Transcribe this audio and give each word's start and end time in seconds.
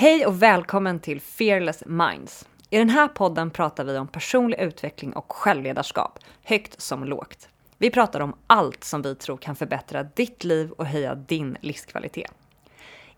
Hej 0.00 0.26
och 0.26 0.42
välkommen 0.42 1.00
till 1.00 1.20
Fearless 1.20 1.82
Minds. 1.86 2.48
I 2.70 2.78
den 2.78 2.90
här 2.90 3.08
podden 3.08 3.50
pratar 3.50 3.84
vi 3.84 3.98
om 3.98 4.08
personlig 4.08 4.60
utveckling 4.60 5.12
och 5.12 5.32
självledarskap, 5.32 6.18
högt 6.44 6.80
som 6.80 7.04
lågt. 7.04 7.48
Vi 7.78 7.90
pratar 7.90 8.20
om 8.20 8.36
allt 8.46 8.84
som 8.84 9.02
vi 9.02 9.14
tror 9.14 9.36
kan 9.36 9.56
förbättra 9.56 10.02
ditt 10.02 10.44
liv 10.44 10.70
och 10.70 10.86
höja 10.86 11.14
din 11.14 11.56
livskvalitet. 11.60 12.32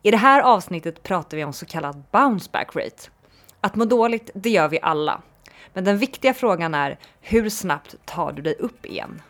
I 0.02 0.10
det 0.10 0.16
här 0.16 0.42
avsnittet 0.42 1.02
pratar 1.02 1.36
vi 1.36 1.44
om 1.44 1.52
så 1.52 1.66
kallad 1.66 2.02
bounce 2.10 2.50
back 2.52 2.76
rate. 2.76 3.10
Att 3.60 3.76
må 3.76 3.84
dåligt, 3.84 4.30
det 4.34 4.50
gör 4.50 4.68
vi 4.68 4.78
alla. 4.82 5.22
Men 5.72 5.84
den 5.84 5.98
viktiga 5.98 6.34
frågan 6.34 6.74
är, 6.74 6.98
hur 7.20 7.50
snabbt 7.50 7.94
tar 8.04 8.32
du 8.32 8.42
dig 8.42 8.54
upp 8.54 8.86
igen? 8.86 9.22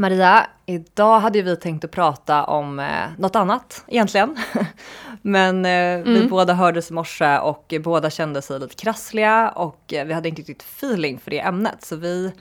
Maria, 0.00 0.46
idag 0.66 1.20
hade 1.20 1.42
vi 1.42 1.56
tänkt 1.56 1.84
att 1.84 1.90
prata 1.90 2.44
om 2.44 2.78
eh, 2.78 3.08
något 3.18 3.36
annat 3.36 3.84
egentligen. 3.86 4.36
Men 5.22 5.64
eh, 5.64 5.70
mm. 5.70 6.14
vi 6.14 6.28
båda 6.28 6.54
hördes 6.54 6.90
i 6.90 6.94
morse 6.94 7.38
och 7.38 7.74
båda 7.84 8.10
kände 8.10 8.42
sig 8.42 8.60
lite 8.60 8.74
krassliga 8.74 9.48
och 9.48 9.92
eh, 9.92 10.06
vi 10.06 10.12
hade 10.12 10.28
inte 10.28 10.40
riktigt 10.40 10.62
feeling 10.62 11.18
för 11.18 11.30
det 11.30 11.40
ämnet. 11.40 11.84
Så 11.84 11.96
vi, 11.96 12.32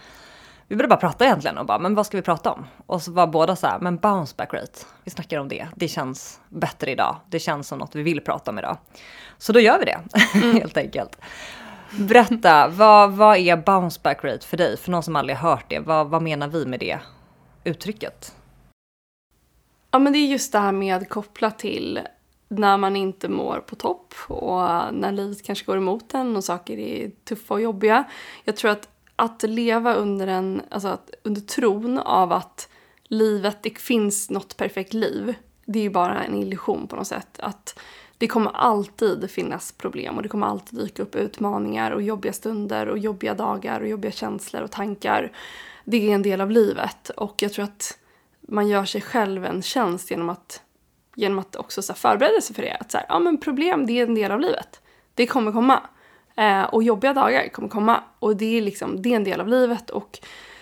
vi 0.67 0.75
började 0.75 0.89
bara 0.89 0.99
prata 0.99 1.25
egentligen 1.25 1.57
och 1.57 1.65
bara, 1.65 1.79
men 1.79 1.95
vad 1.95 2.05
ska 2.05 2.17
vi 2.17 2.23
prata 2.23 2.51
om? 2.51 2.65
Och 2.85 3.01
så 3.01 3.11
var 3.11 3.27
båda 3.27 3.55
så 3.55 3.67
här, 3.67 3.79
men 3.79 3.97
bounce 3.97 4.35
back 4.37 4.53
rate, 4.53 4.79
vi 5.03 5.11
snackar 5.11 5.39
om 5.39 5.47
det. 5.47 5.67
Det 5.75 5.87
känns 5.87 6.39
bättre 6.49 6.91
idag. 6.91 7.15
Det 7.29 7.39
känns 7.39 7.67
som 7.67 7.79
något 7.79 7.95
vi 7.95 8.03
vill 8.03 8.21
prata 8.21 8.51
om 8.51 8.59
idag. 8.59 8.77
Så 9.37 9.53
då 9.53 9.59
gör 9.59 9.79
vi 9.79 9.85
det, 9.85 9.99
mm. 10.33 10.55
helt 10.55 10.77
enkelt. 10.77 11.17
Berätta, 11.91 12.67
vad, 12.67 13.11
vad 13.11 13.37
är 13.37 13.57
bounce 13.57 13.99
back 14.03 14.23
rate 14.23 14.47
för 14.47 14.57
dig? 14.57 14.77
För 14.77 14.91
någon 14.91 15.03
som 15.03 15.15
aldrig 15.15 15.37
hört 15.37 15.65
det, 15.67 15.79
vad, 15.79 16.07
vad 16.07 16.21
menar 16.21 16.47
vi 16.47 16.65
med 16.65 16.79
det 16.79 16.99
uttrycket? 17.63 18.35
Ja, 19.91 19.99
men 19.99 20.13
det 20.13 20.19
är 20.19 20.27
just 20.27 20.51
det 20.51 20.59
här 20.59 20.71
med 20.71 21.09
kopplat 21.09 21.59
till 21.59 21.99
när 22.47 22.77
man 22.77 22.95
inte 22.95 23.29
mår 23.29 23.59
på 23.59 23.75
topp 23.75 24.13
och 24.27 24.93
när 24.93 25.11
livet 25.11 25.43
kanske 25.43 25.65
går 25.65 25.77
emot 25.77 26.13
en 26.13 26.35
och 26.35 26.43
saker 26.43 26.77
är 26.77 27.11
tuffa 27.23 27.53
och 27.53 27.61
jobbiga. 27.61 28.03
Jag 28.43 28.55
tror 28.57 28.71
att 28.71 28.89
att 29.19 29.43
leva 29.43 29.93
under 29.93 30.27
en, 30.27 30.61
alltså 30.69 30.87
att, 30.87 31.11
under 31.23 31.41
tron 31.41 31.97
av 31.97 32.31
att 32.31 32.69
livet, 33.03 33.57
det 33.63 33.77
finns 33.77 34.29
något 34.29 34.57
perfekt 34.57 34.93
liv, 34.93 35.33
det 35.65 35.79
är 35.79 35.83
ju 35.83 35.89
bara 35.89 36.23
en 36.23 36.35
illusion 36.35 36.87
på 36.87 36.95
något 36.95 37.07
sätt. 37.07 37.39
Att 37.39 37.79
det 38.17 38.27
kommer 38.27 38.51
alltid 38.51 39.31
finnas 39.31 39.71
problem 39.71 40.17
och 40.17 40.23
det 40.23 40.29
kommer 40.29 40.47
alltid 40.47 40.79
dyka 40.79 41.03
upp 41.03 41.15
utmaningar 41.15 41.91
och 41.91 42.01
jobbiga 42.01 42.33
stunder 42.33 42.87
och 42.87 42.97
jobbiga 42.97 43.33
dagar 43.33 43.81
och 43.81 43.87
jobbiga 43.87 44.11
känslor 44.11 44.61
och 44.61 44.71
tankar 44.71 45.31
det 45.89 46.09
är 46.09 46.15
en 46.15 46.21
del 46.21 46.41
av 46.41 46.51
livet 46.51 47.09
och 47.09 47.41
jag 47.41 47.53
tror 47.53 47.65
att 47.65 47.97
man 48.41 48.67
gör 48.67 48.85
sig 48.85 49.01
själv 49.01 49.45
en 49.45 49.61
tjänst 49.61 50.11
genom 50.11 50.29
att, 50.29 50.61
genom 51.15 51.39
att 51.39 51.55
också 51.55 51.81
så 51.81 51.93
förbereda 51.93 52.41
sig 52.41 52.55
för 52.55 52.63
det. 52.63 52.77
Att 52.79 52.91
så 52.91 52.97
här, 52.97 53.05
ja 53.09 53.19
men 53.19 53.37
problem, 53.37 53.85
det 53.85 53.99
är 53.99 54.03
en 54.03 54.15
del 54.15 54.31
av 54.31 54.39
livet. 54.39 54.81
Det 55.13 55.27
kommer 55.27 55.51
komma. 55.51 55.81
Eh, 56.35 56.63
och 56.63 56.83
jobbiga 56.83 57.13
dagar 57.13 57.47
kommer 57.49 57.69
komma. 57.69 58.03
Och 58.19 58.35
det 58.35 58.57
är 58.57 58.61
liksom, 58.61 59.01
det 59.01 59.11
är 59.11 59.15
en 59.15 59.23
del 59.23 59.41
av 59.41 59.47
livet 59.47 59.89
och 59.89 60.19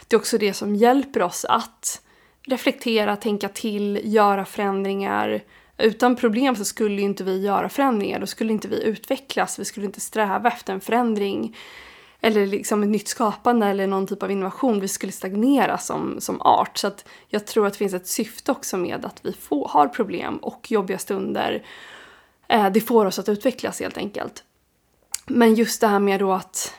det 0.08 0.16
är 0.16 0.20
också 0.20 0.38
det 0.38 0.53
som 0.53 0.75
hjälper 0.75 1.22
oss 1.22 1.45
att 1.45 2.02
reflektera, 2.42 3.16
tänka 3.16 3.50
till, 3.50 4.02
göra 4.03 4.45
förändringar. 4.45 5.44
Utan 5.78 6.16
problem 6.16 6.55
så 6.55 6.66
skulle 6.66 6.95
ju 6.95 7.08
inte 7.08 7.23
vi 7.23 7.42
göra 7.42 7.70
förändringar, 7.70 8.20
då 8.20 8.25
skulle 8.25 8.53
inte 8.53 8.67
vi 8.67 8.83
utvecklas, 8.83 9.59
vi 9.59 9.66
skulle 9.66 9.86
inte 9.86 10.02
sträva 10.02 10.50
efter 10.50 10.73
en 10.73 10.81
förändring 10.81 11.55
eller 12.27 12.48
liksom 12.48 12.83
ett 12.83 12.89
nytt 12.89 13.08
skapande 13.08 13.67
eller 13.67 13.88
någon 13.88 14.08
typ 14.08 14.23
av 14.23 14.32
innovation. 14.32 14.80
Vi 14.80 14.88
skulle 14.88 15.11
stagnera 15.11 15.77
som, 15.77 16.21
som 16.21 16.42
art. 16.42 16.77
Så 16.77 16.88
att 16.88 17.05
jag 17.27 17.48
tror 17.48 17.67
att 17.67 17.73
det 17.73 17.77
finns 17.77 17.93
ett 17.93 18.08
syfte 18.08 18.52
också 18.52 18.77
med 18.77 19.05
att 19.05 19.20
vi 19.26 19.33
får, 19.33 19.67
har 19.67 19.88
problem 19.88 20.38
och 20.38 20.71
jobbiga 20.71 20.98
stunder. 20.98 21.64
Eh, 22.48 22.70
det 22.70 22.82
får 22.82 23.05
oss 23.05 23.20
att 23.20 23.30
utvecklas 23.30 23.80
helt 23.80 23.98
enkelt. 23.98 24.43
Men 25.26 25.55
just 25.55 25.82
det 25.82 25.88
här 25.88 25.99
med 25.99 26.20
då 26.20 26.33
att, 26.33 26.73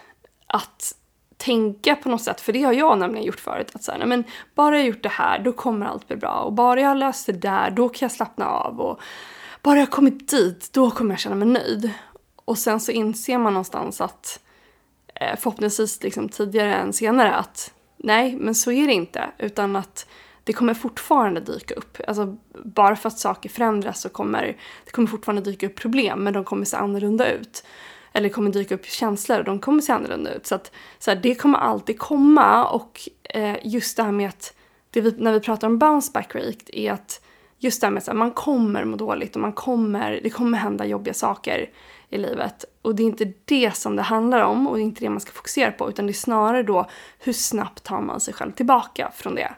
att 0.47 0.94
tänka 1.36 1.97
på 1.97 2.09
något 2.09 2.22
sätt, 2.22 2.41
för 2.41 2.53
det 2.53 2.62
har 2.62 2.72
jag 2.72 2.98
nämligen 2.98 3.26
gjort 3.26 3.41
förut. 3.41 3.70
Att 3.75 3.82
säga, 3.82 4.06
men 4.06 4.25
bara 4.54 4.76
jag 4.76 4.86
gjort 4.86 5.03
det 5.03 5.09
här, 5.09 5.38
då 5.38 5.53
kommer 5.53 5.86
allt 5.86 6.09
bli 6.09 6.16
bra. 6.16 6.41
Och 6.41 6.53
bara 6.53 6.80
jag 6.80 6.97
löst 6.97 7.26
det 7.26 7.32
där, 7.32 7.70
då 7.70 7.88
kan 7.88 8.06
jag 8.06 8.12
slappna 8.12 8.47
av. 8.47 8.80
Och 8.80 9.00
bara 9.62 9.78
jag 9.78 9.91
kommit 9.91 10.28
dit, 10.28 10.70
då 10.72 10.91
kommer 10.91 11.10
jag 11.12 11.20
känna 11.20 11.36
mig 11.36 11.48
nöjd. 11.48 11.91
Och 12.44 12.59
sen 12.59 12.80
så 12.80 12.92
inser 12.92 13.38
man 13.38 13.53
någonstans 13.53 14.00
att 14.00 14.41
Eh, 15.20 15.36
förhoppningsvis 15.36 16.02
liksom 16.02 16.28
tidigare 16.28 16.74
än 16.74 16.92
senare 16.92 17.34
att 17.34 17.72
nej, 17.96 18.36
men 18.36 18.54
så 18.54 18.72
är 18.72 18.86
det 18.86 18.92
inte. 18.92 19.24
Utan 19.38 19.76
att 19.76 20.06
det 20.44 20.52
kommer 20.52 20.74
fortfarande 20.74 21.40
dyka 21.40 21.74
upp. 21.74 21.98
Alltså, 22.06 22.36
bara 22.64 22.96
för 22.96 23.08
att 23.08 23.18
saker 23.18 23.48
förändras 23.48 24.00
så 24.00 24.08
kommer 24.08 24.56
det 24.84 24.90
kommer 24.90 25.08
fortfarande 25.08 25.42
dyka 25.42 25.66
upp 25.66 25.74
problem, 25.74 26.24
men 26.24 26.32
de 26.32 26.44
kommer 26.44 26.64
se 26.64 26.76
annorlunda 26.76 27.32
ut. 27.32 27.64
Eller 28.12 28.28
det 28.28 28.34
kommer 28.34 28.50
dyka 28.50 28.74
upp 28.74 28.86
känslor 28.86 29.38
och 29.38 29.44
de 29.44 29.58
kommer 29.58 29.82
se 29.82 29.92
annorlunda 29.92 30.34
ut. 30.34 30.46
Så, 30.46 30.54
att, 30.54 30.72
så 30.98 31.10
här, 31.10 31.18
det 31.22 31.34
kommer 31.34 31.58
alltid 31.58 31.98
komma 31.98 32.68
och 32.68 33.08
eh, 33.24 33.56
just 33.62 33.96
det 33.96 34.02
här 34.02 34.12
med 34.12 34.28
att 34.28 34.54
vi, 34.92 35.14
när 35.18 35.32
vi 35.32 35.40
pratar 35.40 35.68
om 35.68 35.78
bounce 35.78 36.12
back 36.12 36.34
rate 36.34 36.80
är 36.80 36.92
att 36.92 37.20
just 37.58 37.80
det 37.80 37.86
här 37.86 37.92
med 37.92 38.02
att 38.08 38.16
man 38.16 38.30
kommer 38.30 38.84
må 38.84 38.96
dåligt 38.96 39.36
och 39.36 39.42
man 39.42 39.52
kommer, 39.52 40.20
det 40.22 40.30
kommer 40.30 40.58
hända 40.58 40.86
jobbiga 40.86 41.14
saker 41.14 41.70
i 42.10 42.19
livet. 42.19 42.64
Och 42.82 42.94
det 42.94 43.02
är 43.02 43.04
inte 43.04 43.32
det 43.44 43.76
som 43.76 43.96
det 43.96 44.02
handlar 44.02 44.41
om 44.41 44.66
och 44.66 44.76
det 44.76 44.82
är 44.82 44.84
inte 44.84 45.00
det 45.00 45.10
man 45.10 45.20
ska 45.20 45.32
fokusera 45.32 45.72
på 45.72 45.88
utan 45.88 46.06
det 46.06 46.10
är 46.10 46.14
snarare 46.14 46.62
då 46.62 46.88
hur 47.19 47.32
snabbt 47.32 47.82
tar 47.84 48.00
man 48.00 48.20
sig 48.20 48.34
själv 48.34 48.52
tillbaka 48.52 49.12
från 49.14 49.34
det. 49.34 49.52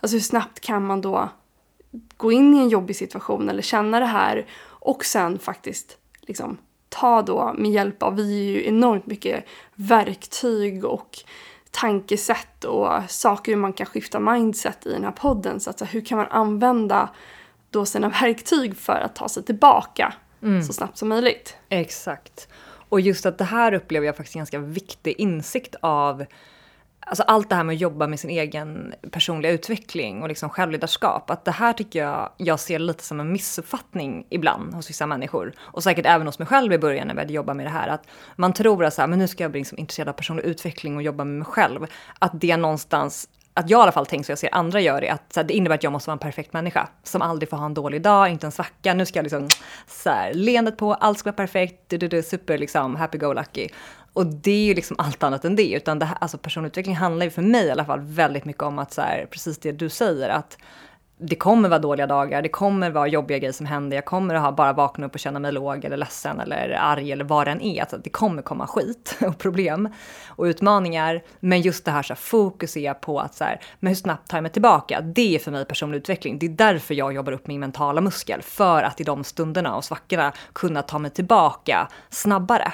Alltså 0.00 0.16
hur 0.16 0.22
snabbt 0.22 0.60
kan 0.60 0.86
man 0.86 1.00
då 1.00 1.28
gå 2.16 2.32
in 2.32 2.54
i 2.54 2.58
en 2.58 2.68
jobbig 2.68 2.96
situation 2.96 3.48
eller 3.48 3.62
känna 3.62 4.00
det 4.00 4.06
här 4.06 4.46
och 4.64 5.04
sen 5.04 5.38
faktiskt 5.38 5.96
liksom 6.20 6.58
ta 6.88 7.22
då 7.22 7.54
med 7.58 7.70
hjälp 7.70 8.02
av, 8.02 8.16
vi 8.16 8.38
är 8.38 8.52
ju 8.52 8.66
enormt 8.66 9.06
mycket 9.06 9.44
verktyg 9.74 10.84
och 10.84 11.18
tankesätt 11.70 12.64
och 12.64 12.88
saker 13.08 13.52
hur 13.52 13.58
man 13.58 13.72
kan 13.72 13.86
skifta 13.86 14.20
mindset 14.20 14.86
i 14.86 14.92
den 14.92 15.04
här 15.04 15.12
podden. 15.12 15.60
Så 15.60 15.70
att, 15.70 15.94
hur 15.94 16.00
kan 16.00 16.18
man 16.18 16.26
använda 16.26 17.08
då 17.70 17.84
sina 17.84 18.08
verktyg 18.20 18.76
för 18.76 19.00
att 19.00 19.14
ta 19.14 19.28
sig 19.28 19.42
tillbaka 19.42 20.14
mm. 20.42 20.62
så 20.62 20.72
snabbt 20.72 20.98
som 20.98 21.08
möjligt. 21.08 21.56
Exakt. 21.68 22.48
Och 22.88 23.00
just 23.00 23.26
att 23.26 23.38
det 23.38 23.44
här 23.44 23.72
upplever 23.72 24.06
jag 24.06 24.16
faktiskt 24.16 24.36
en 24.36 24.40
ganska 24.40 24.58
viktig 24.58 25.14
insikt 25.18 25.74
av 25.80 26.24
Alltså 27.08 27.22
allt 27.22 27.48
det 27.48 27.54
här 27.54 27.64
med 27.64 27.74
att 27.74 27.80
jobba 27.80 28.06
med 28.06 28.20
sin 28.20 28.30
egen 28.30 28.94
personliga 29.10 29.52
utveckling 29.52 30.22
och 30.22 30.28
liksom 30.28 30.50
självledarskap. 30.50 31.30
Att 31.30 31.44
det 31.44 31.50
här 31.50 31.72
tycker 31.72 31.98
jag, 31.98 32.30
jag 32.36 32.60
ser 32.60 32.78
lite 32.78 33.04
som 33.04 33.20
en 33.20 33.32
missuppfattning 33.32 34.26
ibland 34.30 34.74
hos 34.74 34.90
vissa 34.90 35.06
människor. 35.06 35.52
Och 35.58 35.82
säkert 35.82 36.06
även 36.06 36.26
hos 36.26 36.38
mig 36.38 36.48
själv 36.48 36.72
i 36.72 36.78
början 36.78 37.06
när 37.06 37.14
jag 37.14 37.16
började 37.16 37.32
jobba 37.32 37.54
med 37.54 37.66
det 37.66 37.70
här. 37.70 37.88
Att 37.88 38.06
man 38.36 38.52
tror 38.52 38.84
att 38.84 38.94
så 38.94 39.02
här, 39.02 39.08
men 39.08 39.18
nu 39.18 39.28
ska 39.28 39.44
jag 39.44 39.50
bli 39.50 39.60
liksom 39.60 39.78
intresserad 39.78 40.08
av 40.08 40.12
personlig 40.12 40.44
utveckling 40.44 40.96
och 40.96 41.02
jobba 41.02 41.24
med 41.24 41.36
mig 41.36 41.46
själv. 41.46 41.86
Att 42.18 42.32
det 42.34 42.56
någonstans 42.56 43.28
att 43.58 43.70
jag 43.70 43.78
i 43.78 43.82
alla 43.82 43.92
fall 43.92 44.06
tänker 44.06 44.24
så 44.24 44.32
jag 44.32 44.38
ser 44.38 44.54
andra 44.54 44.80
gör 44.80 45.00
det, 45.00 45.08
att 45.08 45.32
så 45.32 45.40
här, 45.40 45.44
det 45.44 45.54
innebär 45.54 45.74
att 45.74 45.82
jag 45.82 45.92
måste 45.92 46.10
vara 46.10 46.14
en 46.14 46.18
perfekt 46.18 46.52
människa 46.52 46.88
som 47.02 47.22
aldrig 47.22 47.50
får 47.50 47.56
ha 47.56 47.66
en 47.66 47.74
dålig 47.74 48.02
dag, 48.02 48.28
inte 48.28 48.46
en 48.46 48.52
svacka. 48.52 48.94
Nu 48.94 49.06
ska 49.06 49.18
jag 49.18 49.22
liksom 49.22 49.48
så 49.86 50.10
här, 50.10 50.34
leendet 50.34 50.76
på, 50.76 50.94
allt 50.94 51.18
ska 51.18 51.28
vara 51.28 51.36
perfekt, 51.36 51.82
du, 51.86 51.98
du, 51.98 52.08
du, 52.08 52.22
super 52.22 52.58
liksom 52.58 52.96
happy 52.96 53.18
go 53.18 53.32
lucky. 53.32 53.68
Och 54.12 54.26
det 54.26 54.50
är 54.50 54.64
ju 54.64 54.74
liksom 54.74 54.96
allt 54.98 55.22
annat 55.22 55.44
än 55.44 55.56
det, 55.56 55.72
utan 55.72 55.98
det 55.98 56.04
här, 56.04 56.18
alltså 56.20 56.38
personutveckling 56.38 56.96
handlar 56.96 57.26
ju 57.26 57.30
för 57.30 57.42
mig 57.42 57.66
i 57.66 57.70
alla 57.70 57.84
fall 57.84 58.00
väldigt 58.00 58.44
mycket 58.44 58.62
om 58.62 58.78
att 58.78 58.92
så 58.92 59.02
här, 59.02 59.26
precis 59.30 59.58
det 59.58 59.72
du 59.72 59.88
säger, 59.88 60.28
att 60.28 60.58
det 61.18 61.36
kommer 61.36 61.68
vara 61.68 61.78
dåliga 61.78 62.06
dagar, 62.06 62.42
det 62.42 62.48
kommer 62.48 62.90
vara 62.90 63.06
jobbiga 63.06 63.38
grejer 63.38 63.52
som 63.52 63.66
händer, 63.66 63.96
jag 63.96 64.04
kommer 64.04 64.34
att 64.34 64.42
ha 64.42 64.52
bara 64.52 64.72
vakna 64.72 65.06
upp 65.06 65.14
och 65.14 65.20
känna 65.20 65.38
mig 65.38 65.52
låg 65.52 65.84
eller 65.84 65.96
ledsen 65.96 66.40
eller 66.40 66.78
arg 66.80 67.12
eller 67.12 67.24
vad 67.24 67.46
det 67.46 67.50
än 67.50 67.60
är. 67.60 67.80
Alltså, 67.80 67.98
det 67.98 68.10
kommer 68.10 68.42
komma 68.42 68.66
skit 68.66 69.18
och 69.26 69.38
problem 69.38 69.88
och 70.28 70.44
utmaningar. 70.44 71.22
Men 71.40 71.60
just 71.60 71.84
det 71.84 71.90
här, 71.90 72.02
så 72.02 72.12
här 72.12 72.18
fokus 72.18 72.76
är 72.76 72.94
på 72.94 73.20
att 73.20 73.34
så 73.34 73.44
här, 73.44 73.60
men 73.80 73.88
hur 73.88 73.94
snabbt 73.94 74.30
tar 74.30 74.36
jag 74.36 74.42
mig 74.42 74.52
tillbaka? 74.52 75.00
Det 75.00 75.34
är 75.34 75.38
för 75.38 75.50
mig 75.50 75.64
personlig 75.64 75.98
utveckling. 75.98 76.38
Det 76.38 76.46
är 76.46 76.50
därför 76.50 76.94
jag 76.94 77.12
jobbar 77.12 77.32
upp 77.32 77.46
min 77.46 77.60
mentala 77.60 78.00
muskel. 78.00 78.42
För 78.42 78.82
att 78.82 79.00
i 79.00 79.04
de 79.04 79.24
stunderna 79.24 79.76
och 79.76 79.84
svackorna 79.84 80.32
kunna 80.52 80.82
ta 80.82 80.98
mig 80.98 81.10
tillbaka 81.10 81.88
snabbare. 82.10 82.72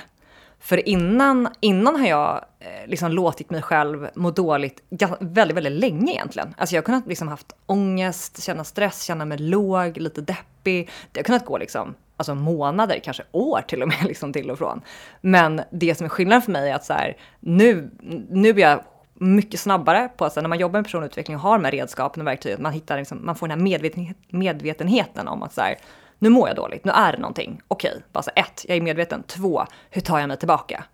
För 0.65 0.89
innan, 0.89 1.49
innan 1.61 1.97
har 1.97 2.07
jag 2.07 2.45
eh, 2.61 2.87
liksom 2.87 3.13
låtit 3.13 3.51
mig 3.51 3.63
själv 3.63 4.09
må 4.15 4.31
dåligt 4.31 4.83
väldigt, 5.21 5.57
väldigt 5.57 5.73
länge 5.73 6.13
egentligen. 6.13 6.55
Alltså 6.59 6.75
jag 6.75 6.83
har 6.83 6.85
kunnat 6.85 7.07
liksom 7.07 7.29
haft 7.29 7.53
ångest, 7.67 8.43
känna 8.43 8.65
stress, 8.65 9.03
känna 9.03 9.25
mig 9.25 9.39
låg, 9.39 9.97
lite 9.97 10.21
deppig. 10.21 10.91
Det 11.13 11.21
har 11.21 11.25
kunnat 11.25 11.45
gå 11.45 11.59
liksom, 11.59 11.95
alltså 12.17 12.35
månader, 12.35 13.01
kanske 13.05 13.23
år 13.33 13.61
till 13.69 13.83
och 13.83 13.89
med, 13.89 14.03
liksom 14.05 14.33
till 14.33 14.51
och 14.51 14.59
från. 14.59 14.81
Men 15.21 15.63
det 15.71 15.95
som 15.95 16.05
är 16.05 16.09
skillnaden 16.09 16.43
för 16.43 16.53
mig 16.53 16.71
är 16.71 16.75
att 16.75 16.85
så 16.85 16.93
här, 16.93 17.17
nu, 17.41 17.91
nu 18.31 18.49
är 18.49 18.59
jag 18.59 18.85
mycket 19.15 19.61
snabbare 19.61 20.09
på 20.17 20.25
att 20.25 20.37
när 20.37 20.49
man 20.49 20.59
jobbar 20.59 20.79
med 20.79 20.85
personutveckling 20.85 21.37
och 21.37 21.43
har 21.43 21.59
de 21.59 21.65
här 21.65 21.73
redskapen 21.73 22.21
och 22.21 22.27
verktygen, 22.27 22.63
man, 22.63 22.73
hittar 22.73 22.99
liksom, 22.99 23.27
man 23.27 23.35
får 23.35 23.49
den 23.49 23.59
här 23.59 24.15
medvetenheten 24.31 25.29
om 25.29 25.43
att 25.43 25.55
så 25.55 25.61
här, 25.61 25.77
nu 26.25 26.31
mår 26.31 26.49
jag 26.49 26.57
dåligt, 26.57 26.85
nu 26.85 26.93
är 26.93 27.13
det 27.13 27.19
någonting. 27.19 27.61
Okej, 27.69 28.03
bara 28.13 28.23
så 28.23 28.31
ett, 28.37 28.65
jag 28.69 28.77
är 28.77 28.81
medveten. 28.81 29.23
Två, 29.23 29.67
hur 29.91 30.01
tar 30.01 30.19
jag 30.19 30.29
mig 30.29 30.37
tillbaka? 30.37 30.85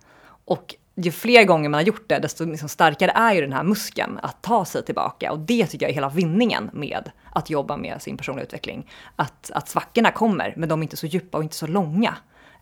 Och 0.45 0.75
ju 0.95 1.11
fler 1.11 1.43
gånger 1.43 1.69
man 1.69 1.77
har 1.77 1.85
gjort 1.85 2.09
det, 2.09 2.19
desto 2.19 2.45
liksom 2.45 2.69
starkare 2.69 3.11
är 3.11 3.33
ju 3.33 3.41
den 3.41 3.53
här 3.53 3.63
muskeln 3.63 4.19
att 4.23 4.41
ta 4.41 4.65
sig 4.65 4.85
tillbaka. 4.85 5.31
Och 5.31 5.39
det 5.39 5.65
tycker 5.65 5.85
jag 5.85 5.89
är 5.89 5.93
hela 5.93 6.09
vinningen 6.09 6.69
med 6.73 7.11
att 7.33 7.49
jobba 7.49 7.77
med 7.77 8.01
sin 8.01 8.17
personliga 8.17 8.45
utveckling. 8.45 8.89
Att, 9.15 9.51
att 9.53 9.69
svackorna 9.69 10.11
kommer, 10.11 10.53
men 10.57 10.69
de 10.69 10.79
är 10.79 10.83
inte 10.83 10.97
så 10.97 11.07
djupa 11.07 11.37
och 11.37 11.43
inte 11.43 11.55
så 11.55 11.67
långa. 11.67 12.15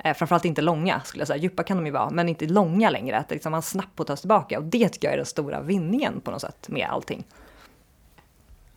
Eh, 0.04 0.14
framförallt 0.14 0.46
inte 0.46 0.62
långa 0.62 1.02
skulle 1.06 1.22
jag 1.22 1.28
säga. 1.28 1.42
Djupa 1.42 1.64
kan 1.64 1.78
de 1.78 1.86
ju 1.86 1.92
vara, 1.92 2.10
men 2.10 2.30
inte 2.30 2.46
långa 2.46 2.90
längre. 2.90 3.18
Att 3.18 3.32
liksom 3.32 3.52
man 3.52 3.62
snabbt 3.62 3.98
får 3.98 4.04
ta 4.04 4.16
sig 4.16 4.22
tillbaka. 4.22 4.58
Och 4.60 4.66
det 4.66 4.90
tycker 4.90 5.08
jag 5.08 5.14
är 5.14 5.18
den 5.18 5.26
stora 5.26 5.62
vinningen 5.62 6.22
på 6.22 6.32
något 6.32 6.42
sätt 6.42 6.70
med 6.70 6.88
allting. 6.90 7.24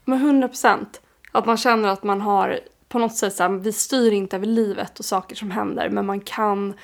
Men 0.04 0.18
100 0.18 0.48
procent. 0.48 1.00
Att 1.32 1.46
man 1.46 1.56
känner 1.56 1.88
att 1.88 2.02
man 2.02 2.20
har 2.20 2.60
på 2.92 2.98
något 2.98 3.16
sätt 3.16 3.34
så 3.34 3.42
här, 3.42 3.50
vi 3.50 3.72
styr 3.72 4.12
inte 4.12 4.36
över 4.36 4.46
livet 4.46 4.98
och 4.98 5.04
saker 5.04 5.36
som 5.36 5.50
händer, 5.50 5.88
men 5.88 6.06
man 6.06 6.20
kan 6.20 6.74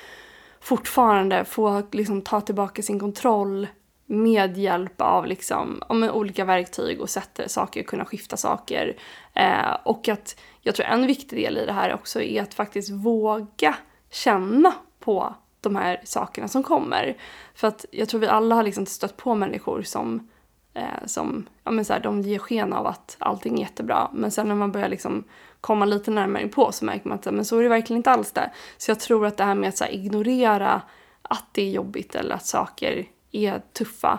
fortfarande 0.60 1.44
få 1.44 1.82
liksom, 1.92 2.22
ta 2.22 2.40
tillbaka 2.40 2.82
sin 2.82 3.00
kontroll 3.00 3.66
med 4.06 4.56
hjälp 4.56 5.00
av 5.00 5.26
liksom, 5.26 5.82
ja, 5.88 6.12
olika 6.12 6.44
verktyg 6.44 7.00
och 7.00 7.10
sätt 7.10 7.40
saker, 7.46 7.82
kunna 7.82 8.04
skifta 8.04 8.36
saker. 8.36 8.96
Eh, 9.34 9.76
och 9.84 10.08
att 10.08 10.40
jag 10.60 10.74
tror 10.74 10.86
en 10.86 11.06
viktig 11.06 11.38
del 11.38 11.58
i 11.58 11.66
det 11.66 11.72
här 11.72 11.94
också 11.94 12.20
är 12.20 12.42
att 12.42 12.54
faktiskt 12.54 12.90
våga 12.90 13.74
känna 14.10 14.74
på 15.00 15.34
de 15.60 15.76
här 15.76 16.00
sakerna 16.04 16.48
som 16.48 16.62
kommer. 16.62 17.16
För 17.54 17.68
att 17.68 17.84
jag 17.90 18.08
tror 18.08 18.20
vi 18.20 18.26
alla 18.26 18.54
har 18.54 18.62
liksom 18.62 18.86
stött 18.86 19.16
på 19.16 19.34
människor 19.34 19.82
som, 19.82 20.28
eh, 20.74 21.06
som 21.06 21.46
ja, 21.64 21.70
men 21.70 21.84
så 21.84 21.92
här, 21.92 22.00
de 22.00 22.22
ger 22.22 22.38
sken 22.38 22.72
av 22.72 22.86
att 22.86 23.16
allting 23.18 23.54
är 23.54 23.60
jättebra. 23.60 24.10
Men 24.12 24.30
sen 24.30 24.48
när 24.48 24.54
man 24.54 24.72
börjar 24.72 24.88
liksom 24.88 25.24
komma 25.60 25.84
lite 25.84 26.10
närmare 26.10 26.48
på 26.48 26.72
så 26.72 26.84
märker 26.84 27.08
man 27.08 27.18
att 27.18 27.34
men 27.34 27.44
så 27.44 27.58
är 27.58 27.62
det 27.62 27.68
verkligen 27.68 27.96
inte 27.96 28.10
alls 28.10 28.32
där. 28.32 28.52
Så 28.76 28.90
jag 28.90 29.00
tror 29.00 29.26
att 29.26 29.36
det 29.36 29.44
här 29.44 29.54
med 29.54 29.68
att 29.68 29.76
så 29.76 29.84
här, 29.84 29.90
ignorera 29.90 30.82
att 31.22 31.44
det 31.52 31.62
är 31.62 31.70
jobbigt 31.70 32.14
eller 32.14 32.34
att 32.34 32.46
saker 32.46 33.06
är 33.32 33.62
tuffa. 33.72 34.18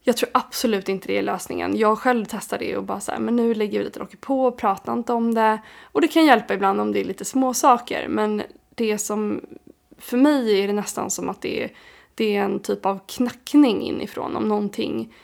Jag 0.00 0.16
tror 0.16 0.30
absolut 0.34 0.88
inte 0.88 1.06
det 1.06 1.18
är 1.18 1.22
lösningen. 1.22 1.76
Jag 1.76 1.98
själv 1.98 2.24
testar 2.28 2.58
det 2.58 2.76
och 2.76 2.84
bara 2.84 3.00
så 3.00 3.12
här, 3.12 3.18
men 3.18 3.36
nu 3.36 3.54
lägger 3.54 3.78
vi 3.78 3.84
lite 3.84 3.98
locket 3.98 4.20
på, 4.20 4.44
och 4.44 4.56
pratar 4.58 4.92
inte 4.92 5.12
om 5.12 5.34
det. 5.34 5.58
Och 5.82 6.00
det 6.00 6.08
kan 6.08 6.24
hjälpa 6.24 6.54
ibland 6.54 6.80
om 6.80 6.92
det 6.92 7.00
är 7.00 7.04
lite 7.04 7.24
små 7.24 7.54
saker 7.54 8.08
men 8.08 8.42
det 8.74 8.98
som, 8.98 9.40
för 9.98 10.16
mig 10.16 10.60
är 10.60 10.66
det 10.66 10.72
nästan 10.72 11.10
som 11.10 11.28
att 11.28 11.40
det 11.40 11.64
är, 11.64 11.72
det 12.14 12.36
är 12.36 12.42
en 12.42 12.60
typ 12.60 12.86
av 12.86 13.00
knackning 13.06 13.82
inifrån 13.82 14.36
om 14.36 14.48
någonting 14.48 15.14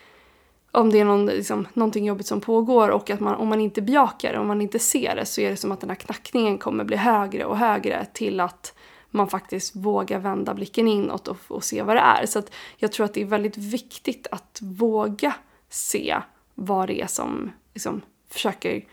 om 0.70 0.90
det 0.90 1.00
är 1.00 1.04
någon, 1.04 1.26
liksom, 1.26 1.68
någonting 1.72 2.04
jobbigt 2.04 2.26
som 2.26 2.40
pågår 2.40 2.88
och 2.88 3.10
att 3.10 3.20
man, 3.20 3.34
om 3.34 3.48
man 3.48 3.60
inte 3.60 3.82
bejakar 3.82 4.32
det, 4.32 4.38
om 4.38 4.46
man 4.46 4.60
inte 4.60 4.78
ser 4.78 5.16
det 5.16 5.26
så 5.26 5.40
är 5.40 5.50
det 5.50 5.56
som 5.56 5.72
att 5.72 5.80
den 5.80 5.90
här 5.90 5.96
knackningen 5.96 6.58
kommer 6.58 6.84
bli 6.84 6.96
högre 6.96 7.44
och 7.44 7.56
högre 7.56 8.06
till 8.12 8.40
att 8.40 8.74
man 9.10 9.28
faktiskt 9.28 9.76
vågar 9.76 10.18
vända 10.18 10.54
blicken 10.54 10.88
inåt 10.88 11.28
och, 11.28 11.38
och 11.48 11.64
se 11.64 11.82
vad 11.82 11.96
det 11.96 12.00
är. 12.00 12.26
Så 12.26 12.38
att 12.38 12.52
jag 12.76 12.92
tror 12.92 13.06
att 13.06 13.14
det 13.14 13.22
är 13.22 13.26
väldigt 13.26 13.56
viktigt 13.56 14.26
att 14.30 14.58
våga 14.62 15.34
se 15.68 16.16
vad 16.54 16.88
det 16.88 17.00
är 17.00 17.06
som 17.06 17.52
liksom, 17.74 18.00
försöker 18.30 18.84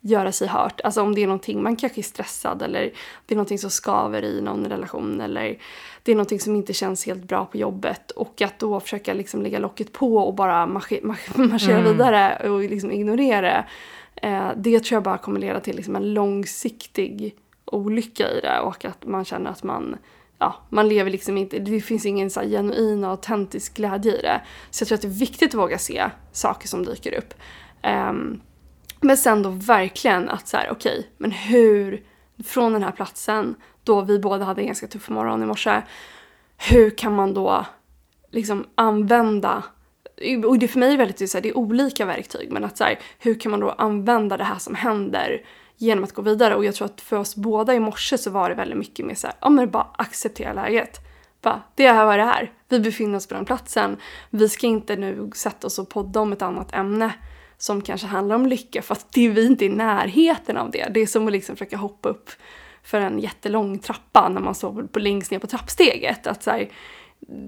göra 0.00 0.32
sig 0.32 0.48
hört. 0.48 0.80
Alltså 0.80 1.02
om 1.02 1.14
det 1.14 1.22
är 1.22 1.26
någonting, 1.26 1.62
man 1.62 1.76
kanske 1.76 2.00
är 2.00 2.02
stressad 2.02 2.62
eller 2.62 2.92
det 3.26 3.34
är 3.34 3.36
någonting 3.36 3.58
som 3.58 3.70
skaver 3.70 4.24
i 4.24 4.40
någon 4.40 4.66
relation 4.66 5.20
eller 5.20 5.58
det 6.02 6.12
är 6.12 6.16
någonting 6.16 6.40
som 6.40 6.56
inte 6.56 6.72
känns 6.72 7.06
helt 7.06 7.24
bra 7.24 7.46
på 7.46 7.56
jobbet 7.56 8.10
och 8.10 8.42
att 8.42 8.58
då 8.58 8.80
försöka 8.80 9.14
liksom 9.14 9.42
lägga 9.42 9.58
locket 9.58 9.92
på 9.92 10.16
och 10.16 10.34
bara 10.34 10.66
marschera 10.66 11.78
mm. 11.78 11.84
vidare 11.84 12.50
och 12.50 12.60
liksom 12.60 12.92
ignorera 12.92 13.40
det. 13.40 13.66
Eh, 14.28 14.48
det 14.56 14.80
tror 14.80 14.96
jag 14.96 15.02
bara 15.02 15.18
kommer 15.18 15.40
leda 15.40 15.60
till 15.60 15.76
liksom 15.76 15.96
en 15.96 16.14
långsiktig 16.14 17.36
olycka 17.64 18.30
i 18.30 18.40
det 18.40 18.60
och 18.60 18.84
att 18.84 19.06
man 19.06 19.24
känner 19.24 19.50
att 19.50 19.62
man 19.62 19.96
ja, 20.38 20.54
man 20.68 20.88
lever 20.88 21.10
liksom 21.10 21.38
inte, 21.38 21.58
det 21.58 21.80
finns 21.80 22.06
ingen 22.06 22.30
så 22.30 22.40
genuin 22.40 23.04
och 23.04 23.10
autentisk 23.10 23.74
glädje 23.74 24.18
i 24.18 24.22
det. 24.22 24.40
Så 24.70 24.82
jag 24.82 24.88
tror 24.88 24.96
att 24.96 25.02
det 25.02 25.08
är 25.08 25.20
viktigt 25.20 25.48
att 25.48 25.60
våga 25.60 25.78
se 25.78 26.10
saker 26.32 26.68
som 26.68 26.84
dyker 26.84 27.18
upp. 27.18 27.34
Um, 28.10 28.40
men 29.00 29.16
sen 29.16 29.42
då 29.42 29.50
verkligen 29.50 30.28
att 30.28 30.48
så 30.48 30.56
här, 30.56 30.70
okej, 30.70 30.98
okay, 30.98 31.10
men 31.16 31.30
hur, 31.30 32.02
från 32.44 32.72
den 32.72 32.82
här 32.82 32.92
platsen, 32.92 33.54
då 33.84 34.00
vi 34.00 34.18
båda 34.18 34.44
hade 34.44 34.60
en 34.60 34.66
ganska 34.66 34.86
tuff 34.86 35.08
morgon 35.08 35.42
i 35.42 35.46
morse, 35.46 35.82
hur 36.56 36.90
kan 36.90 37.14
man 37.14 37.34
då 37.34 37.66
liksom 38.30 38.66
använda 38.74 39.62
och 40.46 40.58
det 40.58 40.68
för 40.68 40.78
mig 40.78 40.92
är 40.92 40.96
väldigt 40.96 41.30
så 41.30 41.36
här, 41.36 41.42
det 41.42 41.48
är 41.48 41.56
olika 41.56 42.04
verktyg 42.04 42.52
men 42.52 42.64
att 42.64 42.76
så 42.76 42.84
här, 42.84 42.98
hur 43.18 43.40
kan 43.40 43.50
man 43.50 43.60
då 43.60 43.70
använda 43.70 44.36
det 44.36 44.44
här 44.44 44.58
som 44.58 44.74
händer 44.74 45.46
genom 45.76 46.04
att 46.04 46.12
gå 46.12 46.22
vidare 46.22 46.54
och 46.54 46.64
jag 46.64 46.74
tror 46.74 46.86
att 46.86 47.00
för 47.00 47.16
oss 47.16 47.36
båda 47.36 47.74
i 47.74 47.80
morse 47.80 48.18
så 48.18 48.30
var 48.30 48.48
det 48.48 48.54
väldigt 48.54 48.78
mycket 48.78 49.06
mer 49.06 49.14
så 49.14 49.26
här, 49.26 49.36
ja 49.40 49.48
men 49.48 49.70
bara 49.70 49.86
acceptera 49.98 50.52
läget. 50.52 51.00
Bara, 51.42 51.62
det 51.74 51.86
är 51.86 52.04
vad 52.04 52.18
det 52.18 52.22
är. 52.22 52.52
Vi 52.68 52.80
befinner 52.80 53.16
oss 53.16 53.26
på 53.26 53.34
den 53.34 53.44
platsen. 53.44 53.96
Vi 54.30 54.48
ska 54.48 54.66
inte 54.66 54.96
nu 54.96 55.30
sätta 55.34 55.66
oss 55.66 55.78
och 55.78 55.88
podda 55.88 56.20
om 56.20 56.32
ett 56.32 56.42
annat 56.42 56.74
ämne 56.74 57.12
som 57.62 57.82
kanske 57.82 58.06
handlar 58.06 58.36
om 58.36 58.46
lycka 58.46 58.82
för 58.82 58.94
att 58.94 59.12
det 59.12 59.26
är 59.26 59.30
vi 59.30 59.46
inte 59.46 59.64
i 59.64 59.68
närheten 59.68 60.56
av 60.56 60.70
det. 60.70 60.88
Det 60.94 61.00
är 61.00 61.06
som 61.06 61.26
att 61.26 61.32
liksom 61.32 61.56
försöka 61.56 61.76
hoppa 61.76 62.08
upp 62.08 62.30
för 62.82 63.00
en 63.00 63.18
jättelång 63.18 63.78
trappa 63.78 64.28
när 64.28 64.40
man 64.40 64.54
står 64.54 64.82
på 64.82 64.98
längst 64.98 65.30
ner 65.30 65.38
på 65.38 65.46
trappsteget. 65.46 66.26
Att 66.26 66.42
så 66.42 66.50
här, 66.50 66.70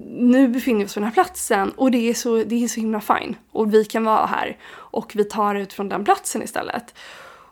nu 0.07 0.47
befinner 0.47 0.79
vi 0.79 0.85
oss 0.85 0.93
på 0.93 0.99
den 0.99 1.07
här 1.07 1.13
platsen 1.13 1.71
och 1.71 1.91
det 1.91 2.09
är, 2.09 2.13
så, 2.13 2.43
det 2.43 2.63
är 2.63 2.67
så 2.67 2.79
himla 2.79 3.01
fine. 3.01 3.35
Och 3.51 3.73
vi 3.73 3.85
kan 3.85 4.03
vara 4.03 4.25
här 4.25 4.57
och 4.73 5.11
vi 5.15 5.23
tar 5.23 5.55
ut 5.55 5.73
från 5.73 5.89
den 5.89 6.05
platsen 6.05 6.43
istället. 6.43 6.95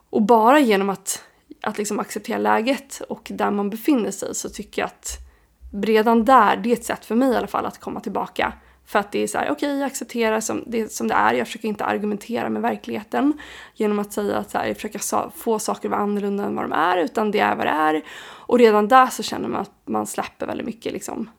Och 0.10 0.22
bara 0.22 0.60
genom 0.60 0.90
att, 0.90 1.24
att 1.62 1.78
liksom 1.78 2.00
acceptera 2.00 2.38
läget 2.38 3.02
och 3.10 3.28
där 3.34 3.52
man 3.52 3.70
befinner 3.70 4.12
sig 4.12 4.36
så 4.36 4.50
tycker 4.50 4.82
jag 4.82 4.88
att 4.88 5.18
redan 5.84 6.26
där, 6.26 6.58
det 6.58 6.70
är 6.70 6.74
ett 6.74 6.86
sätt 6.86 7.06
för 7.06 7.16
mig 7.16 7.32
i 7.32 7.36
alla 7.36 7.48
fall 7.48 7.66
att 7.66 7.80
komma 7.80 8.00
tillbaka 8.00 8.54
för 8.92 9.00
att 9.00 9.12
det 9.12 9.20
är 9.24 9.28
så 9.28 9.38
här, 9.38 9.46
okej, 9.46 9.54
okay, 9.70 9.80
jag 9.80 9.88
accepterar 9.88 10.40
som 10.40 10.64
det, 10.68 10.92
som 10.92 11.08
det 11.08 11.14
är. 11.14 11.34
Jag 11.34 11.48
försöker 11.48 11.68
inte 11.68 11.86
argumentera 11.86 12.50
med 12.50 12.62
verkligheten 12.62 13.40
genom 13.76 14.00
att 14.00 14.14
säga 14.14 14.38
att 14.38 14.52
så 14.52 14.58
här, 14.58 14.68
jag 14.68 14.76
försöker 14.76 15.30
få 15.30 15.60
saker 15.60 15.88
att 15.88 15.92
vara 15.92 16.02
annorlunda 16.02 16.44
än 16.44 16.56
vad 16.56 16.66
de 16.66 16.72
är, 16.72 16.98
utan 16.98 17.32
det 17.32 17.40
är 17.40 17.56
vad 17.56 17.66
det 17.66 17.72
är. 17.72 18.02
Och 18.22 18.60
redan 18.60 18.88
där 18.88 19.08
så 19.08 19.24
känner 19.24 19.48
man 19.48 19.62
att 19.62 19.72
man 19.86 20.08
släpper 20.08 20.46
väldigt 20.46 20.66
mycket 20.66 20.94
liksom, 20.94 21.30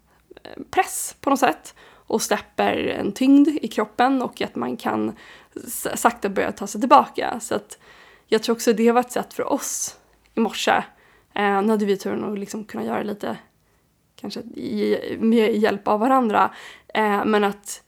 eh, 0.42 0.62
press 0.70 1.16
på 1.20 1.30
något 1.30 1.38
sätt 1.38 1.74
och 2.06 2.22
släpper 2.22 2.76
en 2.86 3.12
tyngd 3.12 3.48
i 3.48 3.68
kroppen 3.68 4.22
och 4.22 4.42
att 4.42 4.56
man 4.56 4.76
kan 4.76 5.12
sakta 5.94 6.28
börja 6.28 6.52
ta 6.52 6.66
sig 6.66 6.80
tillbaka. 6.80 7.40
Så 7.40 7.54
att 7.54 7.78
jag 8.26 8.42
tror 8.42 8.56
också 8.56 8.72
det 8.72 8.92
var 8.92 9.00
ett 9.00 9.12
sätt 9.12 9.34
för 9.34 9.52
oss 9.52 9.96
i 10.34 10.40
morse. 10.40 10.82
Eh, 11.34 11.62
nu 11.62 11.68
hade 11.68 11.84
vi 11.84 11.96
turen 11.96 12.32
att 12.32 12.38
liksom 12.38 12.64
kunna 12.64 12.84
göra 12.84 13.02
lite 13.02 13.36
kanske 14.22 14.40
i, 14.40 15.16
med 15.20 15.56
hjälp 15.56 15.88
av 15.88 16.00
varandra. 16.00 16.50
Eh, 16.94 17.24
men 17.24 17.44
att, 17.44 17.82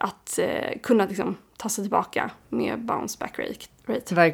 att 0.00 0.38
eh, 0.38 0.78
kunna 0.82 1.06
liksom, 1.06 1.36
ta 1.56 1.68
sig 1.68 1.84
tillbaka 1.84 2.30
med 2.48 2.80
bounce 2.80 3.18
back 3.20 3.38
rate. 3.38 3.66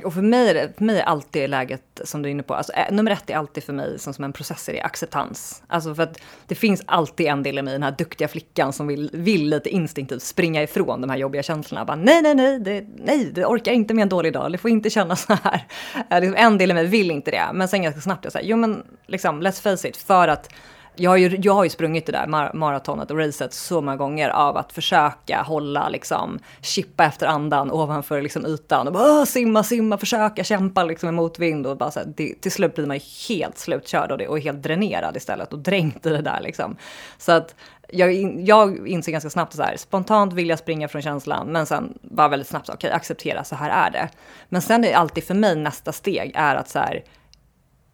Och 0.04 0.14
för 0.14 0.22
mig, 0.22 0.50
är 0.50 0.54
det, 0.54 0.72
för 0.76 0.84
mig 0.84 0.98
är 0.98 1.04
alltid 1.04 1.50
läget 1.50 2.00
som 2.04 2.22
du 2.22 2.28
är 2.28 2.30
inne 2.30 2.42
på, 2.42 2.54
alltså, 2.54 2.72
eh, 2.72 2.92
nummer 2.92 3.10
ett 3.10 3.30
är 3.30 3.36
alltid 3.36 3.64
för 3.64 3.72
mig 3.72 3.98
som, 3.98 4.14
som 4.14 4.24
en 4.24 4.32
process 4.32 4.68
är 4.68 4.84
acceptans. 4.84 5.62
Alltså 5.66 5.94
för 5.94 6.02
att 6.02 6.20
det 6.46 6.54
finns 6.54 6.82
alltid 6.86 7.26
en 7.26 7.42
del 7.42 7.58
i 7.58 7.62
mig, 7.62 7.72
den 7.72 7.82
här 7.82 7.94
duktiga 7.98 8.28
flickan 8.28 8.72
som 8.72 8.86
vill, 8.86 9.10
vill 9.12 9.48
lite 9.48 9.68
instinktivt 9.68 10.22
springa 10.22 10.62
ifrån 10.62 11.00
de 11.00 11.10
här 11.10 11.16
jobbiga 11.16 11.42
känslorna. 11.42 11.84
Bara, 11.84 11.96
nej, 11.96 12.22
nej, 12.22 12.34
nej, 12.34 12.60
det, 12.60 12.86
nej, 12.96 13.30
det 13.32 13.46
orkar 13.46 13.72
inte 13.72 13.94
med 13.94 14.02
en 14.02 14.08
dålig 14.08 14.32
dag, 14.32 14.52
det 14.52 14.58
får 14.58 14.70
inte 14.70 14.90
kännas 14.90 15.22
så 15.22 15.38
här. 15.42 15.66
Eh, 16.10 16.20
liksom, 16.20 16.36
en 16.36 16.58
del 16.58 16.70
i 16.70 16.74
mig 16.74 16.86
vill 16.86 17.10
inte 17.10 17.30
det, 17.30 17.44
men 17.52 17.68
sen 17.68 17.82
ganska 17.82 18.00
snabbt 18.00 18.24
jag 18.24 18.32
säger, 18.32 18.48
jo 18.48 18.56
men 18.56 18.82
liksom, 19.06 19.42
let's 19.42 19.62
face 19.62 19.88
it, 19.88 19.96
för 19.96 20.28
att 20.28 20.52
jag 20.96 21.10
har, 21.10 21.16
ju, 21.16 21.38
jag 21.42 21.54
har 21.54 21.64
ju 21.64 21.70
sprungit 21.70 22.06
det 22.06 22.12
där 22.12 22.26
mar 22.26 22.50
maratonet 22.54 23.10
och 23.10 23.18
racet 23.18 23.52
så 23.52 23.80
många 23.80 23.96
gånger 23.96 24.28
av 24.28 24.56
att 24.56 24.72
försöka 24.72 25.42
hålla, 25.42 25.88
liksom, 25.88 26.38
chippa 26.60 27.04
efter 27.04 27.26
andan 27.26 27.70
ovanför 27.70 28.22
liksom, 28.22 28.46
ytan 28.46 28.86
och 28.86 28.92
bara 28.92 29.26
simma, 29.26 29.62
simma, 29.62 29.98
försöka 29.98 30.44
kämpa 30.44 30.84
liksom, 30.84 31.08
i 31.08 31.12
motvind 31.12 31.66
och 31.66 31.76
bara 31.76 31.90
så 31.90 31.98
här, 31.98 32.12
det, 32.16 32.34
till 32.40 32.52
slut 32.52 32.74
blir 32.74 32.86
man 32.86 32.96
ju 32.96 33.02
helt 33.28 33.58
slutkörd 33.58 34.10
och, 34.10 34.18
det, 34.18 34.28
och 34.28 34.40
helt 34.40 34.62
dränerad 34.62 35.16
istället 35.16 35.52
och 35.52 35.58
dränkt 35.58 36.06
i 36.06 36.10
det 36.10 36.22
där 36.22 36.40
liksom. 36.40 36.76
Så 37.18 37.32
att 37.32 37.54
jag, 37.88 38.40
jag 38.40 38.88
inser 38.88 39.12
ganska 39.12 39.30
snabbt 39.30 39.54
så 39.54 39.62
här, 39.62 39.76
spontant 39.76 40.32
vill 40.32 40.48
jag 40.48 40.58
springa 40.58 40.88
från 40.88 41.02
känslan, 41.02 41.46
men 41.46 41.66
sen 41.66 41.98
bara 42.02 42.28
väldigt 42.28 42.48
snabbt, 42.48 42.68
okej, 42.68 42.88
okay, 42.88 42.96
acceptera, 42.96 43.44
så 43.44 43.56
här 43.56 43.86
är 43.86 43.90
det. 43.90 44.08
Men 44.48 44.62
sen 44.62 44.84
är 44.84 44.94
alltid 44.94 45.24
för 45.24 45.34
mig 45.34 45.56
nästa 45.56 45.92
steg 45.92 46.32
är 46.34 46.56
att 46.56 46.68
så 46.68 46.78
här, 46.78 47.04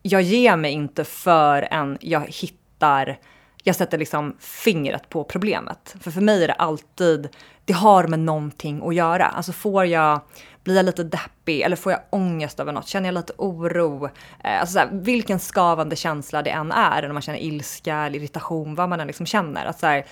jag 0.03 0.23
ger 0.23 0.57
mig 0.57 0.73
inte 0.73 1.05
förrän 1.05 1.99
jag 2.01 2.21
hittar 2.21 2.60
hittar, 2.81 3.19
jag 3.63 3.77
sätter 3.77 3.99
liksom 3.99 4.37
fingret 4.39 5.09
på 5.09 5.25
problemet. 5.25 5.97
För 6.01 6.11
för 6.11 6.21
mig 6.21 6.45
är 6.45 6.49
det 6.49 6.55
alltid, 6.55 7.29
det 7.65 7.73
har 7.73 8.07
med 8.07 8.19
någonting 8.19 8.83
att 8.89 8.95
göra. 8.95 9.27
Alltså 9.27 9.53
får 9.53 9.87
jag, 9.87 10.21
blir 10.65 10.77
jag 10.77 10.85
lite 10.85 11.05
deppig 11.05 11.61
eller 11.61 11.77
får 11.77 11.93
jag 11.93 12.01
ångest 12.11 12.61
över 12.61 12.73
något? 12.73 12.87
Känner 12.87 13.09
jag 13.09 13.15
lite 13.15 13.33
oro? 13.39 14.05
Eh, 14.45 14.61
alltså 14.61 14.73
så 14.73 14.79
här, 14.79 14.89
vilken 14.93 15.39
skavande 15.39 15.97
känsla 15.97 16.43
det 16.43 16.51
än 16.51 16.73
är, 16.73 17.03
när 17.03 17.13
man 17.13 17.23
känner 17.23 17.39
ilska 17.39 17.97
eller 17.97 18.19
irritation, 18.19 18.75
vad 18.75 18.89
man 18.89 19.01
än 19.01 19.07
liksom 19.07 19.27
känner. 19.27 19.67
Att 19.67 19.81
så 19.81 19.87
här, 19.87 20.07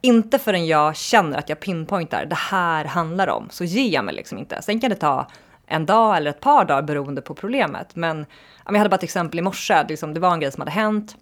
inte 0.00 0.38
förrän 0.38 0.66
jag 0.66 0.96
känner 0.96 1.38
att 1.38 1.48
jag 1.48 1.60
pinpointar 1.60 2.26
det 2.26 2.38
här 2.38 2.84
handlar 2.84 3.28
om 3.28 3.48
så 3.50 3.64
ger 3.64 3.94
jag 3.94 4.04
mig 4.04 4.14
liksom 4.14 4.38
inte. 4.38 4.62
Sen 4.62 4.80
kan 4.80 4.90
det 4.90 4.96
ta 4.96 5.26
en 5.68 5.86
dag 5.86 6.16
eller 6.16 6.30
ett 6.30 6.40
par 6.40 6.64
dagar 6.64 6.82
beroende 6.82 7.22
på 7.22 7.34
problemet. 7.34 7.96
Men 7.96 8.26
jag 8.66 8.78
hade 8.78 8.90
bara 8.90 8.96
ett 8.96 9.02
exempel 9.02 9.38
i 9.38 9.42
morse, 9.42 9.84
liksom, 9.88 10.14
det 10.14 10.20
var 10.20 10.32
en 10.32 10.40
grej 10.40 10.52
som 10.52 10.60
hade 10.60 10.70
hänt 10.70 11.16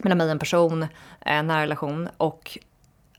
mellan 0.00 0.18
mig 0.18 0.24
och 0.24 0.30
en 0.30 0.38
person, 0.38 0.86
en 1.20 1.46
nära 1.46 1.62
relation 1.62 2.08
och 2.16 2.58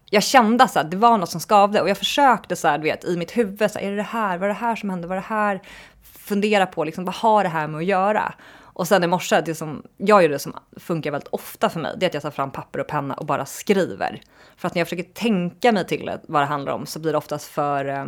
jag 0.10 0.24
kände 0.24 0.64
att 0.64 0.92
det 0.92 0.98
var 0.98 1.18
något 1.18 1.30
som 1.30 1.42
skavde 1.42 1.82
och 1.82 1.90
jag 1.90 1.98
försökte 1.98 2.56
så 2.56 2.68
här, 2.68 2.78
du 2.78 2.84
vet, 2.84 3.06
i 3.06 3.18
mitt 3.18 3.38
huvud, 3.38 3.72
så 3.72 3.80
här, 3.80 3.86
är 3.86 3.92
det 3.92 3.98
det 3.98 4.04
här, 4.04 4.38
vad 4.38 4.50
är 4.50 4.54
det 4.54 4.60
här 4.60 4.76
som 4.76 4.90
hände, 4.90 5.08
vad 5.08 5.18
är 5.18 5.22
det 5.22 5.28
här? 5.28 5.62
Fundera 6.04 6.66
på 6.66 6.84
liksom, 6.84 7.06
vad 7.06 7.16
har 7.16 7.44
det 7.44 7.50
här 7.50 7.68
med 7.68 7.78
att 7.78 7.86
göra? 7.86 8.34
Och 8.78 8.88
sen 8.88 9.04
i 9.04 9.08
morse, 9.08 9.42
det 9.42 9.56
som 9.56 9.84
jag 9.98 10.24
gör 10.24 10.30
det 10.30 10.40
som 10.40 10.54
funkar 10.78 11.12
väldigt 11.12 11.28
ofta 11.28 11.70
för 11.70 11.80
mig, 11.80 11.96
det 11.98 12.06
är 12.06 12.08
att 12.08 12.14
jag 12.14 12.24
tar 12.24 12.32
fram 12.32 12.52
papper 12.52 12.80
och 12.80 12.88
penna 12.88 13.14
och 13.14 13.26
bara 13.26 13.46
skriver. 13.46 14.22
För 14.58 14.68
att 14.68 14.76
när 14.76 14.80
jag 14.80 14.88
försöker 14.88 15.14
tänka 15.14 15.72
mig 15.72 15.88
till 15.88 16.12
vad 16.28 16.42
det 16.42 16.46
handlar 16.46 16.74
om 16.74 16.86
så 16.86 17.00
blir 17.00 17.12
det 17.12 17.18
oftast 17.18 17.48
för 17.48 17.86
eh, 17.86 18.06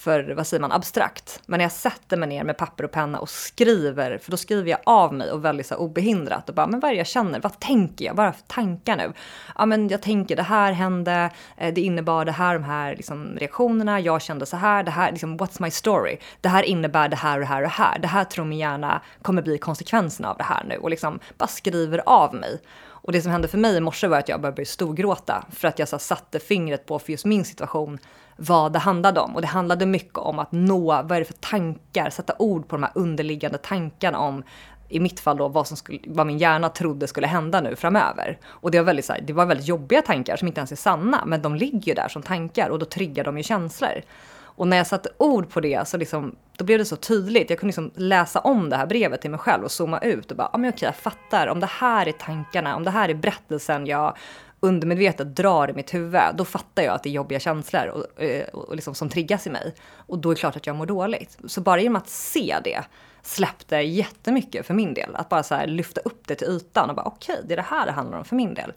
för, 0.00 0.34
vad 0.34 0.46
säger 0.46 0.60
man, 0.60 0.72
abstrakt. 0.72 1.42
Men 1.46 1.58
när 1.58 1.64
jag 1.64 1.72
sätter 1.72 2.16
mig 2.16 2.28
ner 2.28 2.44
med 2.44 2.56
papper 2.56 2.84
och 2.84 2.90
penna 2.90 3.18
och 3.18 3.28
skriver, 3.28 4.18
för 4.18 4.30
då 4.30 4.36
skriver 4.36 4.70
jag 4.70 4.80
av 4.86 5.14
mig 5.14 5.30
och 5.30 5.44
väldigt 5.44 5.66
så 5.66 5.74
obehindrat 5.74 6.48
och 6.48 6.54
bara, 6.54 6.66
men 6.66 6.80
vad 6.80 6.88
är 6.88 6.94
det 6.94 6.98
jag 6.98 7.06
känner? 7.06 7.40
Vad 7.40 7.58
tänker 7.58 8.04
jag? 8.04 8.16
Bara 8.16 8.32
för 8.32 8.42
tankar 8.42 8.96
nu. 8.96 9.12
Ja, 9.58 9.66
men 9.66 9.88
jag 9.88 10.02
tänker 10.02 10.36
det 10.36 10.42
här 10.42 10.72
hände, 10.72 11.30
eh, 11.56 11.74
det 11.74 11.80
innebar 11.80 12.24
det 12.24 12.32
här, 12.32 12.54
de 12.54 12.64
här 12.64 12.96
liksom, 12.96 13.36
reaktionerna, 13.40 14.00
jag 14.00 14.22
kände 14.22 14.46
så 14.46 14.56
här, 14.56 14.82
det 14.82 14.90
här, 14.90 15.10
liksom, 15.10 15.38
what's 15.38 15.62
my 15.62 15.70
story? 15.70 16.18
Det 16.40 16.48
här 16.48 16.62
innebär 16.62 17.08
det 17.08 17.16
här 17.16 17.38
och 17.38 17.40
det 17.40 17.46
här 17.46 17.62
och 17.62 17.68
det 17.68 17.74
här. 17.74 17.98
Det 17.98 18.08
här 18.08 18.24
tror 18.24 18.44
min 18.44 18.58
hjärna 18.58 19.02
kommer 19.22 19.42
bli 19.42 19.58
konsekvenserna 19.58 20.30
av 20.30 20.36
det 20.36 20.44
här 20.44 20.64
nu 20.64 20.76
och 20.76 20.90
liksom 20.90 21.20
bara 21.38 21.48
skriver 21.48 22.02
av 22.06 22.34
mig. 22.34 22.60
Och 23.02 23.12
det 23.12 23.22
som 23.22 23.32
hände 23.32 23.48
för 23.48 23.58
mig 23.58 23.76
i 23.76 23.80
morse 23.80 24.06
var 24.06 24.18
att 24.18 24.28
jag 24.28 24.40
började 24.40 24.64
storgråta 24.64 25.44
för 25.50 25.68
att 25.68 25.78
jag 25.78 25.88
så 25.88 25.98
satte 25.98 26.38
fingret 26.38 26.86
på, 26.86 26.98
för 26.98 27.12
just 27.12 27.24
min 27.24 27.44
situation, 27.44 27.98
vad 28.40 28.72
det 28.72 28.78
handlade 28.78 29.20
om. 29.20 29.34
Och 29.34 29.40
det 29.40 29.46
handlade 29.46 29.86
mycket 29.86 30.18
om 30.18 30.38
att 30.38 30.52
nå, 30.52 30.86
vad 30.86 31.12
är 31.12 31.18
det 31.18 31.24
för 31.24 31.34
tankar, 31.34 32.10
sätta 32.10 32.34
ord 32.38 32.68
på 32.68 32.76
de 32.76 32.82
här 32.82 32.92
underliggande 32.94 33.58
tankarna 33.58 34.18
om 34.18 34.42
i 34.88 35.00
mitt 35.00 35.20
fall 35.20 35.36
då 35.36 35.48
vad, 35.48 35.66
som 35.66 35.76
skulle, 35.76 35.98
vad 36.06 36.26
min 36.26 36.38
hjärna 36.38 36.68
trodde 36.68 37.06
skulle 37.06 37.26
hända 37.26 37.60
nu 37.60 37.76
framöver. 37.76 38.38
Och 38.46 38.70
det 38.70 38.78
var, 38.78 38.84
väldigt, 38.84 39.04
så 39.04 39.12
här, 39.12 39.20
det 39.20 39.32
var 39.32 39.46
väldigt 39.46 39.66
jobbiga 39.66 40.02
tankar 40.02 40.36
som 40.36 40.48
inte 40.48 40.60
ens 40.60 40.72
är 40.72 40.76
sanna, 40.76 41.24
men 41.26 41.42
de 41.42 41.54
ligger 41.54 41.88
ju 41.88 41.94
där 41.94 42.08
som 42.08 42.22
tankar 42.22 42.70
och 42.70 42.78
då 42.78 42.86
triggar 42.86 43.24
de 43.24 43.36
ju 43.36 43.42
känslor. 43.42 44.02
Och 44.42 44.68
när 44.68 44.76
jag 44.76 44.86
satte 44.86 45.08
ord 45.18 45.50
på 45.50 45.60
det 45.60 45.88
så 45.88 45.96
liksom, 45.96 46.36
då 46.56 46.64
blev 46.64 46.78
det 46.78 46.84
så 46.84 46.96
tydligt. 46.96 47.50
Jag 47.50 47.58
kunde 47.58 47.68
liksom 47.68 47.90
läsa 47.94 48.40
om 48.40 48.70
det 48.70 48.76
här 48.76 48.86
brevet 48.86 49.20
till 49.20 49.30
mig 49.30 49.40
själv 49.40 49.64
och 49.64 49.70
zooma 49.70 49.98
ut 49.98 50.30
och 50.30 50.36
bara, 50.36 50.50
ja 50.52 50.58
men 50.58 50.70
okej 50.70 50.86
jag 50.86 50.96
fattar, 50.96 51.46
om 51.46 51.60
det 51.60 51.70
här 51.70 52.08
är 52.08 52.12
tankarna, 52.12 52.76
om 52.76 52.84
det 52.84 52.90
här 52.90 53.08
är 53.08 53.14
berättelsen 53.14 53.86
jag 53.86 54.16
undermedvetet 54.60 55.36
drar 55.36 55.70
i 55.70 55.72
mitt 55.72 55.94
huvud, 55.94 56.22
då 56.34 56.44
fattar 56.44 56.82
jag 56.82 56.94
att 56.94 57.02
det 57.02 57.08
är 57.08 57.12
jobbiga 57.12 57.40
känslor 57.40 57.86
och, 57.86 58.04
och, 58.52 58.68
och 58.68 58.74
liksom 58.76 58.94
som 58.94 59.08
triggas 59.08 59.46
i 59.46 59.50
mig. 59.50 59.74
Och 59.94 60.18
då 60.18 60.30
är 60.30 60.34
det 60.34 60.40
klart 60.40 60.56
att 60.56 60.66
jag 60.66 60.76
mår 60.76 60.86
dåligt. 60.86 61.38
Så 61.46 61.60
bara 61.60 61.80
genom 61.80 61.96
att 61.96 62.08
se 62.08 62.56
det 62.64 62.84
släppte 63.22 63.76
jättemycket 63.76 64.66
för 64.66 64.74
min 64.74 64.94
del. 64.94 65.16
Att 65.16 65.28
bara 65.28 65.42
så 65.42 65.54
här 65.54 65.66
lyfta 65.66 66.00
upp 66.00 66.28
det 66.28 66.34
till 66.34 66.48
ytan 66.48 66.90
och 66.90 66.96
bara 66.96 67.06
okej, 67.06 67.32
okay, 67.32 67.44
det 67.48 67.54
är 67.54 67.56
det 67.56 67.62
här 67.62 67.86
det 67.86 67.92
handlar 67.92 68.18
om 68.18 68.24
för 68.24 68.36
min 68.36 68.54
del. 68.54 68.72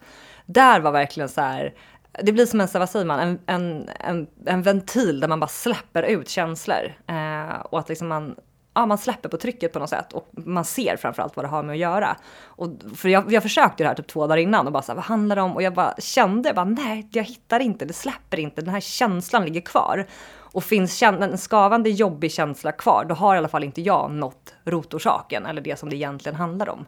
Där 0.46 0.80
var 0.80 0.92
verkligen 0.92 1.28
så 1.28 1.40
här, 1.40 1.74
det 2.22 2.32
blir 2.32 2.46
som 2.46 2.60
en, 2.60 2.68
vad 2.74 2.90
säger 2.90 3.06
man, 3.06 3.20
en, 3.20 3.38
en, 3.46 3.88
en, 4.00 4.26
en 4.46 4.62
ventil 4.62 5.20
där 5.20 5.28
man 5.28 5.40
bara 5.40 5.48
släpper 5.48 6.02
ut 6.02 6.28
känslor. 6.28 6.94
Eh, 7.06 7.60
och 7.60 7.78
att 7.78 7.88
liksom 7.88 8.08
man 8.08 8.36
ja, 8.74 8.86
man 8.86 8.98
släpper 8.98 9.28
på 9.28 9.36
trycket 9.36 9.72
på 9.72 9.78
något 9.78 9.90
sätt 9.90 10.12
och 10.12 10.30
man 10.32 10.64
ser 10.64 10.96
framförallt 10.96 11.36
vad 11.36 11.44
det 11.44 11.48
har 11.48 11.62
med 11.62 11.72
att 11.72 11.78
göra. 11.78 12.16
Och 12.44 12.70
för 12.96 13.08
jag, 13.08 13.32
jag 13.32 13.42
försökte 13.42 13.84
det 13.84 13.88
här 13.88 13.94
typ 13.94 14.06
två 14.06 14.26
dagar 14.26 14.36
innan 14.36 14.66
och 14.66 14.72
bara 14.72 14.82
så 14.82 14.92
här, 14.92 14.96
vad 14.96 15.04
handlar 15.04 15.36
det 15.36 15.42
om? 15.42 15.54
Och 15.54 15.62
jag 15.62 15.74
bara 15.74 15.94
kände, 15.98 16.52
bara, 16.54 16.64
nej, 16.64 17.08
jag 17.12 17.24
hittar 17.24 17.60
inte, 17.60 17.84
det 17.84 17.92
släpper 17.92 18.40
inte, 18.40 18.60
den 18.62 18.74
här 18.74 18.80
känslan 18.80 19.44
ligger 19.44 19.60
kvar. 19.60 20.06
Och 20.36 20.64
finns 20.64 21.02
en 21.02 21.38
skavande 21.38 21.90
jobbig 21.90 22.32
känsla 22.32 22.72
kvar, 22.72 23.04
då 23.04 23.14
har 23.14 23.34
i 23.34 23.38
alla 23.38 23.48
fall 23.48 23.64
inte 23.64 23.80
jag 23.80 24.10
nått 24.10 24.54
rotorsaken 24.64 25.46
eller 25.46 25.60
det 25.60 25.78
som 25.78 25.90
det 25.90 25.96
egentligen 25.96 26.36
handlar 26.36 26.68
om. 26.68 26.86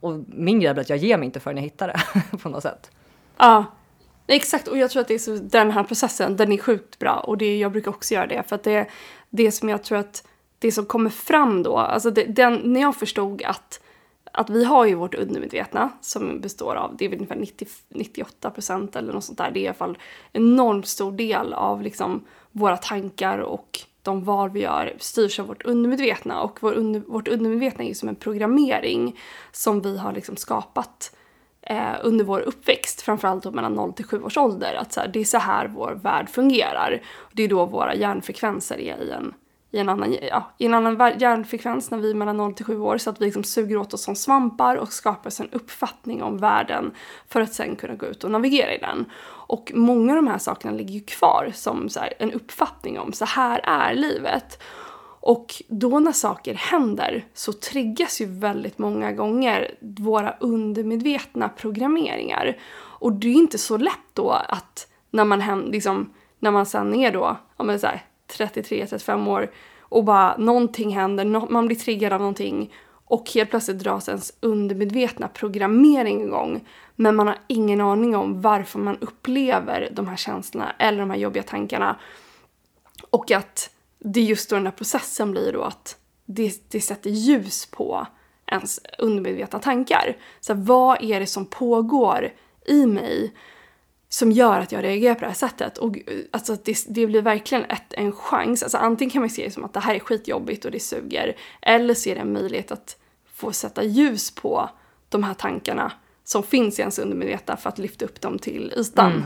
Och 0.00 0.24
min 0.26 0.60
grej 0.60 0.70
är 0.70 0.80
att 0.80 0.90
jag 0.90 0.98
ger 0.98 1.18
mig 1.18 1.26
inte 1.26 1.40
förrän 1.40 1.56
jag 1.56 1.64
hittar 1.64 1.88
det 1.88 2.36
på 2.42 2.48
något 2.48 2.62
sätt. 2.62 2.90
Ja, 3.38 3.64
exakt. 4.26 4.68
Och 4.68 4.78
jag 4.78 4.90
tror 4.90 5.00
att 5.00 5.08
det 5.08 5.14
är 5.14 5.18
så, 5.18 5.36
den 5.36 5.70
här 5.70 5.84
processen, 5.84 6.36
den 6.36 6.52
är 6.52 6.58
sjukt 6.58 6.98
bra. 6.98 7.24
Och 7.26 7.38
det, 7.38 7.58
jag 7.58 7.72
brukar 7.72 7.90
också 7.90 8.14
göra 8.14 8.26
det. 8.26 8.42
För 8.48 8.56
att 8.56 8.64
det, 8.64 8.86
det 9.30 9.52
som 9.52 9.68
jag 9.68 9.82
tror 9.82 9.98
att 9.98 10.24
det 10.62 10.72
som 10.72 10.86
kommer 10.86 11.10
fram 11.10 11.62
då, 11.62 11.76
alltså 11.76 12.10
det, 12.10 12.24
den, 12.24 12.60
när 12.64 12.80
jag 12.80 12.96
förstod 12.96 13.42
att, 13.42 13.80
att 14.32 14.50
vi 14.50 14.64
har 14.64 14.86
ju 14.86 14.94
vårt 14.94 15.14
undermedvetna 15.14 15.90
som 16.00 16.40
består 16.40 16.74
av, 16.74 16.96
det 16.96 17.04
är 17.04 17.08
väl 17.08 17.18
ungefär 17.18 17.36
90, 17.36 17.66
98 17.88 18.50
procent 18.50 18.96
eller 18.96 19.12
något 19.12 19.24
sånt 19.24 19.38
där, 19.38 19.50
det 19.50 19.60
är 19.60 19.62
i 19.62 19.66
alla 19.66 19.74
fall 19.74 19.98
en 20.32 20.42
enormt 20.42 20.86
stor 20.86 21.12
del 21.12 21.52
av 21.52 21.82
liksom 21.82 22.24
våra 22.52 22.76
tankar 22.76 23.38
och 23.38 23.80
de 24.02 24.24
val 24.24 24.50
vi 24.50 24.60
gör 24.60 24.94
styrs 24.98 25.40
av 25.40 25.46
vårt 25.46 25.62
undermedvetna 25.62 26.42
och 26.42 26.58
vår 26.62 26.72
under, 26.72 27.00
vårt 27.00 27.28
undermedvetna 27.28 27.84
är 27.84 27.88
ju 27.88 27.94
som 27.94 28.08
en 28.08 28.16
programmering 28.16 29.20
som 29.52 29.80
vi 29.80 29.98
har 29.98 30.12
liksom 30.12 30.36
skapat 30.36 31.16
eh, 31.62 31.94
under 32.02 32.24
vår 32.24 32.40
uppväxt, 32.40 33.02
framförallt 33.02 33.42
då 33.42 33.50
mellan 33.50 33.72
0 33.72 33.92
till 33.92 34.04
7 34.04 34.22
års 34.22 34.36
ålder. 34.36 34.74
Att 34.74 34.92
så 34.92 35.00
här, 35.00 35.08
det 35.08 35.20
är 35.20 35.24
så 35.24 35.38
här 35.38 35.68
vår 35.68 36.00
värld 36.02 36.28
fungerar. 36.28 37.02
Det 37.32 37.42
är 37.42 37.48
då 37.48 37.66
våra 37.66 37.94
hjärnfrekvenser 37.94 38.80
är 38.80 39.02
i 39.02 39.10
en 39.10 39.34
i 39.72 39.78
en 39.78 39.88
annan, 39.88 40.16
ja, 40.22 40.52
i 40.58 40.66
en 40.66 40.74
annan 40.74 41.18
hjärnfrekvens 41.18 41.90
när 41.90 41.98
vi 41.98 42.10
är 42.10 42.14
mellan 42.14 42.36
0 42.36 42.54
till 42.54 42.64
7 42.64 42.80
år 42.80 42.98
så 42.98 43.10
att 43.10 43.20
vi 43.20 43.24
liksom 43.24 43.44
suger 43.44 43.76
åt 43.76 43.94
oss 43.94 44.02
som 44.02 44.14
svampar 44.14 44.76
och 44.76 44.92
skapar 44.92 45.30
oss 45.30 45.40
en 45.40 45.50
uppfattning 45.52 46.22
om 46.22 46.38
världen 46.38 46.90
för 47.28 47.40
att 47.40 47.54
sen 47.54 47.76
kunna 47.76 47.94
gå 47.94 48.06
ut 48.06 48.24
och 48.24 48.30
navigera 48.30 48.74
i 48.74 48.78
den. 48.78 49.04
Och 49.24 49.72
många 49.74 50.12
av 50.12 50.16
de 50.16 50.26
här 50.26 50.38
sakerna 50.38 50.72
ligger 50.72 50.94
ju 50.94 51.00
kvar 51.00 51.50
som 51.54 51.88
så 51.88 52.00
här, 52.00 52.12
en 52.18 52.32
uppfattning 52.32 52.98
om 52.98 53.12
så 53.12 53.24
här 53.24 53.60
är 53.64 53.94
livet. 53.94 54.62
Och 55.20 55.62
då 55.68 55.98
när 55.98 56.12
saker 56.12 56.54
händer 56.54 57.24
så 57.34 57.52
triggas 57.52 58.20
ju 58.20 58.26
väldigt 58.26 58.78
många 58.78 59.12
gånger 59.12 59.74
våra 59.80 60.34
undermedvetna 60.40 61.48
programmeringar. 61.48 62.56
Och 62.74 63.12
det 63.12 63.28
är 63.28 63.34
inte 63.34 63.58
så 63.58 63.76
lätt 63.76 64.10
då 64.12 64.30
att 64.30 64.86
när 65.10 65.24
man, 65.24 65.60
liksom, 65.60 66.12
när 66.38 66.50
man 66.50 66.66
sen 66.66 66.94
är 66.94 67.12
då, 67.12 67.36
ja 67.56 67.64
men 67.64 67.80
så 67.80 67.86
här, 67.86 68.02
33-35 68.38 69.28
år 69.28 69.50
och 69.80 70.04
bara 70.04 70.36
någonting 70.36 70.94
händer, 70.94 71.50
man 71.50 71.66
blir 71.66 71.76
triggad 71.76 72.12
av 72.12 72.20
någonting 72.20 72.72
och 73.04 73.30
helt 73.34 73.50
plötsligt 73.50 73.78
dras 73.78 74.08
ens 74.08 74.32
undermedvetna 74.40 75.28
programmering 75.28 76.22
igång. 76.22 76.68
Men 76.96 77.16
man 77.16 77.26
har 77.26 77.38
ingen 77.46 77.80
aning 77.80 78.16
om 78.16 78.40
varför 78.40 78.78
man 78.78 78.98
upplever 78.98 79.88
de 79.92 80.08
här 80.08 80.16
känslorna 80.16 80.72
eller 80.78 80.98
de 80.98 81.10
här 81.10 81.16
jobbiga 81.16 81.42
tankarna. 81.42 81.96
Och 83.10 83.30
att 83.30 83.70
det 83.98 84.20
just 84.20 84.50
då 84.50 84.56
den 84.56 84.66
här 84.66 84.72
processen 84.72 85.30
blir 85.30 85.52
då 85.52 85.62
att 85.62 85.96
det, 86.24 86.70
det 86.70 86.80
sätter 86.80 87.10
ljus 87.10 87.66
på 87.66 88.06
ens 88.46 88.80
undermedvetna 88.98 89.58
tankar. 89.58 90.16
Så 90.40 90.54
vad 90.54 91.02
är 91.02 91.20
det 91.20 91.26
som 91.26 91.46
pågår 91.46 92.32
i 92.66 92.86
mig 92.86 93.32
som 94.12 94.32
gör 94.32 94.60
att 94.60 94.72
jag 94.72 94.84
reagerar 94.84 95.14
på 95.14 95.20
det 95.20 95.26
här 95.26 95.34
sättet. 95.34 95.78
Och 95.78 95.96
eh, 95.96 96.02
alltså, 96.30 96.56
det, 96.64 96.84
det 96.88 97.06
blir 97.06 97.22
verkligen 97.22 97.64
ett, 97.64 97.92
en 97.92 98.12
chans. 98.12 98.62
Alltså, 98.62 98.78
antingen 98.78 99.10
kan 99.10 99.22
man 99.22 99.30
se 99.30 99.44
det 99.44 99.50
som 99.50 99.64
att 99.64 99.72
det 99.72 99.80
här 99.80 99.94
är 99.94 99.98
skitjobbigt 99.98 100.64
och 100.64 100.70
det 100.70 100.80
suger. 100.80 101.36
Eller 101.62 101.94
så 101.94 102.08
är 102.08 102.14
det 102.14 102.20
en 102.20 102.32
möjlighet 102.32 102.72
att 102.72 102.96
få 103.34 103.52
sätta 103.52 103.84
ljus 103.84 104.34
på 104.34 104.70
de 105.08 105.22
här 105.22 105.34
tankarna 105.34 105.92
som 106.24 106.42
finns 106.42 106.78
i 106.78 106.82
ens 106.82 106.98
undermedvetna 106.98 107.56
för 107.56 107.68
att 107.68 107.78
lyfta 107.78 108.04
upp 108.04 108.20
dem 108.20 108.38
till 108.38 108.74
ytan. 108.76 109.12
Mm. 109.12 109.24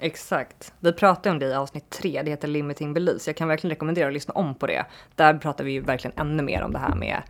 Exakt. 0.00 0.72
Vi 0.80 0.92
pratade 0.92 1.30
om 1.30 1.38
det 1.38 1.46
i 1.46 1.54
avsnitt 1.54 1.90
tre, 1.90 2.22
det 2.22 2.30
heter 2.30 2.48
Limiting 2.48 2.94
Beliefs. 2.94 3.26
Jag 3.26 3.36
kan 3.36 3.48
verkligen 3.48 3.70
rekommendera 3.70 4.08
att 4.08 4.14
lyssna 4.14 4.34
om 4.34 4.54
på 4.54 4.66
det. 4.66 4.86
Där 5.14 5.38
pratar 5.38 5.64
vi 5.64 5.72
ju 5.72 5.80
verkligen 5.80 6.18
ännu 6.18 6.42
mer 6.42 6.62
om 6.62 6.72
det 6.72 6.78
här 6.78 6.94
med 6.94 7.22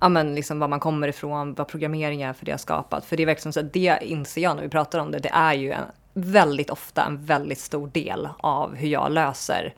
ja, 0.00 0.08
men 0.08 0.34
liksom 0.34 0.58
var 0.58 0.68
man 0.68 0.80
kommer 0.80 1.08
ifrån, 1.08 1.54
vad 1.54 1.68
programmering 1.68 2.22
är 2.22 2.32
för 2.32 2.46
det 2.46 2.50
har 2.50 2.58
skapat. 2.58 3.04
För 3.04 3.16
det 3.16 3.22
är 3.22 3.26
verkligen 3.26 3.52
så 3.52 3.60
att 3.60 3.72
det 3.72 3.98
inser 4.00 4.40
jag 4.40 4.56
när 4.56 4.62
vi 4.62 4.68
pratar 4.68 4.98
om 4.98 5.10
det, 5.10 5.18
det 5.18 5.30
är 5.32 5.54
ju 5.54 5.72
en, 5.72 5.84
väldigt 6.16 6.70
ofta 6.70 7.04
en 7.04 7.24
väldigt 7.24 7.58
stor 7.58 7.88
del 7.88 8.28
av 8.38 8.74
hur 8.74 8.88
jag 8.88 9.12
löser 9.12 9.74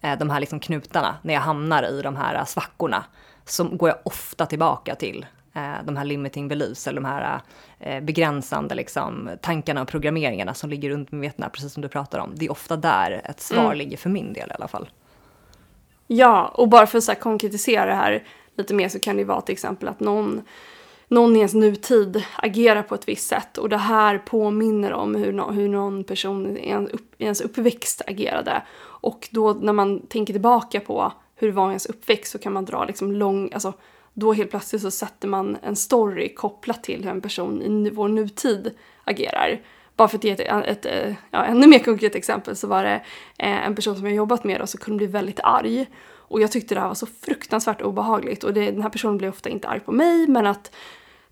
eh, 0.00 0.18
de 0.18 0.30
här 0.30 0.40
liksom 0.40 0.60
knutarna 0.60 1.16
när 1.22 1.34
jag 1.34 1.40
hamnar 1.40 1.82
i 1.82 2.02
de 2.02 2.16
här 2.16 2.44
svackorna. 2.44 3.04
Så 3.44 3.64
går 3.64 3.88
jag 3.88 3.98
ofta 4.02 4.46
tillbaka 4.46 4.94
till 4.94 5.26
eh, 5.54 5.84
de 5.84 5.96
här 5.96 6.04
limiting 6.04 6.48
beliefs 6.48 6.86
eller 6.86 7.00
de 7.00 7.06
här 7.06 7.40
eh, 7.78 8.00
begränsande 8.02 8.74
liksom, 8.74 9.30
tankarna 9.42 9.82
och 9.82 9.88
programmeringarna 9.88 10.54
som 10.54 10.70
ligger 10.70 10.90
runt 10.90 11.12
medvetna, 11.12 11.48
precis 11.48 11.72
som 11.72 11.82
du 11.82 11.88
pratar 11.88 12.18
om. 12.18 12.32
Det 12.34 12.44
är 12.44 12.50
ofta 12.50 12.76
där 12.76 13.22
ett 13.24 13.40
svar 13.40 13.64
mm. 13.64 13.78
ligger 13.78 13.96
för 13.96 14.10
min 14.10 14.32
del 14.32 14.50
i 14.50 14.54
alla 14.54 14.68
fall. 14.68 14.88
Ja, 16.06 16.52
och 16.54 16.68
bara 16.68 16.86
för 16.86 16.98
att 16.98 17.20
konkretisera 17.20 17.86
det 17.86 17.94
här 17.94 18.24
lite 18.56 18.74
mer 18.74 18.88
så 18.88 19.00
kan 19.00 19.16
det 19.16 19.24
vara 19.24 19.40
till 19.40 19.52
exempel 19.52 19.88
att 19.88 20.00
någon 20.00 20.42
någon 21.08 21.36
i 21.36 21.38
ens 21.38 21.54
nutid 21.54 22.24
agerar 22.36 22.82
på 22.82 22.94
ett 22.94 23.08
visst 23.08 23.28
sätt 23.28 23.58
och 23.58 23.68
det 23.68 23.76
här 23.76 24.18
påminner 24.18 24.92
om 24.92 25.14
hur, 25.14 25.32
no 25.32 25.52
hur 25.52 25.68
någon 25.68 26.04
person 26.04 26.56
i, 26.56 26.68
ens, 26.68 26.90
upp, 26.90 27.14
i 27.18 27.24
ens 27.24 27.40
uppväxt 27.40 28.02
agerade. 28.06 28.62
Och 28.80 29.28
då 29.30 29.52
när 29.52 29.72
man 29.72 30.00
tänker 30.00 30.34
tillbaka 30.34 30.80
på 30.80 31.12
hur 31.36 31.48
det 31.48 31.54
var 31.54 31.66
i 31.66 31.68
ens 31.68 31.86
uppväxt 31.86 32.32
så 32.32 32.38
kan 32.38 32.52
man 32.52 32.64
dra 32.64 32.84
liksom 32.84 33.12
lång, 33.12 33.52
alltså 33.52 33.72
då 34.14 34.32
helt 34.32 34.50
plötsligt 34.50 34.82
så 34.82 34.90
sätter 34.90 35.28
man 35.28 35.56
en 35.62 35.76
story 35.76 36.34
kopplat 36.34 36.84
till 36.84 37.04
hur 37.04 37.10
en 37.10 37.20
person 37.20 37.62
i 37.62 37.90
vår 37.90 38.08
nutid 38.08 38.70
agerar. 39.04 39.60
bara 39.96 40.08
för 40.08 40.18
att 40.18 40.24
ge 40.24 40.30
ett, 40.30 40.40
ett, 40.40 40.86
ett 40.86 41.16
ja, 41.30 41.44
ännu 41.44 41.66
mer 41.66 41.78
konkret 41.78 42.14
exempel 42.14 42.56
så 42.56 42.66
var 42.66 42.84
det 42.84 43.02
eh, 43.38 43.66
en 43.66 43.74
person 43.74 43.96
som 43.96 44.06
jag 44.06 44.14
jobbat 44.14 44.44
med 44.44 44.60
och 44.60 44.68
som 44.68 44.80
kunde 44.80 44.98
bli 44.98 45.06
väldigt 45.06 45.40
arg. 45.42 45.86
Och 46.28 46.40
jag 46.40 46.52
tyckte 46.52 46.74
det 46.74 46.80
här 46.80 46.88
var 46.88 46.94
så 46.94 47.06
fruktansvärt 47.06 47.82
obehagligt 47.82 48.44
och 48.44 48.54
det, 48.54 48.70
den 48.70 48.82
här 48.82 48.90
personen 48.90 49.18
blev 49.18 49.30
ofta 49.30 49.48
inte 49.48 49.68
arg 49.68 49.80
på 49.80 49.92
mig 49.92 50.26
men 50.26 50.46
att 50.46 50.70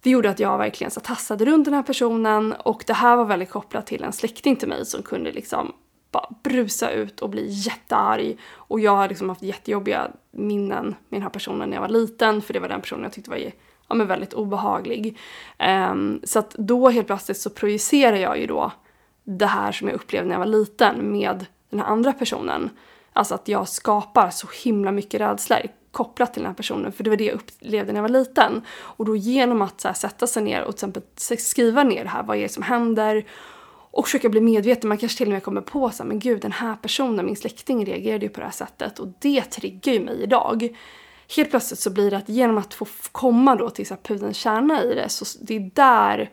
det 0.06 0.10
gjorde 0.10 0.30
att 0.30 0.40
jag 0.40 0.58
verkligen 0.58 0.90
så 0.90 1.00
tassade 1.00 1.44
runt 1.44 1.64
den 1.64 1.74
här 1.74 1.82
personen 1.82 2.52
och 2.52 2.84
det 2.86 2.92
här 2.92 3.16
var 3.16 3.24
väldigt 3.24 3.50
kopplat 3.50 3.86
till 3.86 4.04
en 4.04 4.12
släkting 4.12 4.56
till 4.56 4.68
mig 4.68 4.86
som 4.86 5.02
kunde 5.02 5.32
liksom 5.32 5.72
bara 6.10 6.34
brusa 6.42 6.90
ut 6.90 7.20
och 7.20 7.30
bli 7.30 7.46
jättearg. 7.48 8.38
Och 8.54 8.80
jag 8.80 8.96
har 8.96 9.08
liksom 9.08 9.28
haft 9.28 9.42
jättejobbiga 9.42 10.10
minnen 10.30 10.84
med 10.84 11.20
den 11.20 11.22
här 11.22 11.30
personen 11.30 11.70
när 11.70 11.76
jag 11.76 11.80
var 11.80 11.88
liten 11.88 12.42
för 12.42 12.52
det 12.52 12.60
var 12.60 12.68
den 12.68 12.80
personen 12.80 13.02
jag 13.02 13.12
tyckte 13.12 13.30
var 13.30 13.38
ja, 13.88 13.94
men 13.94 14.06
väldigt 14.06 14.32
obehaglig. 14.32 15.18
Um, 15.90 16.20
så 16.24 16.38
att 16.38 16.50
då 16.50 16.88
helt 16.88 17.06
plötsligt 17.06 17.38
så 17.38 17.50
projicerar 17.50 18.16
jag 18.16 18.38
ju 18.38 18.46
då 18.46 18.72
det 19.24 19.46
här 19.46 19.72
som 19.72 19.88
jag 19.88 19.94
upplevde 19.94 20.28
när 20.28 20.34
jag 20.34 20.40
var 20.40 20.46
liten 20.46 21.12
med 21.12 21.46
den 21.70 21.80
här 21.80 21.86
andra 21.86 22.12
personen. 22.12 22.70
Alltså 23.12 23.34
att 23.34 23.48
jag 23.48 23.68
skapar 23.68 24.30
så 24.30 24.46
himla 24.64 24.92
mycket 24.92 25.20
rädslor 25.20 25.60
kopplat 25.96 26.32
till 26.32 26.42
den 26.42 26.50
här 26.50 26.54
personen, 26.56 26.92
för 26.92 27.04
det 27.04 27.10
var 27.10 27.16
det 27.16 27.24
jag 27.24 27.34
upplevde 27.34 27.92
när 27.92 27.98
jag 27.98 28.02
var 28.02 28.18
liten. 28.18 28.62
Och 28.68 29.04
då 29.04 29.16
genom 29.16 29.62
att 29.62 29.80
så 29.80 29.88
här, 29.88 29.94
sätta 29.94 30.26
sig 30.26 30.42
ner 30.42 30.62
och 30.62 30.76
till 30.76 30.88
exempel 30.88 31.02
skriva 31.38 31.82
ner 31.82 32.04
det 32.04 32.10
här, 32.10 32.22
vad 32.22 32.36
är 32.36 32.42
det 32.42 32.48
som 32.48 32.62
händer? 32.62 33.26
Och 33.90 34.04
försöka 34.04 34.28
bli 34.28 34.40
medveten, 34.40 34.88
man 34.88 34.98
kanske 34.98 35.18
till 35.18 35.26
och 35.26 35.32
med 35.32 35.42
kommer 35.42 35.60
på 35.60 35.90
så 35.90 36.02
här, 36.02 36.08
men 36.08 36.18
gud 36.18 36.40
den 36.42 36.52
här 36.52 36.76
personen, 36.76 37.26
min 37.26 37.36
släkting 37.36 37.86
reagerade 37.86 38.26
ju 38.26 38.28
på 38.28 38.40
det 38.40 38.46
här 38.46 38.52
sättet 38.52 38.98
och 38.98 39.08
det 39.20 39.42
triggar 39.42 39.92
ju 39.92 40.00
mig 40.00 40.22
idag. 40.22 40.76
Helt 41.36 41.50
plötsligt 41.50 41.80
så 41.80 41.90
blir 41.90 42.10
det 42.10 42.16
att 42.16 42.28
genom 42.28 42.58
att 42.58 42.74
få 42.74 42.86
komma 43.12 43.56
då 43.56 43.70
till 43.70 43.86
pudelns 44.02 44.36
kärna 44.36 44.82
i 44.82 44.94
det, 44.94 45.08
så 45.08 45.24
det 45.40 45.56
är 45.56 45.70
där 45.74 46.30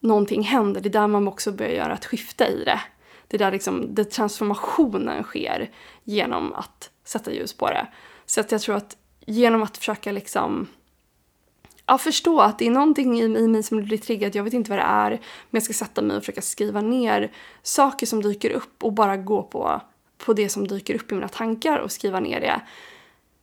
någonting 0.00 0.42
händer, 0.42 0.80
det 0.80 0.88
är 0.88 1.00
där 1.00 1.06
man 1.06 1.28
också 1.28 1.52
börjar 1.52 1.72
göra 1.72 1.94
ett 1.94 2.06
skifte 2.06 2.44
i 2.44 2.64
det. 2.64 2.80
Det 3.28 3.36
är 3.36 3.38
där 3.38 3.52
liksom, 3.52 3.94
det 3.94 4.04
transformationen 4.04 5.22
sker 5.22 5.70
genom 6.04 6.52
att 6.52 6.90
sätta 7.04 7.32
ljus 7.32 7.52
på 7.52 7.68
det. 7.68 7.86
Så 8.26 8.40
att 8.40 8.52
jag 8.52 8.60
tror 8.60 8.76
att 8.76 8.96
genom 9.26 9.62
att 9.62 9.76
försöka 9.76 10.12
liksom 10.12 10.66
ja, 11.86 11.98
förstå 11.98 12.40
att 12.40 12.58
det 12.58 12.66
är 12.66 12.70
någonting 12.70 13.20
i, 13.20 13.22
i 13.22 13.48
mig 13.48 13.62
som 13.62 13.84
blir 13.84 13.98
triggat, 13.98 14.34
jag 14.34 14.44
vet 14.44 14.52
inte 14.52 14.70
vad 14.70 14.78
det 14.78 14.82
är, 14.82 15.10
men 15.10 15.20
jag 15.50 15.62
ska 15.62 15.72
sätta 15.72 16.02
mig 16.02 16.16
och 16.16 16.22
försöka 16.22 16.42
skriva 16.42 16.80
ner 16.80 17.32
saker 17.62 18.06
som 18.06 18.22
dyker 18.22 18.50
upp 18.50 18.84
och 18.84 18.92
bara 18.92 19.16
gå 19.16 19.42
på, 19.42 19.80
på 20.18 20.32
det 20.32 20.48
som 20.48 20.68
dyker 20.68 20.94
upp 20.94 21.12
i 21.12 21.14
mina 21.14 21.28
tankar 21.28 21.78
och 21.78 21.92
skriva 21.92 22.20
ner 22.20 22.40
det. 22.40 22.60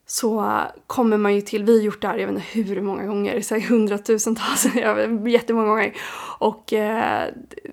Så 0.05 0.61
kommer 0.87 1.17
man 1.17 1.35
ju 1.35 1.41
till, 1.41 1.63
vi 1.63 1.77
har 1.77 1.83
gjort 1.83 2.01
det 2.01 2.07
här, 2.07 2.17
jag 2.17 2.27
vet 2.27 2.35
inte 2.35 2.73
hur 2.73 2.81
många 2.81 3.05
gånger, 3.05 3.41
så 3.41 3.59
hundratusentals, 3.59 4.65
jättemånga 5.27 5.67
gånger. 5.67 5.93
Och 6.39 6.73
eh, 6.73 7.29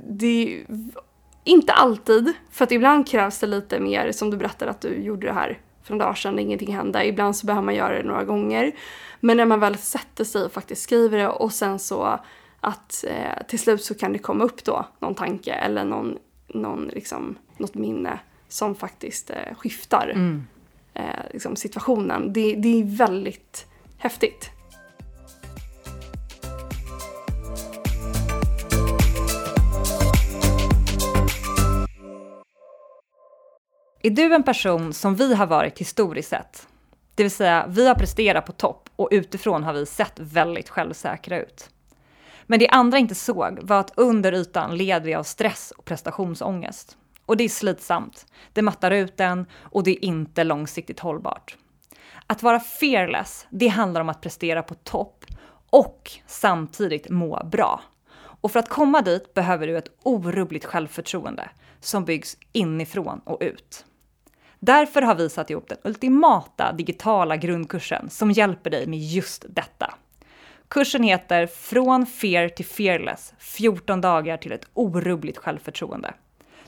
det 0.08 0.54
är 0.54 0.66
inte 1.44 1.72
alltid, 1.72 2.32
för 2.50 2.64
att 2.64 2.72
ibland 2.72 3.08
krävs 3.08 3.38
det 3.38 3.46
lite 3.46 3.80
mer, 3.80 4.12
som 4.12 4.30
du 4.30 4.36
berättade 4.36 4.70
att 4.70 4.80
du 4.80 4.94
gjorde 4.94 5.26
det 5.26 5.32
här 5.32 5.58
några 5.90 6.04
dagar 6.04 6.14
sedan, 6.14 6.38
ingenting 6.38 6.74
hände. 6.74 7.06
Ibland 7.06 7.36
så 7.36 7.46
behöver 7.46 7.64
man 7.64 7.74
göra 7.74 7.96
det 7.96 8.08
några 8.08 8.24
gånger. 8.24 8.72
Men 9.20 9.36
när 9.36 9.46
man 9.46 9.60
väl 9.60 9.76
sätter 9.76 10.24
sig 10.24 10.44
och 10.44 10.52
faktiskt 10.52 10.82
skriver 10.82 11.18
det 11.18 11.28
och 11.28 11.52
sen 11.52 11.78
så 11.78 12.20
att 12.60 13.04
eh, 13.08 13.46
till 13.48 13.58
slut 13.58 13.84
så 13.84 13.94
kan 13.94 14.12
det 14.12 14.18
komma 14.18 14.44
upp 14.44 14.64
då 14.64 14.86
någon 14.98 15.14
tanke 15.14 15.52
eller 15.52 15.84
någon, 15.84 16.18
någon 16.48 16.88
liksom, 16.88 17.36
något 17.56 17.74
minne 17.74 18.18
som 18.48 18.74
faktiskt 18.74 19.30
eh, 19.30 19.54
skiftar 19.56 20.12
mm. 20.14 20.46
eh, 20.94 21.02
liksom 21.32 21.56
situationen. 21.56 22.32
Det, 22.32 22.54
det 22.54 22.80
är 22.80 22.96
väldigt 22.96 23.66
häftigt. 23.98 24.50
Är 34.02 34.10
du 34.10 34.34
en 34.34 34.42
person 34.42 34.92
som 34.92 35.14
vi 35.14 35.34
har 35.34 35.46
varit 35.46 35.78
historiskt 35.78 36.28
sett? 36.28 36.68
Det 37.14 37.22
vill 37.22 37.30
säga, 37.30 37.66
vi 37.68 37.88
har 37.88 37.94
presterat 37.94 38.46
på 38.46 38.52
topp 38.52 38.88
och 38.96 39.08
utifrån 39.10 39.62
har 39.62 39.72
vi 39.72 39.86
sett 39.86 40.12
väldigt 40.18 40.68
självsäkra 40.68 41.38
ut. 41.38 41.70
Men 42.46 42.58
det 42.58 42.68
andra 42.68 42.98
inte 42.98 43.14
såg 43.14 43.58
var 43.62 43.80
att 43.80 43.92
under 43.96 44.32
ytan 44.32 44.76
led 44.76 45.02
vi 45.02 45.14
av 45.14 45.22
stress 45.22 45.72
och 45.76 45.84
prestationsångest. 45.84 46.96
Och 47.26 47.36
det 47.36 47.44
är 47.44 47.48
slitsamt, 47.48 48.26
det 48.52 48.62
mattar 48.62 48.90
ut 48.90 49.20
en 49.20 49.46
och 49.60 49.84
det 49.84 49.90
är 49.90 50.04
inte 50.04 50.44
långsiktigt 50.44 51.00
hållbart. 51.00 51.56
Att 52.26 52.42
vara 52.42 52.60
fearless, 52.60 53.46
det 53.50 53.68
handlar 53.68 54.00
om 54.00 54.08
att 54.08 54.20
prestera 54.20 54.62
på 54.62 54.74
topp 54.74 55.24
och 55.70 56.10
samtidigt 56.26 57.10
må 57.10 57.48
bra. 57.52 57.82
Och 58.16 58.52
för 58.52 58.58
att 58.60 58.68
komma 58.68 59.02
dit 59.02 59.34
behöver 59.34 59.66
du 59.66 59.78
ett 59.78 59.98
orubbligt 60.02 60.64
självförtroende 60.64 61.50
som 61.80 62.04
byggs 62.04 62.36
inifrån 62.52 63.20
och 63.24 63.38
ut. 63.40 63.84
Därför 64.60 65.02
har 65.02 65.14
vi 65.14 65.28
satt 65.28 65.50
ihop 65.50 65.68
den 65.68 65.78
ultimata 65.84 66.72
digitala 66.72 67.36
grundkursen 67.36 68.10
som 68.10 68.30
hjälper 68.30 68.70
dig 68.70 68.86
med 68.86 68.98
just 68.98 69.44
detta. 69.48 69.94
Kursen 70.68 71.02
heter 71.02 71.46
Från 71.46 72.06
Fear 72.06 72.48
till 72.48 72.66
Fearless, 72.66 73.34
14 73.38 74.00
dagar 74.00 74.36
till 74.36 74.52
ett 74.52 74.68
orubbligt 74.74 75.38
självförtroende. 75.38 76.14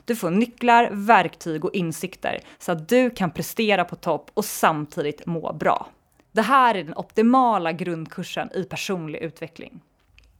Du 0.05 0.15
får 0.15 0.29
nycklar, 0.29 0.89
verktyg 0.91 1.65
och 1.65 1.73
insikter 1.73 2.39
så 2.59 2.71
att 2.71 2.89
du 2.89 3.09
kan 3.09 3.31
prestera 3.31 3.85
på 3.85 3.95
topp 3.95 4.31
och 4.33 4.45
samtidigt 4.45 5.25
må 5.25 5.53
bra. 5.53 5.87
Det 6.31 6.41
här 6.41 6.75
är 6.75 6.83
den 6.83 6.97
optimala 6.97 7.71
grundkursen 7.71 8.49
i 8.53 8.63
personlig 8.63 9.19
utveckling. 9.19 9.81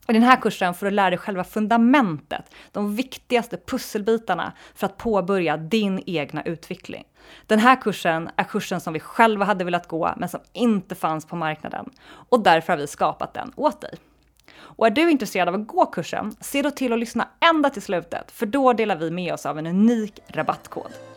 I 0.07 0.13
den 0.13 0.23
här 0.23 0.41
kursen 0.41 0.73
får 0.73 0.85
du 0.85 0.91
lära 0.91 1.09
dig 1.09 1.19
själva 1.19 1.43
fundamentet, 1.43 2.55
de 2.71 2.95
viktigaste 2.95 3.57
pusselbitarna 3.57 4.53
för 4.75 4.85
att 4.85 4.97
påbörja 4.97 5.57
din 5.57 6.03
egna 6.05 6.43
utveckling. 6.43 7.03
Den 7.47 7.59
här 7.59 7.81
kursen 7.81 8.29
är 8.35 8.43
kursen 8.43 8.81
som 8.81 8.93
vi 8.93 8.99
själva 8.99 9.45
hade 9.45 9.63
velat 9.63 9.87
gå, 9.87 10.13
men 10.17 10.29
som 10.29 10.39
inte 10.53 10.95
fanns 10.95 11.25
på 11.25 11.35
marknaden. 11.35 11.89
Och 12.29 12.43
därför 12.43 12.73
har 12.73 12.77
vi 12.77 12.87
skapat 12.87 13.33
den 13.33 13.51
åt 13.55 13.81
dig. 13.81 13.93
Och 14.55 14.87
är 14.87 14.91
du 14.91 15.11
intresserad 15.11 15.47
av 15.47 15.55
att 15.55 15.67
gå 15.67 15.85
kursen, 15.85 16.35
se 16.39 16.61
då 16.61 16.71
till 16.71 16.93
att 16.93 16.99
lyssna 16.99 17.27
ända 17.49 17.69
till 17.69 17.81
slutet, 17.81 18.31
för 18.31 18.45
då 18.45 18.73
delar 18.73 18.95
vi 18.95 19.11
med 19.11 19.33
oss 19.33 19.45
av 19.45 19.59
en 19.59 19.67
unik 19.67 20.19
rabattkod. 20.27 21.12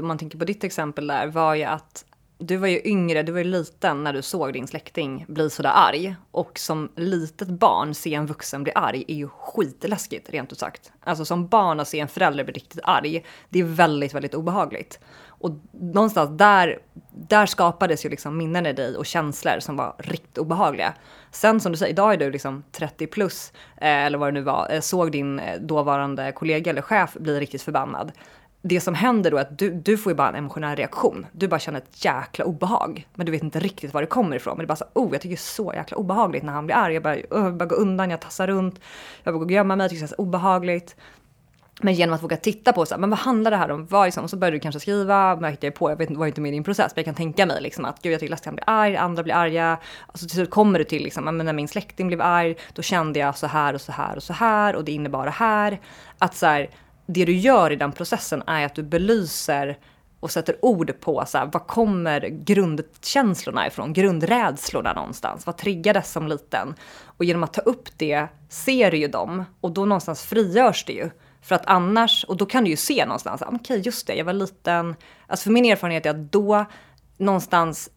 Om 0.00 0.08
man 0.08 0.18
tänker 0.18 0.38
på 0.38 0.44
ditt 0.44 0.64
exempel 0.64 1.06
där, 1.06 1.26
var 1.26 1.54
ju 1.54 1.64
att 1.64 2.04
du 2.38 2.56
var 2.56 2.68
ju 2.68 2.80
yngre, 2.84 3.22
du 3.22 3.32
var 3.32 3.38
ju 3.38 3.44
liten 3.44 4.04
när 4.04 4.12
du 4.12 4.22
såg 4.22 4.52
din 4.52 4.66
släkting 4.66 5.24
bli 5.28 5.50
sådär 5.50 5.72
arg. 5.74 6.16
Och 6.30 6.58
som 6.58 6.92
litet 6.96 7.48
barn 7.48 7.94
se 7.94 8.14
en 8.14 8.26
vuxen 8.26 8.62
bli 8.62 8.72
arg 8.74 9.04
är 9.08 9.14
ju 9.14 9.28
skitläskigt, 9.28 10.30
rent 10.30 10.52
ut 10.52 10.58
sagt. 10.58 10.92
Alltså 11.04 11.24
som 11.24 11.46
barn 11.48 11.80
att 11.80 11.88
se 11.88 12.00
en 12.00 12.08
förälder 12.08 12.44
bli 12.44 12.52
riktigt 12.52 12.80
arg, 12.82 13.24
det 13.48 13.58
är 13.58 13.64
väldigt, 13.64 14.14
väldigt 14.14 14.34
obehagligt. 14.34 15.00
Och 15.26 15.50
någonstans 15.72 16.38
där, 16.38 16.78
där 17.12 17.46
skapades 17.46 18.04
ju 18.04 18.08
liksom 18.08 18.36
minnen 18.36 18.66
i 18.66 18.72
dig 18.72 18.96
och 18.96 19.06
känslor 19.06 19.60
som 19.60 19.76
var 19.76 19.94
riktigt 19.98 20.38
obehagliga. 20.38 20.94
Sen 21.30 21.60
som 21.60 21.72
du 21.72 21.78
säger, 21.78 21.92
idag 21.92 22.12
är 22.12 22.16
du 22.16 22.30
liksom 22.30 22.64
30 22.72 23.06
plus, 23.06 23.52
eh, 23.76 23.88
eller 23.88 24.18
vad 24.18 24.28
det 24.28 24.32
nu 24.32 24.42
var, 24.42 24.68
eh, 24.70 24.80
såg 24.80 25.12
din 25.12 25.38
eh, 25.38 25.60
dåvarande 25.60 26.32
kollega 26.32 26.70
eller 26.70 26.82
chef 26.82 27.14
bli 27.14 27.40
riktigt 27.40 27.62
förbannad 27.62 28.12
det 28.62 28.80
som 28.80 28.94
händer 28.94 29.30
då 29.30 29.36
är 29.36 29.40
att 29.40 29.58
du, 29.58 29.70
du 29.70 29.96
får 29.96 30.12
ju 30.12 30.16
bara 30.16 30.28
en 30.28 30.34
emotionell 30.34 30.76
reaktion. 30.76 31.26
Du 31.32 31.48
bara 31.48 31.60
känner 31.60 31.78
ett 31.78 32.04
jäkla 32.04 32.44
obehag. 32.44 33.06
Men 33.14 33.26
du 33.26 33.32
vet 33.32 33.42
inte 33.42 33.60
riktigt 33.60 33.94
var 33.94 34.00
det 34.00 34.06
kommer 34.06 34.36
ifrån. 34.36 34.56
Men 34.56 34.58
det 34.58 34.64
är 34.64 34.68
bara 34.68 34.76
så, 34.76 34.84
oh 34.94 35.08
jag 35.12 35.20
tycker 35.20 35.36
det 35.36 35.40
är 35.40 35.54
så 35.54 35.72
jäkla 35.74 35.96
obehagligt 35.96 36.42
när 36.42 36.52
han 36.52 36.66
blir 36.66 36.76
arg. 36.76 36.94
Jag 36.94 37.02
bara, 37.02 37.14
oh, 37.14 37.44
jag 37.44 37.56
bara 37.56 37.66
går 37.66 37.76
undan, 37.76 38.10
jag 38.10 38.20
tassar 38.20 38.46
runt. 38.46 38.80
Jag 39.22 39.34
bara 39.34 39.38
går 39.38 39.44
och 39.44 39.50
gömma 39.50 39.76
mig, 39.76 39.84
jag 39.84 39.90
tycker 39.90 40.02
det 40.02 40.08
känns 40.08 40.18
obehagligt. 40.18 40.96
Men 41.80 41.94
genom 41.94 42.14
att 42.14 42.22
våga 42.22 42.36
titta 42.36 42.72
på 42.72 42.86
så 42.86 42.94
här, 42.94 43.00
men 43.00 43.10
vad 43.10 43.18
handlar 43.18 43.50
det 43.50 43.56
här 43.56 43.70
om? 43.70 43.86
Vad 43.86 44.06
liksom, 44.06 44.28
så 44.28 44.36
börjar 44.36 44.52
du 44.52 44.60
kanske 44.60 44.80
skriva, 44.80 45.36
märkte 45.36 45.66
jag 45.66 45.74
på, 45.74 45.90
jag 45.90 45.96
vet, 45.96 46.10
var 46.10 46.26
inte 46.26 46.40
med 46.40 46.48
i 46.48 46.52
din 46.52 46.64
process, 46.64 46.92
men 46.94 47.00
jag 47.00 47.04
kan 47.04 47.14
tänka 47.14 47.46
mig 47.46 47.62
liksom 47.62 47.84
att 47.84 48.02
gud 48.02 48.12
jag 48.12 48.20
tycker 48.20 48.30
Lastian 48.30 48.54
blir 48.54 48.64
arg, 48.66 48.96
andra 48.96 49.22
blir 49.22 49.34
arga. 49.34 49.78
Alltså 50.06 50.26
till 50.26 50.34
slut 50.34 50.50
kommer 50.50 50.78
du 50.78 50.84
till 50.84 51.02
liksom, 51.02 51.24
men 51.24 51.38
när 51.38 51.52
min 51.52 51.68
släkting 51.68 52.06
blev 52.06 52.20
arg, 52.20 52.56
då 52.74 52.82
kände 52.82 53.18
jag 53.18 53.38
så 53.38 53.46
här 53.46 53.74
och 53.74 53.80
så 53.80 53.92
här 53.92 54.16
och 54.16 54.22
så 54.22 54.32
här 54.32 54.76
och 54.76 54.84
det 54.84 54.92
innebar 54.92 55.24
det 55.24 55.30
här. 55.30 55.80
Att 56.18 56.36
så 56.36 56.46
här, 56.46 56.70
det 57.08 57.24
du 57.24 57.36
gör 57.36 57.70
i 57.70 57.76
den 57.76 57.92
processen 57.92 58.42
är 58.46 58.66
att 58.66 58.74
du 58.74 58.82
belyser 58.82 59.78
och 60.20 60.30
sätter 60.30 60.64
ord 60.64 61.00
på 61.00 61.24
så 61.26 61.38
här, 61.38 61.50
vad 61.52 61.66
kommer 61.66 62.20
grundkänslorna 62.20 63.66
ifrån, 63.66 63.92
grundrädslorna 63.92 64.92
någonstans? 64.92 65.46
Vad 65.46 65.56
triggades 65.56 66.12
som 66.12 66.28
liten? 66.28 66.74
Och 67.04 67.24
genom 67.24 67.44
att 67.44 67.52
ta 67.52 67.60
upp 67.60 67.88
det 67.96 68.26
ser 68.48 68.90
du 68.90 68.96
ju 68.96 69.08
dem 69.08 69.44
och 69.60 69.72
då 69.72 69.84
någonstans 69.84 70.22
frigörs 70.22 70.84
det 70.84 70.92
ju. 70.92 71.10
För 71.42 71.54
att 71.54 71.66
annars, 71.66 72.24
och 72.24 72.36
då 72.36 72.46
kan 72.46 72.64
du 72.64 72.70
ju 72.70 72.76
se 72.76 73.04
någonstans, 73.04 73.42
ah, 73.42 73.46
okej 73.46 73.58
okay, 73.60 73.78
just 73.78 74.06
det, 74.06 74.14
jag 74.14 74.24
var 74.24 74.32
liten. 74.32 74.96
Alltså 75.26 75.44
för 75.44 75.50
min 75.50 75.64
erfarenhet 75.64 76.06
är 76.06 76.10
att 76.10 76.32
då 76.32 76.64
någonstans 77.16 77.90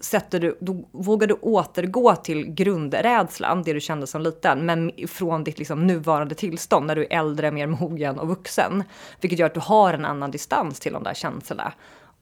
sätter 0.00 0.40
du, 0.40 0.58
då 0.60 0.88
vågar 0.92 1.26
du 1.26 1.34
återgå 1.34 2.14
till 2.14 2.54
grundrädslan, 2.54 3.62
det 3.62 3.72
du 3.72 3.80
kände 3.80 4.06
som 4.06 4.22
liten, 4.22 4.66
men 4.66 4.92
från 5.08 5.44
ditt 5.44 5.58
liksom 5.58 5.86
nuvarande 5.86 6.34
tillstånd 6.34 6.86
när 6.86 6.96
du 6.96 7.02
är 7.02 7.18
äldre, 7.18 7.50
mer 7.50 7.66
mogen 7.66 8.18
och 8.18 8.28
vuxen. 8.28 8.84
Vilket 9.20 9.38
gör 9.38 9.46
att 9.46 9.54
du 9.54 9.60
har 9.60 9.94
en 9.94 10.04
annan 10.04 10.30
distans 10.30 10.80
till 10.80 10.92
de 10.92 11.02
där 11.02 11.14
känslorna. 11.14 11.72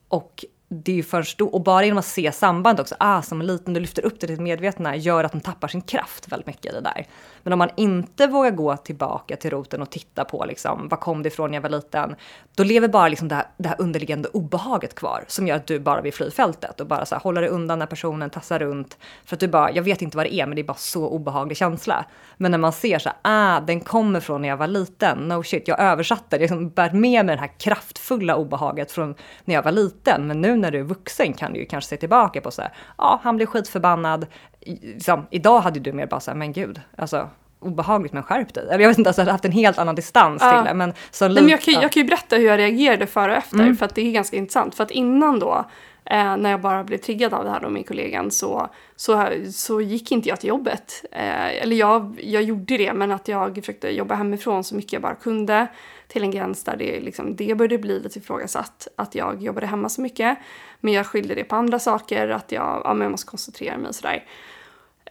Och 0.08 0.44
det 0.68 0.92
är 0.92 0.96
ju 0.96 1.02
först 1.02 1.38
då, 1.38 1.46
och 1.46 1.62
bara 1.62 1.84
genom 1.84 1.98
att 1.98 2.04
se 2.04 2.32
samband 2.32 2.80
också, 2.80 2.94
ah, 2.98 3.22
som 3.22 3.42
liten, 3.42 3.74
du 3.74 3.80
lyfter 3.80 4.04
upp 4.04 4.20
det 4.20 4.26
till 4.26 4.40
medvetna, 4.40 4.96
gör 4.96 5.24
att 5.24 5.32
de 5.32 5.40
tappar 5.40 5.68
sin 5.68 5.80
kraft 5.80 6.28
väldigt 6.28 6.46
mycket 6.46 6.66
i 6.66 6.74
det 6.74 6.80
där. 6.80 7.06
Men 7.42 7.52
om 7.52 7.58
man 7.58 7.70
inte 7.76 8.26
vågar 8.26 8.50
gå 8.50 8.76
tillbaka 8.76 9.36
till 9.36 9.50
roten 9.50 9.82
och 9.82 9.90
titta 9.90 10.24
på 10.24 10.44
liksom, 10.48 10.88
var 10.88 10.98
kom 10.98 11.22
det 11.22 11.26
ifrån 11.26 11.50
när 11.50 11.56
jag 11.56 11.62
var 11.62 11.70
liten, 11.70 12.16
då 12.54 12.64
lever 12.64 12.88
bara 12.88 13.08
liksom 13.08 13.28
det, 13.28 13.34
här, 13.34 13.46
det 13.56 13.68
här 13.68 13.76
underliggande 13.80 14.28
obehaget 14.28 14.94
kvar 14.94 15.24
som 15.28 15.46
gör 15.46 15.56
att 15.56 15.66
du 15.66 15.80
bara 15.80 16.00
vill 16.00 16.12
fly 16.12 16.30
fältet 16.30 16.80
och 16.80 16.86
bara 16.86 17.06
så 17.06 17.14
här, 17.14 17.22
hålla 17.22 17.40
dig 17.40 17.50
undan 17.50 17.78
när 17.78 17.86
personen 17.86 18.30
tassar 18.30 18.58
runt. 18.58 18.98
För 19.24 19.36
att 19.36 19.40
du 19.40 19.48
bara, 19.48 19.72
jag 19.72 19.82
vet 19.82 20.02
inte 20.02 20.16
vad 20.16 20.26
det 20.26 20.34
är, 20.34 20.46
men 20.46 20.56
det 20.56 20.62
är 20.62 20.64
bara 20.64 20.76
så 20.76 21.08
obehaglig 21.08 21.56
känsla. 21.56 22.04
Men 22.36 22.50
när 22.50 22.58
man 22.58 22.72
ser 22.72 22.98
så 22.98 23.08
här, 23.08 23.18
ah, 23.22 23.60
den 23.60 23.80
kommer 23.80 24.20
från 24.20 24.42
när 24.42 24.48
jag 24.48 24.56
var 24.56 24.66
liten, 24.66 25.18
no 25.18 25.42
shit, 25.42 25.68
jag 25.68 25.80
översatte, 25.80 26.38
liksom 26.38 26.70
bär 26.70 26.90
med 26.90 27.26
mig 27.26 27.36
det 27.36 27.40
här 27.40 27.58
kraftfulla 27.58 28.36
obehaget 28.36 28.92
från 28.92 29.14
när 29.44 29.54
jag 29.54 29.62
var 29.62 29.72
liten, 29.72 30.26
men 30.26 30.40
nu 30.40 30.55
när 30.60 30.70
du 30.70 30.78
är 30.78 30.84
vuxen 30.84 31.32
kan 31.32 31.52
du 31.52 31.60
ju 31.60 31.66
kanske 31.66 31.88
se 31.88 31.96
tillbaka 31.96 32.40
på 32.40 32.50
så 32.50 32.62
här, 32.62 32.72
ja, 32.98 33.20
han 33.22 33.36
blev 33.36 33.46
skitförbannad, 33.46 34.26
liksom, 34.60 35.26
idag 35.30 35.60
hade 35.60 35.80
du 35.80 35.92
mer 35.92 36.06
bara 36.06 36.20
så 36.20 36.30
här, 36.30 36.38
men 36.38 36.52
gud, 36.52 36.80
alltså 36.96 37.28
obehagligt 37.60 38.12
men 38.12 38.22
skärp 38.22 38.54
dig. 38.54 38.68
Eller 38.70 38.78
jag 38.78 38.88
vet 38.88 38.98
inte, 38.98 39.10
alltså, 39.10 39.20
jag 39.20 39.24
hade 39.24 39.32
haft 39.32 39.44
en 39.44 39.52
helt 39.52 39.78
annan 39.78 39.94
distans 39.94 40.42
ja. 40.42 40.56
till 40.56 40.68
det. 40.68 40.74
Men, 40.74 40.92
så 41.10 41.28
men 41.28 41.48
jag, 41.48 41.60
kan, 41.60 41.74
jag 41.74 41.92
kan 41.92 42.02
ju 42.02 42.08
berätta 42.08 42.36
hur 42.36 42.46
jag 42.46 42.58
reagerade 42.58 43.06
före 43.06 43.30
och 43.32 43.38
efter, 43.38 43.58
mm. 43.58 43.76
för 43.76 43.86
att 43.86 43.94
det 43.94 44.08
är 44.08 44.12
ganska 44.12 44.36
intressant. 44.36 44.74
För 44.74 44.84
att 44.84 44.90
innan 44.90 45.38
då, 45.38 45.64
eh, 46.04 46.36
när 46.36 46.50
jag 46.50 46.60
bara 46.60 46.84
blev 46.84 46.98
triggad 46.98 47.34
av 47.34 47.44
det 47.44 47.50
här 47.50 47.60
då 47.60 47.68
med 47.68 47.88
kollegan, 47.88 48.30
så, 48.30 48.68
så, 48.96 49.28
så 49.52 49.80
gick 49.80 50.12
inte 50.12 50.28
jag 50.28 50.40
till 50.40 50.48
jobbet. 50.48 51.04
Eh, 51.12 51.62
eller 51.62 51.76
jag, 51.76 52.20
jag 52.22 52.42
gjorde 52.42 52.76
det, 52.76 52.92
men 52.92 53.12
att 53.12 53.28
jag 53.28 53.54
försökte 53.54 53.88
jobba 53.88 54.14
hemifrån 54.14 54.64
så 54.64 54.74
mycket 54.74 54.92
jag 54.92 55.02
bara 55.02 55.14
kunde 55.14 55.66
till 56.08 56.22
en 56.22 56.30
gräns 56.30 56.64
där 56.64 56.76
det, 56.76 57.00
liksom, 57.00 57.36
det 57.36 57.54
började 57.54 57.78
bli 57.78 58.00
lite 58.00 58.18
ifrågasatt, 58.18 58.88
att 58.96 59.14
jag 59.14 59.42
jobbade 59.42 59.66
hemma 59.66 59.88
så 59.88 60.00
mycket. 60.00 60.38
Men 60.80 60.92
jag 60.92 61.06
skyllde 61.06 61.34
det 61.34 61.44
på 61.44 61.56
andra 61.56 61.78
saker, 61.78 62.28
att 62.28 62.52
jag, 62.52 62.82
ja, 62.84 62.94
men 62.94 63.02
jag 63.02 63.10
måste 63.10 63.30
koncentrera 63.30 63.78
mig 63.78 63.88
och 63.88 63.94
sådär. 63.94 64.24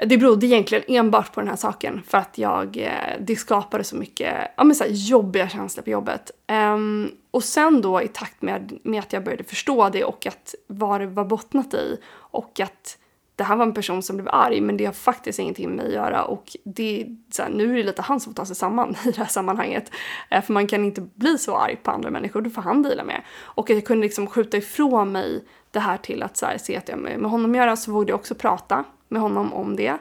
Det 0.05 0.17
berodde 0.17 0.45
egentligen 0.45 0.84
enbart 0.88 1.34
på 1.34 1.41
den 1.41 1.49
här 1.49 1.55
saken 1.55 2.01
för 2.08 2.17
att 2.17 2.38
jag, 2.38 2.77
eh, 2.77 3.19
det 3.19 3.36
skapade 3.36 3.84
så 3.84 3.95
mycket 3.95 4.34
ja, 4.58 4.63
men 4.63 4.75
så 4.75 4.84
här, 4.84 4.91
jobbiga 4.91 5.49
känslor 5.49 5.84
på 5.84 5.89
jobbet. 5.89 6.31
Um, 6.47 7.12
och 7.31 7.43
sen 7.43 7.81
då 7.81 8.01
i 8.01 8.08
takt 8.08 8.41
med, 8.41 8.79
med 8.84 8.99
att 8.99 9.13
jag 9.13 9.23
började 9.23 9.43
förstå 9.43 9.89
det 9.89 10.03
och 10.03 10.27
att 10.27 10.55
vad 10.67 11.01
det 11.01 11.08
var 11.08 11.25
bottnat 11.25 11.73
i 11.73 11.97
och 12.13 12.60
att 12.60 12.97
det 13.35 13.43
här 13.43 13.55
var 13.55 13.65
en 13.65 13.73
person 13.73 14.03
som 14.03 14.15
blev 14.17 14.29
arg 14.31 14.61
men 14.61 14.77
det 14.77 14.85
har 14.85 14.93
faktiskt 14.93 15.39
ingenting 15.39 15.67
med 15.67 15.77
mig 15.77 15.87
att 15.87 15.93
göra 15.93 16.23
och 16.23 16.57
det, 16.63 17.07
så 17.31 17.43
här, 17.43 17.49
nu 17.49 17.73
är 17.73 17.77
det 17.77 17.83
lite 17.83 18.01
han 18.01 18.19
som 18.19 18.33
får 18.33 18.35
ta 18.35 18.45
sig 18.45 18.55
samman 18.55 18.95
i 19.05 19.11
det 19.11 19.17
här 19.17 19.25
sammanhanget. 19.25 19.91
Eh, 20.29 20.41
för 20.41 20.53
man 20.53 20.67
kan 20.67 20.85
inte 20.85 21.01
bli 21.01 21.37
så 21.37 21.57
arg 21.57 21.75
på 21.75 21.91
andra 21.91 22.09
människor, 22.09 22.41
det 22.41 22.49
får 22.49 22.61
han 22.61 22.83
dela 22.83 23.03
med. 23.03 23.21
Och 23.41 23.69
att 23.69 23.75
jag 23.75 23.85
kunde 23.85 24.03
liksom 24.03 24.27
skjuta 24.27 24.57
ifrån 24.57 25.11
mig 25.11 25.43
det 25.71 25.79
här 25.79 25.97
till 25.97 26.23
att 26.23 26.37
så 26.37 26.45
här, 26.45 26.57
se 26.57 26.77
att 26.77 26.89
jag 26.89 26.99
med, 26.99 27.19
med 27.19 27.31
honom 27.31 27.55
göra 27.55 27.75
så 27.75 27.91
vågade 27.91 28.11
jag 28.11 28.19
också 28.19 28.35
prata 28.35 28.83
med 29.07 29.21
honom 29.21 29.53
om 29.53 29.75
det. 29.75 29.97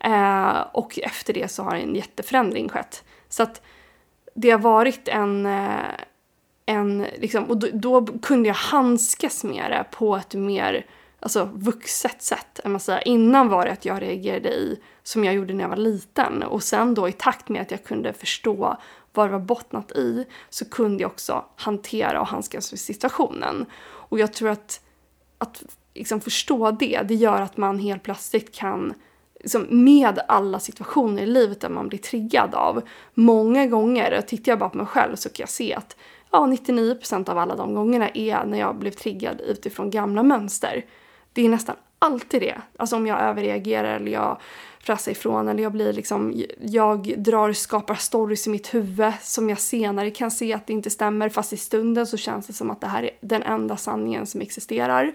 Eh, 0.00 0.60
och 0.72 0.98
efter 0.98 1.32
det 1.32 1.48
så 1.48 1.62
har 1.62 1.74
en 1.74 1.94
jätteförändring 1.94 2.68
skett. 2.68 3.04
Så 3.28 3.42
att 3.42 3.62
det 4.34 4.50
har 4.50 4.58
varit 4.58 5.08
en, 5.08 5.46
eh, 5.46 5.90
en 6.66 7.06
liksom, 7.18 7.44
och 7.44 7.56
då, 7.56 7.66
då, 7.72 8.06
kunde 8.22 8.48
jag 8.48 8.54
handskas 8.54 9.44
med 9.44 9.70
det 9.70 9.84
på 9.90 10.16
ett 10.16 10.34
mer 10.34 10.86
alltså, 11.20 11.50
vuxet 11.54 12.22
sätt. 12.22 12.60
Man 12.64 12.80
säga. 12.80 13.02
Innan 13.02 13.48
var 13.48 13.64
det 13.64 13.72
att 13.72 13.84
jag 13.84 14.02
reagerade 14.02 14.48
i 14.48 14.80
som 15.02 15.24
jag 15.24 15.34
gjorde 15.34 15.54
när 15.54 15.64
jag 15.64 15.68
var 15.68 15.76
liten 15.76 16.42
och 16.42 16.62
sen 16.62 16.94
då 16.94 17.08
i 17.08 17.12
takt 17.12 17.48
med 17.48 17.62
att 17.62 17.70
jag 17.70 17.84
kunde 17.84 18.12
förstå 18.12 18.76
vad 19.12 19.28
det 19.28 19.32
var 19.32 19.38
bottnat 19.38 19.92
i 19.92 20.26
så 20.50 20.70
kunde 20.70 21.02
jag 21.02 21.10
också 21.10 21.44
hantera 21.56 22.20
och 22.20 22.26
handskas 22.26 22.72
med 22.72 22.80
situationen. 22.80 23.66
Och 23.80 24.18
jag 24.18 24.32
tror 24.32 24.48
att, 24.48 24.80
att 25.38 25.62
liksom 25.94 26.20
förstå 26.20 26.70
det, 26.70 27.02
det 27.02 27.14
gör 27.14 27.40
att 27.42 27.56
man 27.56 27.78
helt 27.78 28.02
plötsligt 28.02 28.54
kan 28.54 28.94
liksom 29.40 29.66
med 29.70 30.18
alla 30.28 30.60
situationer 30.60 31.22
i 31.22 31.26
livet 31.26 31.60
där 31.60 31.68
man 31.68 31.88
blir 31.88 31.98
triggad 31.98 32.54
av. 32.54 32.82
Många 33.14 33.66
gånger, 33.66 34.20
tittar 34.20 34.52
jag 34.52 34.58
bara 34.58 34.70
på 34.70 34.76
mig 34.76 34.86
själv 34.86 35.16
så 35.16 35.28
kan 35.28 35.42
jag 35.42 35.48
se 35.48 35.74
att 35.74 35.96
ja, 36.30 36.38
99% 36.46 37.30
av 37.30 37.38
alla 37.38 37.56
de 37.56 37.74
gångerna 37.74 38.08
är 38.08 38.44
när 38.44 38.58
jag 38.58 38.76
blev 38.76 38.90
triggad 38.90 39.40
utifrån 39.40 39.90
gamla 39.90 40.22
mönster. 40.22 40.84
Det 41.32 41.44
är 41.44 41.48
nästan 41.48 41.76
alltid 41.98 42.40
det. 42.40 42.60
Alltså 42.76 42.96
om 42.96 43.06
jag 43.06 43.20
överreagerar 43.20 43.96
eller 43.96 44.12
jag 44.12 44.40
frassar 44.80 45.12
ifrån 45.12 45.48
eller 45.48 45.62
jag 45.62 45.72
blir 45.72 45.92
liksom, 45.92 46.42
jag 46.60 47.14
drar, 47.18 47.52
skapar 47.52 47.94
stories 47.94 48.46
i 48.46 48.50
mitt 48.50 48.74
huvud 48.74 49.12
som 49.22 49.50
jag 49.50 49.58
senare 49.58 50.10
kan 50.10 50.30
se 50.30 50.54
att 50.54 50.66
det 50.66 50.72
inte 50.72 50.90
stämmer 50.90 51.28
fast 51.28 51.52
i 51.52 51.56
stunden 51.56 52.06
så 52.06 52.16
känns 52.16 52.46
det 52.46 52.52
som 52.52 52.70
att 52.70 52.80
det 52.80 52.86
här 52.86 53.02
är 53.02 53.10
den 53.20 53.42
enda 53.42 53.76
sanningen 53.76 54.26
som 54.26 54.40
existerar. 54.40 55.14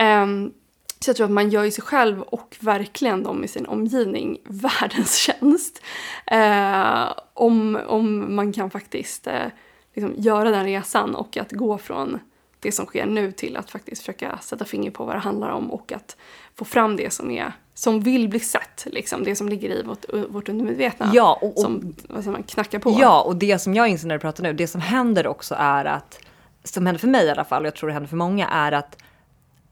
Um, 0.00 0.52
så 1.00 1.10
jag 1.10 1.16
tror 1.16 1.24
att 1.24 1.30
man 1.30 1.50
gör 1.50 1.64
ju 1.64 1.70
sig 1.70 1.84
själv 1.84 2.22
och 2.22 2.56
verkligen 2.60 3.22
de 3.22 3.44
i 3.44 3.48
sin 3.48 3.66
omgivning 3.66 4.38
världens 4.44 5.16
tjänst. 5.16 5.82
Eh, 6.26 7.12
om, 7.34 7.78
om 7.86 8.34
man 8.34 8.52
kan 8.52 8.70
faktiskt 8.70 9.26
eh, 9.26 9.46
liksom 9.94 10.14
göra 10.16 10.50
den 10.50 10.64
resan 10.64 11.14
och 11.14 11.36
att 11.36 11.52
gå 11.52 11.78
från 11.78 12.18
det 12.60 12.72
som 12.72 12.86
sker 12.86 13.06
nu 13.06 13.32
till 13.32 13.56
att 13.56 13.70
faktiskt 13.70 14.02
försöka 14.02 14.38
sätta 14.42 14.64
finger 14.64 14.90
på 14.90 15.04
vad 15.04 15.14
det 15.14 15.20
handlar 15.20 15.50
om 15.50 15.70
och 15.70 15.92
att 15.92 16.16
få 16.54 16.64
fram 16.64 16.96
det 16.96 17.12
som 17.12 17.30
är 17.30 17.52
som 17.74 18.00
vill 18.00 18.28
bli 18.28 18.40
sett, 18.40 18.86
liksom, 18.86 19.24
det 19.24 19.36
som 19.36 19.48
ligger 19.48 19.70
i 19.70 19.82
vårt, 19.82 20.04
vårt 20.28 20.48
undermedvetna. 20.48 21.10
Ja, 21.14 21.38
och, 21.42 21.56
och, 21.56 21.58
som, 21.58 21.94
som 22.22 22.32
man 22.32 22.42
knackar 22.42 22.78
på. 22.78 22.96
Ja, 23.00 23.22
och 23.22 23.36
det 23.36 23.58
som 23.58 23.74
jag 23.74 23.88
inser 23.88 24.08
när 24.08 24.14
du 24.14 24.20
pratar 24.20 24.42
nu, 24.42 24.52
det 24.52 24.66
som 24.66 24.80
händer 24.80 25.26
också 25.26 25.54
är 25.58 25.84
att, 25.84 26.20
som 26.64 26.86
händer 26.86 27.00
för 27.00 27.08
mig 27.08 27.26
i 27.26 27.30
alla 27.30 27.44
fall, 27.44 27.62
och 27.62 27.66
jag 27.66 27.74
tror 27.74 27.88
det 27.88 27.92
händer 27.92 28.08
för 28.08 28.16
många, 28.16 28.48
är 28.48 28.72
att 28.72 28.96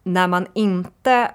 när 0.03 0.27
man 0.27 0.47
inte 0.55 1.31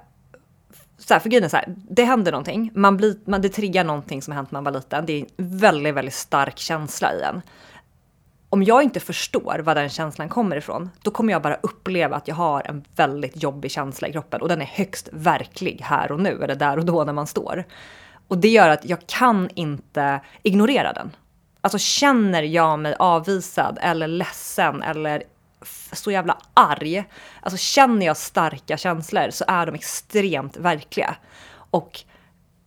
så 0.98 1.14
här, 1.14 1.22
för 1.22 1.30
grejen 1.30 1.44
är 1.44 1.50
så 1.50 1.58
här, 1.58 1.76
det 1.90 2.04
händer 2.04 2.32
någonting, 2.32 2.72
man 2.74 2.98
blir, 2.98 3.16
man, 3.26 3.42
det 3.42 3.50
triggar 3.50 3.84
någonting 3.84 4.22
som 4.22 4.34
hänt 4.34 4.52
när 4.52 4.62
man 4.62 4.74
var 4.74 4.80
liten. 4.80 5.06
Det 5.06 5.14
är 5.14 5.26
en 5.38 5.58
väldigt, 5.58 5.94
väldigt 5.94 6.14
stark 6.14 6.58
känsla 6.58 7.14
i 7.14 7.22
en. 7.22 7.42
Om 8.54 8.64
jag 8.64 8.84
inte 8.84 9.00
förstår 9.00 9.60
var 9.60 9.76
den 9.76 9.90
känslan 9.90 10.30
kommer 10.30 10.56
ifrån, 10.56 10.90
då 11.02 11.12
kommer 11.12 11.34
jag 11.34 11.42
bara 11.42 11.56
uppleva 11.56 12.16
att 12.16 12.28
jag 12.28 12.36
har 12.36 12.62
en 12.66 12.86
väldigt 12.96 13.44
jobbig 13.44 13.72
känsla 13.72 14.08
i 14.08 14.12
kroppen 14.12 14.42
och 14.42 14.48
den 14.48 14.62
är 14.62 14.66
högst 14.66 15.10
verklig 15.12 15.82
här 15.84 16.12
och 16.12 16.20
nu, 16.20 16.44
eller 16.44 16.56
där 16.56 16.78
och 16.78 16.86
då 16.86 17.04
när 17.04 17.14
man 17.14 17.28
står. 17.28 17.64
Och 18.28 18.38
det 18.38 18.48
gör 18.48 18.70
att 18.70 18.86
jag 18.86 19.08
kan 19.08 19.50
inte 19.56 20.20
ignorera 20.44 20.94
den. 20.94 21.12
Alltså 21.62 21.78
känner 21.78 22.44
jag 22.44 22.80
mig 22.80 22.96
avvisad 23.00 23.78
eller 23.82 24.08
ledsen 24.08 24.84
eller 24.84 25.24
så 25.92 26.12
jävla 26.12 26.38
arg. 26.54 27.04
Alltså 27.42 27.58
känner 27.58 28.06
jag 28.06 28.18
starka 28.18 28.78
känslor 28.78 29.30
så 29.30 29.46
är 29.48 29.66
de 29.66 29.76
extremt 29.76 30.58
verkliga. 30.58 31.16
Och 31.54 32.00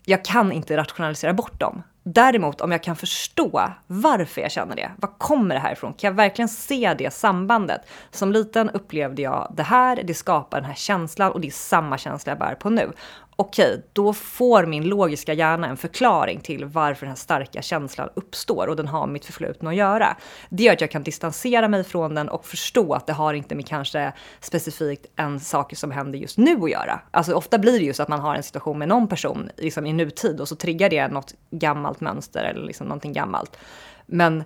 jag 0.05 0.25
kan 0.25 0.53
inte 0.53 0.77
rationalisera 0.77 1.33
bort 1.33 1.61
dem. 1.61 1.83
Däremot 2.09 2.61
om 2.61 2.73
jag 2.73 2.83
kan 2.83 2.97
förstå 2.97 3.73
varför 3.87 4.40
jag 4.40 4.51
känner 4.51 4.77
det, 4.77 4.90
var 4.99 5.19
kommer 5.19 5.55
det 5.55 5.61
här 5.61 5.73
ifrån? 5.73 5.92
Kan 5.92 6.09
jag 6.09 6.14
verkligen 6.14 6.49
se 6.49 6.95
det 6.99 7.12
sambandet? 7.12 7.81
Som 8.11 8.33
liten 8.33 8.71
upplevde 8.71 9.23
jag 9.23 9.53
det 9.57 9.62
här, 9.62 10.03
det 10.05 10.14
skapar 10.14 10.61
den 10.61 10.66
här 10.66 10.75
känslan 10.75 11.33
och 11.33 11.40
det 11.40 11.47
är 11.47 11.51
samma 11.51 11.99
känsla 11.99 12.31
jag 12.31 12.38
bär 12.38 12.55
på 12.55 12.71
nu 12.71 12.92
okej, 13.37 13.83
då 13.92 14.12
får 14.12 14.66
min 14.66 14.88
logiska 14.88 15.33
hjärna 15.33 15.66
en 15.66 15.77
förklaring 15.77 16.40
till 16.40 16.64
varför 16.64 17.07
den 17.07 17.11
här 17.11 17.16
starka 17.16 17.62
känslan 17.62 18.09
uppstår 18.14 18.66
och 18.66 18.77
den 18.77 18.87
har 18.87 19.07
med 19.07 19.12
mitt 19.12 19.25
förflutna 19.25 19.70
att 19.70 19.77
göra. 19.77 20.16
Det 20.49 20.62
gör 20.62 20.72
att 20.72 20.81
jag 20.81 20.90
kan 20.90 21.03
distansera 21.03 21.68
mig 21.68 21.85
från 21.85 22.14
den 22.14 22.29
och 22.29 22.46
förstå 22.46 22.94
att 22.94 23.07
det 23.07 23.12
har 23.12 23.35
inte 23.35 23.55
med 23.55 23.66
kanske 23.66 24.12
specifikt 24.40 25.07
en 25.16 25.40
sak 25.40 25.77
som 25.77 25.90
händer 25.90 26.18
just 26.18 26.38
nu 26.38 26.62
att 26.62 26.70
göra. 26.70 27.01
Alltså 27.11 27.35
ofta 27.35 27.59
blir 27.59 27.79
det 27.79 27.85
ju 27.85 27.92
så 27.92 28.03
att 28.03 28.09
man 28.09 28.20
har 28.20 28.35
en 28.35 28.42
situation 28.42 28.79
med 28.79 28.88
någon 28.88 29.09
person 29.09 29.51
liksom 29.57 29.87
i 29.87 29.92
nutid 29.92 30.40
och 30.40 30.49
så 30.49 30.57
triggar 30.57 30.90
det 30.90 31.09
något 31.09 31.35
gammalt 31.51 32.01
mönster 32.01 32.44
eller 32.44 32.66
liksom 32.66 32.87
någonting 32.87 33.12
gammalt. 33.12 33.59
Men 34.07 34.44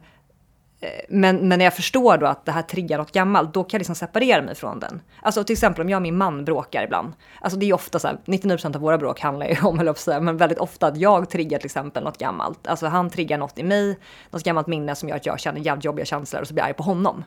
Eh, 0.81 0.91
men, 1.09 1.49
men 1.49 1.59
när 1.59 1.67
jag 1.67 1.75
förstår 1.75 2.19
då 2.19 2.27
att 2.27 2.45
det 2.45 2.53
här 2.53 2.63
triggar 2.63 2.99
något 2.99 3.13
gammalt, 3.13 3.55
då 3.55 3.65
kan 3.65 3.79
jag 3.79 3.81
liksom 3.81 3.95
separera 3.95 4.43
mig 4.43 4.55
från 4.55 4.81
den. 4.81 5.01
Alltså 5.23 5.45
till 5.45 5.53
exempel 5.53 5.83
om 5.83 5.89
jag 5.89 5.99
och 5.99 6.03
min 6.03 6.17
man 6.17 6.45
bråkar 6.45 6.85
ibland. 6.85 7.13
Alltså 7.41 7.59
det 7.59 7.67
är 7.67 7.73
ofta 7.73 7.99
så 7.99 8.09
här, 8.09 8.19
99% 8.25 8.77
av 8.77 8.83
våra 8.83 8.99
bråk 8.99 9.21
handlar 9.21 9.47
ju 9.47 9.57
om, 9.63 9.81
eller 9.81 9.95
säga, 9.95 10.21
men 10.21 10.37
väldigt 10.37 10.59
ofta 10.59 10.87
att 10.87 10.97
jag 10.97 11.31
triggar 11.31 11.59
till 11.59 11.67
exempel 11.67 12.05
något 12.05 12.19
gammalt. 12.19 12.67
Alltså 12.67 12.87
han 12.87 13.11
triggar 13.11 13.39
något 13.39 13.59
i 13.59 13.63
mig, 13.63 13.99
något 14.31 14.45
gammalt 14.45 14.67
minne 14.67 14.95
som 14.95 15.09
gör 15.09 15.17
att 15.17 15.27
jag 15.27 15.41
känner 15.41 15.61
jävligt 15.61 15.85
jobbiga 15.85 16.07
känslor 16.07 16.43
och 16.43 16.49
så 16.49 16.55
blir 16.55 16.63
jag 16.63 16.69
arg 16.69 16.75
på 16.75 16.83
honom. 16.83 17.25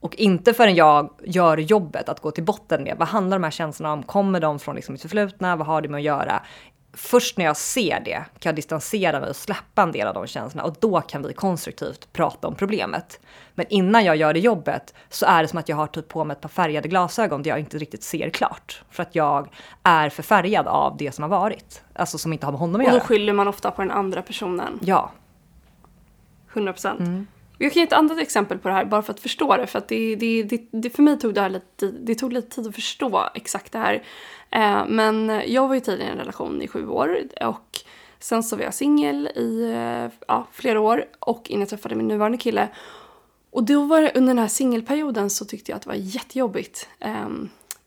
Och 0.00 0.16
inte 0.16 0.54
förrän 0.54 0.74
jag 0.74 1.10
gör 1.24 1.58
jobbet 1.58 2.08
att 2.08 2.20
gå 2.20 2.30
till 2.30 2.44
botten 2.44 2.82
med 2.82 2.96
vad 2.98 3.08
handlar 3.08 3.38
de 3.38 3.44
här 3.44 3.50
känslorna 3.50 3.92
om? 3.92 4.02
Kommer 4.02 4.40
de 4.40 4.58
från 4.58 4.74
liksom 4.74 4.92
mitt 4.92 5.02
förflutna? 5.02 5.56
Vad 5.56 5.66
har 5.66 5.80
det 5.80 5.88
med 5.88 5.98
att 5.98 6.04
göra? 6.04 6.42
Först 6.92 7.36
när 7.38 7.44
jag 7.44 7.56
ser 7.56 8.00
det 8.04 8.24
kan 8.38 8.50
jag 8.50 8.54
distansera 8.54 9.20
mig 9.20 9.30
och 9.30 9.36
släppa 9.36 9.82
en 9.82 9.92
del 9.92 10.06
av 10.06 10.14
de 10.14 10.26
känslorna 10.26 10.64
och 10.68 10.76
då 10.80 11.00
kan 11.00 11.22
vi 11.22 11.32
konstruktivt 11.32 12.12
prata 12.12 12.48
om 12.48 12.54
problemet. 12.54 13.20
Men 13.54 13.66
innan 13.68 14.04
jag 14.04 14.16
gör 14.16 14.32
det 14.32 14.40
jobbet 14.40 14.94
så 15.08 15.26
är 15.26 15.42
det 15.42 15.48
som 15.48 15.58
att 15.58 15.68
jag 15.68 15.76
har 15.76 15.86
typ 15.86 16.08
på 16.08 16.24
mig 16.24 16.34
ett 16.34 16.40
par 16.40 16.48
färgade 16.48 16.88
glasögon 16.88 17.42
där 17.42 17.50
jag 17.50 17.60
inte 17.60 17.78
riktigt 17.78 18.02
ser 18.02 18.30
klart. 18.30 18.82
För 18.90 19.02
att 19.02 19.14
jag 19.14 19.48
är 19.82 20.10
för 20.10 20.22
färgad 20.22 20.66
av 20.66 20.96
det 20.96 21.12
som 21.12 21.22
har 21.22 21.28
varit. 21.28 21.82
Alltså 21.94 22.18
som 22.18 22.32
inte 22.32 22.46
har 22.46 22.52
med 22.52 22.60
honom 22.60 22.80
att 22.80 22.86
Och 22.86 22.92
göra. 22.92 22.98
då 23.02 23.06
skyller 23.06 23.32
man 23.32 23.48
ofta 23.48 23.70
på 23.70 23.82
den 23.82 23.90
andra 23.90 24.22
personen. 24.22 24.78
Ja. 24.82 25.10
100 26.52 26.72
procent. 26.72 27.00
Mm. 27.00 27.26
Jag 27.62 27.72
kan 27.72 27.80
ge 27.80 27.86
ett 27.86 27.92
annat 27.92 28.18
exempel 28.18 28.58
på 28.58 28.68
det 28.68 28.74
här 28.74 28.84
bara 28.84 29.02
för 29.02 29.12
att 29.12 29.20
förstå 29.20 29.56
det. 29.56 29.66
För 29.66 29.78
att 29.78 29.88
det, 29.88 30.16
det, 30.16 30.42
det, 30.42 30.68
det, 30.70 30.90
för 30.90 31.02
mig 31.02 31.18
tog 31.18 31.34
det 31.34 31.40
här 31.40 31.50
lite, 31.50 31.86
det 31.86 32.14
tog 32.14 32.32
lite 32.32 32.48
tid 32.48 32.66
att 32.66 32.74
förstå 32.74 33.28
exakt 33.34 33.72
det 33.72 33.78
här. 33.78 34.02
Eh, 34.50 34.84
men 34.88 35.42
jag 35.46 35.68
var 35.68 35.74
ju 35.74 35.80
tidigare 35.80 36.10
i 36.10 36.12
en 36.12 36.18
relation 36.18 36.62
i 36.62 36.68
sju 36.68 36.88
år 36.88 37.20
och 37.40 37.78
sen 38.18 38.42
så 38.42 38.56
var 38.56 38.62
jag 38.62 38.74
singel 38.74 39.26
i 39.26 39.72
eh, 39.74 40.10
ja, 40.28 40.46
flera 40.52 40.80
år 40.80 41.04
och 41.18 41.50
innan 41.50 41.60
jag 41.60 41.68
träffade 41.68 41.94
min 41.94 42.08
nuvarande 42.08 42.38
kille. 42.38 42.68
Och 43.50 43.64
då 43.64 43.84
var 43.84 44.00
det, 44.00 44.12
under 44.14 44.28
den 44.28 44.38
här 44.38 44.48
singelperioden 44.48 45.30
så 45.30 45.44
tyckte 45.44 45.72
jag 45.72 45.76
att 45.76 45.82
det 45.82 45.88
var 45.88 45.96
jättejobbigt 45.96 46.88
eh, 47.00 47.28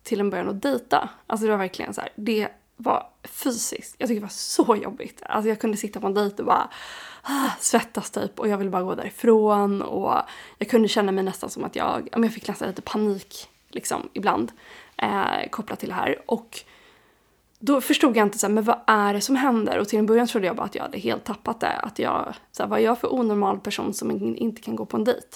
till 0.03 0.19
en 0.19 0.29
början 0.29 0.49
att 0.49 0.61
dejta. 0.61 1.09
Alltså 1.27 1.45
det 1.45 1.51
var 1.51 1.59
verkligen 1.59 1.93
så 1.93 2.01
här, 2.01 2.09
det 2.15 2.47
var 2.77 3.07
fysiskt. 3.23 3.95
Jag 3.97 4.09
tyckte 4.09 4.19
det 4.19 4.25
var 4.25 4.29
så 4.29 4.75
jobbigt. 4.75 5.23
Alltså 5.25 5.49
jag 5.49 5.59
kunde 5.59 5.77
sitta 5.77 5.99
på 5.99 6.07
en 6.07 6.13
dejt 6.13 6.41
och 6.41 6.45
bara 6.45 6.69
ah, 7.23 7.49
svettas 7.59 8.11
typ 8.11 8.39
och 8.39 8.47
jag 8.47 8.57
ville 8.57 8.69
bara 8.69 8.83
gå 8.83 8.95
därifrån 8.95 9.81
och 9.81 10.13
jag 10.57 10.69
kunde 10.69 10.87
känna 10.87 11.11
mig 11.11 11.23
nästan 11.23 11.49
som 11.49 11.63
att 11.63 11.75
jag, 11.75 12.09
ja, 12.11 12.17
men 12.17 12.23
jag 12.23 12.33
fick 12.33 12.47
nästan 12.47 12.67
lite 12.67 12.81
panik 12.81 13.49
liksom 13.69 14.09
ibland 14.13 14.51
eh, 14.97 15.49
kopplat 15.49 15.79
till 15.79 15.89
det 15.89 15.95
här. 15.95 16.21
Och 16.25 16.59
då 17.59 17.81
förstod 17.81 18.17
jag 18.17 18.27
inte 18.27 18.37
så 18.37 18.47
här, 18.47 18.53
men 18.53 18.63
vad 18.63 18.79
är 18.87 19.13
det 19.13 19.21
som 19.21 19.35
händer? 19.35 19.79
Och 19.79 19.87
till 19.87 19.99
en 19.99 20.05
början 20.05 20.27
trodde 20.27 20.47
jag 20.47 20.55
bara 20.55 20.65
att 20.65 20.75
jag 20.75 20.83
hade 20.83 20.97
helt 20.97 21.23
tappat 21.23 21.59
det. 21.59 21.77
Att 21.77 21.99
jag, 21.99 22.33
så 22.51 22.63
här, 22.63 22.69
vad 22.69 22.79
är 22.79 22.83
jag 22.83 22.99
för 22.99 23.13
onormal 23.13 23.59
person 23.59 23.93
som 23.93 24.11
inte 24.37 24.61
kan 24.61 24.75
gå 24.75 24.85
på 24.85 24.97
en 24.97 25.03
dejt? 25.03 25.27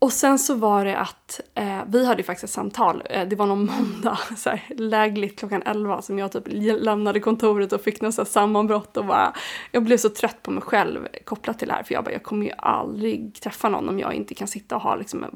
Och 0.00 0.12
sen 0.12 0.38
så 0.38 0.54
var 0.54 0.84
det 0.84 0.98
att 0.98 1.40
eh, 1.54 1.78
vi 1.86 2.06
hade 2.06 2.20
ju 2.20 2.24
faktiskt 2.24 2.44
ett 2.44 2.50
samtal, 2.50 3.02
eh, 3.10 3.28
det 3.28 3.36
var 3.36 3.46
någon 3.46 3.66
måndag, 3.66 4.18
så 4.36 4.50
här, 4.50 4.64
lägligt 4.76 5.38
klockan 5.38 5.62
11 5.62 6.02
som 6.02 6.18
jag 6.18 6.32
typ 6.32 6.44
lämnade 6.80 7.20
kontoret 7.20 7.72
och 7.72 7.80
fick 7.80 8.00
något 8.00 8.14
så 8.14 8.20
här 8.22 8.26
sammanbrott 8.26 8.96
och 8.96 9.06
bara, 9.06 9.32
jag 9.72 9.84
blev 9.84 9.96
så 9.96 10.08
trött 10.08 10.42
på 10.42 10.50
mig 10.50 10.62
själv 10.62 11.08
kopplat 11.24 11.58
till 11.58 11.68
det 11.68 11.74
här 11.74 11.82
för 11.82 11.94
jag 11.94 12.04
bara, 12.04 12.12
jag 12.12 12.22
kommer 12.22 12.46
ju 12.46 12.52
aldrig 12.58 13.40
träffa 13.40 13.68
någon 13.68 13.88
om 13.88 13.98
jag 13.98 14.14
inte 14.14 14.34
kan 14.34 14.48
sitta 14.48 14.76
och 14.76 14.82
ha 14.82 14.96
liksom, 14.96 15.26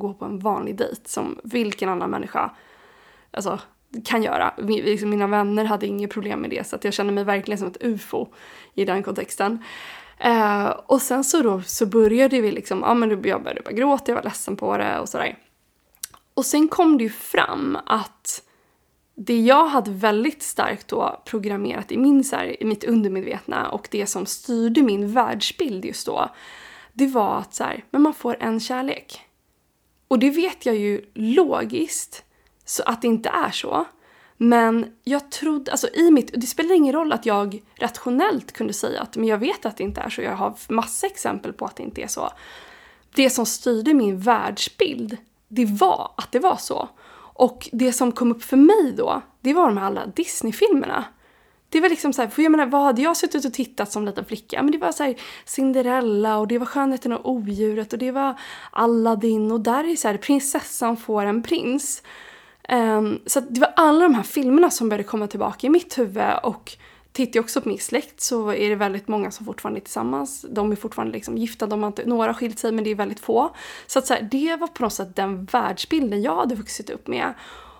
gå 0.00 0.14
på 0.14 0.24
en 0.24 0.38
vanlig 0.38 0.76
dejt 0.76 1.08
som 1.08 1.38
vilken 1.44 1.88
annan 1.88 2.10
människa 2.10 2.50
alltså, 3.30 3.58
kan 4.04 4.22
göra. 4.22 4.54
Liksom, 4.58 5.10
mina 5.10 5.26
vänner 5.26 5.64
hade 5.64 5.86
inget 5.86 6.10
problem 6.10 6.40
med 6.40 6.50
det 6.50 6.66
så 6.66 6.76
att 6.76 6.84
jag 6.84 6.94
kände 6.94 7.12
mig 7.12 7.24
verkligen 7.24 7.58
som 7.58 7.68
ett 7.68 7.82
ufo 7.82 8.26
i 8.74 8.84
den 8.84 9.02
kontexten. 9.02 9.64
Eh, 10.22 10.68
och 10.68 11.02
sen 11.02 11.24
så 11.24 11.42
då 11.42 11.62
så 11.62 11.86
började 11.86 12.40
vi 12.40 12.50
liksom, 12.50 12.80
ja 12.80 12.94
men 12.94 13.10
jag 13.10 13.42
började 13.42 13.62
bara 13.62 13.72
gråta, 13.72 14.04
jag 14.06 14.14
var 14.16 14.22
ledsen 14.22 14.56
på 14.56 14.76
det 14.76 14.98
och 14.98 15.08
sådär. 15.08 15.38
Och 16.34 16.46
sen 16.46 16.68
kom 16.68 16.98
det 16.98 17.04
ju 17.04 17.10
fram 17.10 17.78
att 17.86 18.42
det 19.14 19.40
jag 19.40 19.66
hade 19.66 19.90
väldigt 19.90 20.42
starkt 20.42 20.88
då 20.88 21.22
programmerat 21.24 21.92
i, 21.92 21.98
min, 21.98 22.24
så 22.24 22.36
här, 22.36 22.62
i 22.62 22.64
mitt 22.64 22.84
undermedvetna 22.84 23.70
och 23.70 23.88
det 23.90 24.06
som 24.06 24.26
styrde 24.26 24.82
min 24.82 25.12
världsbild 25.12 25.84
just 25.84 26.06
då, 26.06 26.30
det 26.92 27.06
var 27.06 27.38
att 27.38 27.54
så 27.54 27.64
här, 27.64 27.84
men 27.90 28.02
man 28.02 28.14
får 28.14 28.36
en 28.40 28.60
kärlek. 28.60 29.20
Och 30.08 30.18
det 30.18 30.30
vet 30.30 30.66
jag 30.66 30.76
ju 30.76 31.04
logiskt 31.14 32.24
så 32.64 32.82
att 32.82 33.02
det 33.02 33.08
inte 33.08 33.28
är 33.28 33.50
så. 33.50 33.84
Men 34.42 34.86
jag 35.04 35.30
trodde, 35.30 35.70
alltså 35.70 35.88
i 35.94 36.10
mitt, 36.10 36.30
det 36.34 36.46
spelar 36.46 36.74
ingen 36.74 36.92
roll 36.92 37.12
att 37.12 37.26
jag 37.26 37.62
rationellt 37.76 38.52
kunde 38.52 38.72
säga 38.72 39.00
att 39.00 39.16
men 39.16 39.28
jag 39.28 39.38
vet 39.38 39.66
att 39.66 39.76
det 39.76 39.84
inte 39.84 40.00
är 40.00 40.10
så, 40.10 40.22
jag 40.22 40.36
har 40.36 40.54
massa 40.68 41.06
exempel 41.06 41.52
på 41.52 41.64
att 41.64 41.76
det 41.76 41.82
inte 41.82 42.02
är 42.02 42.06
så. 42.06 42.30
Det 43.14 43.30
som 43.30 43.46
styrde 43.46 43.94
min 43.94 44.18
världsbild, 44.18 45.16
det 45.48 45.64
var 45.64 46.12
att 46.16 46.32
det 46.32 46.38
var 46.38 46.56
så. 46.56 46.88
Och 47.14 47.68
det 47.72 47.92
som 47.92 48.12
kom 48.12 48.30
upp 48.30 48.42
för 48.42 48.56
mig 48.56 48.94
då, 48.96 49.22
det 49.40 49.54
var 49.54 49.66
de 49.66 49.76
här 49.76 49.86
alla 49.86 50.06
Disney-filmerna. 50.06 51.04
Det 51.68 51.80
var 51.80 51.88
liksom 51.88 52.12
såhär, 52.12 52.28
för 52.28 52.42
jag 52.42 52.52
menar 52.52 52.66
vad 52.66 52.82
hade 52.82 53.02
jag 53.02 53.16
suttit 53.16 53.44
och 53.44 53.54
tittat 53.54 53.92
som 53.92 54.04
liten 54.04 54.24
flicka? 54.24 54.62
Men 54.62 54.72
det 54.72 54.78
var 54.78 54.92
såhär 54.92 55.14
Cinderella 55.44 56.38
och 56.38 56.48
det 56.48 56.58
var 56.58 56.66
Skönheten 56.66 57.12
och 57.12 57.30
odjuret 57.30 57.92
och 57.92 57.98
det 57.98 58.10
var 58.10 58.40
Aladdin 58.70 59.52
och 59.52 59.60
där 59.60 59.84
är 59.84 59.88
det 59.88 59.96
såhär 59.96 60.16
prinsessan 60.16 60.96
får 60.96 61.24
en 61.24 61.42
prins. 61.42 62.02
Um, 62.72 63.20
så 63.26 63.40
det 63.40 63.60
var 63.60 63.72
alla 63.76 64.00
de 64.00 64.14
här 64.14 64.22
filmerna 64.22 64.70
som 64.70 64.88
började 64.88 65.04
komma 65.04 65.26
tillbaka 65.26 65.66
i 65.66 65.70
mitt 65.70 65.98
huvud 65.98 66.34
och 66.42 66.76
tittar 67.12 67.38
jag 67.38 67.44
också 67.44 67.60
på 67.60 67.68
min 67.68 67.78
släkt 67.78 68.20
så 68.20 68.52
är 68.52 68.68
det 68.68 68.76
väldigt 68.76 69.08
många 69.08 69.30
som 69.30 69.46
fortfarande 69.46 69.80
är 69.80 69.82
tillsammans. 69.82 70.46
De 70.50 70.72
är 70.72 70.76
fortfarande 70.76 71.12
liksom 71.12 71.38
gifta, 71.38 71.66
de 71.66 71.82
har 71.82 71.86
inte, 71.86 72.06
några 72.06 72.28
har 72.28 72.34
skilt 72.34 72.58
sig 72.58 72.72
men 72.72 72.84
det 72.84 72.90
är 72.90 72.94
väldigt 72.94 73.20
få. 73.20 73.50
Så 73.86 73.98
att 73.98 74.06
så 74.06 74.14
här, 74.14 74.28
det 74.30 74.56
var 74.56 74.66
på 74.66 74.82
något 74.82 74.92
sätt 74.92 75.16
den 75.16 75.44
världsbilden 75.44 76.22
jag 76.22 76.36
hade 76.36 76.54
vuxit 76.54 76.90
upp 76.90 77.06
med. 77.06 77.34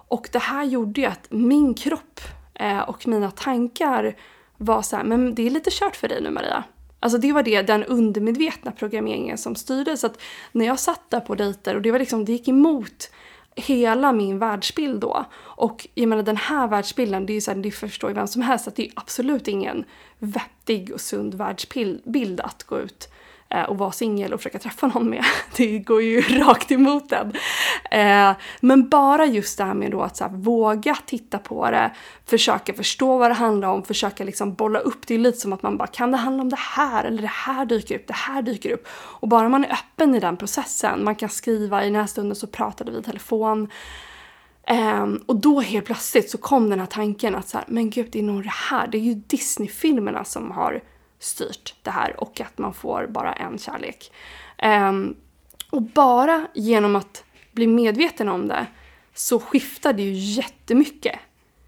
Och 0.09 0.29
det 0.33 0.39
här 0.39 0.65
gjorde 0.65 1.01
ju 1.01 1.07
att 1.07 1.27
min 1.31 1.75
kropp 1.75 2.21
eh, 2.55 2.81
och 2.81 3.09
mina 3.09 3.31
tankar 3.31 4.17
var 4.57 4.83
så 4.83 4.97
här, 4.97 5.05
men 5.05 5.35
det 5.35 5.47
är 5.47 5.51
lite 5.51 5.71
kört 5.73 5.97
för 5.97 6.09
dig 6.09 6.23
nu 6.23 6.31
Maria. 6.31 6.65
Alltså 7.01 7.19
det 7.19 7.33
var 7.33 7.43
det, 7.43 7.63
den 7.63 7.85
undermedvetna 7.85 8.73
programmeringen 8.73 9.39
som 9.39 9.55
styrde. 9.55 9.97
Så 9.97 10.07
att 10.07 10.21
när 10.53 10.67
jag 10.67 10.79
satt 10.79 11.11
där 11.11 11.21
på 11.21 11.35
dejter 11.35 11.77
och 11.77 11.83
det 11.83 11.93
var 11.93 11.99
liksom, 11.99 12.25
det 12.25 12.33
gick 12.33 12.49
emot 12.49 13.11
hela 13.57 14.13
min 14.13 14.39
världsbild 14.39 15.01
då. 15.01 15.25
Och 15.41 15.89
jag 15.95 16.09
menar 16.09 16.23
den 16.23 16.37
här 16.37 16.69
världsbilden, 16.69 17.27
det 17.27 17.33
är 17.33 17.35
ju 17.35 17.41
så 17.41 17.51
här, 17.51 17.59
det 17.59 17.71
förstår 17.71 18.11
ju 18.11 18.15
vem 18.15 18.27
som 18.27 18.43
helst 18.43 18.69
att 18.69 18.77
det 18.77 18.87
är 18.87 18.93
absolut 18.97 19.49
ingen 19.49 19.85
vettig 20.19 20.93
och 20.93 21.01
sund 21.01 21.35
världsbild 21.35 22.41
att 22.41 22.65
gå 22.65 22.79
ut 22.79 23.09
Eh, 23.55 23.63
och 23.63 23.79
vara 23.79 23.93
singel 23.93 24.33
och 24.33 24.41
försöka 24.41 24.59
träffa 24.59 24.87
någon 24.87 25.11
med. 25.11 25.25
Det 25.57 25.79
går 25.79 26.03
ju 26.03 26.21
rakt 26.29 26.71
emot 26.71 27.09
den. 27.09 27.33
Eh, 27.91 28.37
men 28.61 28.89
bara 28.89 29.27
just 29.27 29.59
det 29.59 29.65
här 29.65 29.75
med 29.75 29.91
då 29.91 30.03
att 30.03 30.17
så 30.17 30.25
här, 30.25 30.31
våga 30.31 30.97
titta 31.07 31.39
på 31.39 31.71
det, 31.71 31.91
försöka 32.27 32.73
förstå 32.73 33.19
vad 33.19 33.31
det 33.31 33.35
handlar 33.35 33.69
om, 33.69 33.83
försöka 33.83 34.25
liksom 34.25 34.55
bolla 34.55 34.79
upp. 34.79 35.07
Det 35.07 35.15
är 35.15 35.19
lite 35.19 35.39
som 35.39 35.53
att 35.53 35.63
man 35.63 35.77
bara, 35.77 35.87
kan 35.87 36.11
det 36.11 36.17
handla 36.17 36.43
om 36.43 36.49
det 36.49 36.59
här? 36.59 37.05
Eller 37.05 37.23
det 37.23 37.29
här 37.29 37.65
dyker 37.65 37.95
upp, 37.95 38.07
det 38.07 38.15
här 38.15 38.43
dyker 38.43 38.71
upp. 38.71 38.89
Och 38.93 39.29
bara 39.29 39.49
man 39.49 39.65
är 39.65 39.73
öppen 39.73 40.15
i 40.15 40.21
den 40.21 40.37
processen, 40.37 41.05
man 41.05 41.15
kan 41.15 41.29
skriva, 41.29 41.83
i 41.83 41.87
den 41.87 41.97
här 41.97 42.07
stunden 42.07 42.37
så 42.37 42.47
pratade 42.47 42.93
vi 42.93 42.99
i 42.99 43.03
telefon. 43.03 43.69
Um, 44.71 45.25
och 45.27 45.37
då 45.37 45.61
helt 45.61 45.87
plötsligt 45.87 46.31
så 46.31 46.39
kom 46.39 46.71
den 46.71 46.81
här 46.81 46.87
tanken 46.87 47.35
att 47.35 47.49
så 47.49 47.59
här, 47.59 47.67
men 47.69 47.91
gud 47.91 48.09
det 48.13 48.19
är 48.19 48.23
nog 48.23 48.43
det 48.43 48.53
här, 48.71 48.87
det 48.87 48.99
är 48.99 49.03
ju 49.03 49.15
Disney-filmerna 49.15 50.25
som 50.25 50.51
har 50.51 50.81
styrt 51.21 51.75
det 51.83 51.91
här 51.91 52.21
och 52.21 52.41
att 52.41 52.59
man 52.59 52.75
får 52.75 53.07
bara 53.07 53.33
en 53.33 53.59
kärlek. 53.59 54.13
Um, 54.63 55.17
och 55.71 55.83
bara 55.83 56.47
genom 56.55 56.97
att 56.97 57.25
bli 57.53 57.67
medveten 57.67 58.29
om 58.29 58.49
det 58.49 58.67
så 59.15 59.41
skiftar 59.41 59.93
det 59.93 60.03
ju 60.03 60.13
jättemycket. 60.13 61.19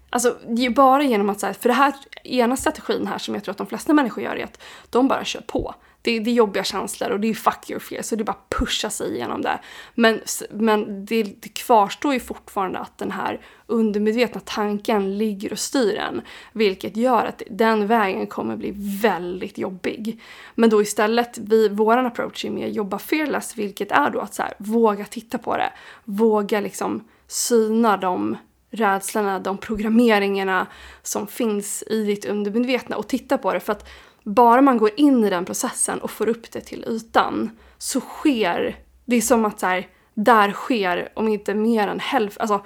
Alltså 0.09 0.37
det 0.47 0.65
är 0.65 0.69
bara 0.69 1.03
genom 1.03 1.29
att, 1.29 1.39
så 1.39 1.45
här, 1.45 1.53
för 1.53 1.69
det 1.69 1.75
här 1.75 1.93
ena 2.23 2.57
strategin 2.57 3.07
här 3.07 3.17
som 3.17 3.33
jag 3.33 3.43
tror 3.43 3.51
att 3.51 3.57
de 3.57 3.67
flesta 3.67 3.93
människor 3.93 4.23
gör 4.23 4.35
är 4.35 4.43
att 4.43 4.61
de 4.89 5.07
bara 5.07 5.25
kör 5.25 5.41
på. 5.41 5.75
Det, 6.03 6.19
det 6.19 6.29
är 6.29 6.33
jobbiga 6.33 6.63
känslor 6.63 7.09
och 7.09 7.19
det 7.19 7.29
är 7.29 7.33
fuck 7.33 7.69
your 7.69 7.79
fear 7.79 8.01
så 8.01 8.15
det 8.15 8.21
är 8.21 8.25
bara 8.25 8.37
pusha 8.49 8.89
sig 8.89 9.15
igenom 9.15 9.41
det. 9.41 9.59
Men, 9.95 10.19
men 10.49 11.05
det, 11.05 11.23
det 11.23 11.49
kvarstår 11.49 12.13
ju 12.13 12.19
fortfarande 12.19 12.79
att 12.79 12.97
den 12.97 13.11
här 13.11 13.41
undermedvetna 13.67 14.41
tanken 14.45 15.17
ligger 15.17 15.51
och 15.51 15.59
styr 15.59 15.95
en. 15.95 16.21
Vilket 16.53 16.97
gör 16.97 17.25
att 17.25 17.41
den 17.49 17.87
vägen 17.87 18.27
kommer 18.27 18.55
bli 18.55 18.73
väldigt 19.01 19.57
jobbig. 19.57 20.21
Men 20.55 20.69
då 20.69 20.81
istället, 20.81 21.37
vi, 21.37 21.69
våran 21.69 22.05
approach 22.05 22.45
är 22.45 22.49
mer 22.49 22.67
jobba 22.67 22.99
fearless 22.99 23.57
vilket 23.57 23.91
är 23.91 24.09
då 24.09 24.19
att 24.19 24.33
så 24.33 24.43
här, 24.43 24.53
våga 24.57 25.05
titta 25.05 25.37
på 25.37 25.57
det. 25.57 25.73
Våga 26.03 26.59
liksom 26.59 27.03
syna 27.27 27.97
de 27.97 28.37
rädslorna, 28.71 29.39
de 29.39 29.57
programmeringarna 29.57 30.67
som 31.03 31.27
finns 31.27 31.83
i 31.87 32.05
ditt 32.05 32.25
undermedvetna 32.25 32.97
och 32.97 33.07
titta 33.07 33.37
på 33.37 33.53
det. 33.53 33.59
För 33.59 33.71
att 33.71 33.89
bara 34.23 34.61
man 34.61 34.77
går 34.77 34.91
in 34.95 35.23
i 35.23 35.29
den 35.29 35.45
processen 35.45 35.99
och 35.99 36.11
får 36.11 36.29
upp 36.29 36.51
det 36.51 36.61
till 36.61 36.85
ytan 36.87 37.57
så 37.77 37.99
sker, 37.99 38.79
det 39.05 39.15
är 39.15 39.21
som 39.21 39.45
att 39.45 39.59
så 39.59 39.65
här, 39.65 39.87
där 40.13 40.51
sker, 40.51 41.11
om 41.15 41.27
inte 41.27 41.53
mer 41.53 41.87
än 41.87 41.99
hälften, 41.99 42.41
alltså 42.41 42.65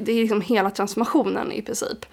det 0.00 0.12
är 0.12 0.20
liksom 0.20 0.40
hela 0.40 0.70
transformationen 0.70 1.52
i 1.52 1.62
princip. 1.62 2.06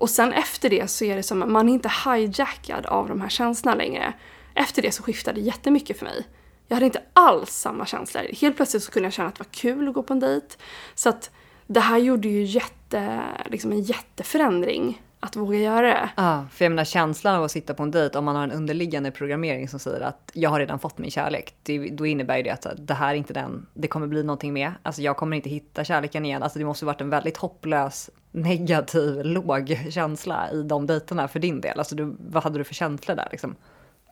Och 0.00 0.10
sen 0.10 0.32
efter 0.32 0.70
det 0.70 0.90
så 0.90 1.04
är 1.04 1.16
det 1.16 1.22
som 1.22 1.42
att 1.42 1.48
man 1.48 1.68
är 1.68 1.72
inte 1.72 1.90
hijackad 2.04 2.86
av 2.86 3.08
de 3.08 3.20
här 3.20 3.28
känslorna 3.28 3.76
längre. 3.76 4.12
Efter 4.54 4.82
det 4.82 4.92
så 4.92 5.02
skiftade 5.02 5.40
det 5.40 5.46
jättemycket 5.46 5.98
för 5.98 6.04
mig. 6.04 6.26
Jag 6.68 6.76
hade 6.76 6.86
inte 6.86 7.02
alls 7.12 7.50
samma 7.50 7.86
känslor. 7.86 8.22
Helt 8.40 8.56
plötsligt 8.56 8.82
så 8.82 8.92
kunde 8.92 9.06
jag 9.06 9.12
känna 9.12 9.28
att 9.28 9.34
det 9.34 9.44
var 9.44 9.52
kul 9.52 9.88
att 9.88 9.94
gå 9.94 10.02
på 10.02 10.12
en 10.12 10.20
dejt. 10.20 10.46
Så 10.94 11.08
att 11.08 11.30
det 11.66 11.80
här 11.80 11.98
gjorde 11.98 12.28
ju 12.28 12.42
jätte, 12.42 13.20
liksom 13.46 13.72
en 13.72 13.82
jätteförändring 13.82 15.02
att 15.20 15.36
våga 15.36 15.58
göra 15.58 15.86
det. 15.86 16.10
Ja, 16.16 16.46
för 16.52 16.64
jag 16.64 16.70
menar 16.70 16.84
känslan 16.84 17.34
av 17.34 17.44
att 17.44 17.50
sitta 17.50 17.74
på 17.74 17.82
en 17.82 17.90
dejt 17.90 18.18
om 18.18 18.24
man 18.24 18.36
har 18.36 18.42
en 18.42 18.52
underliggande 18.52 19.10
programmering 19.10 19.68
som 19.68 19.80
säger 19.80 20.00
att 20.00 20.30
jag 20.34 20.50
har 20.50 20.58
redan 20.58 20.78
fått 20.78 20.98
min 20.98 21.10
kärlek. 21.10 21.54
Det, 21.62 21.88
då 21.88 22.06
innebär 22.06 22.36
ju 22.36 22.42
det 22.42 22.50
att 22.50 22.66
det 22.76 22.94
här 22.94 23.10
är 23.10 23.14
inte 23.14 23.32
den, 23.32 23.66
det 23.74 23.88
kommer 23.88 24.06
bli 24.06 24.22
någonting 24.22 24.52
med. 24.52 24.72
Alltså 24.82 25.02
jag 25.02 25.16
kommer 25.16 25.36
inte 25.36 25.50
hitta 25.50 25.84
kärleken 25.84 26.24
igen. 26.24 26.42
Alltså 26.42 26.58
det 26.58 26.64
måste 26.64 26.84
varit 26.84 27.00
en 27.00 27.10
väldigt 27.10 27.36
hopplös 27.36 28.10
negativ, 28.30 29.20
låg 29.24 29.78
känsla 29.90 30.50
i 30.52 30.62
de 30.62 30.86
dejterna 30.86 31.28
för 31.28 31.38
din 31.38 31.60
del? 31.60 31.78
Alltså 31.78 31.94
du, 31.94 32.16
vad 32.18 32.42
hade 32.42 32.58
du 32.58 32.64
för 32.64 32.74
känslor 32.74 33.16
där 33.16 33.28
liksom? 33.30 33.54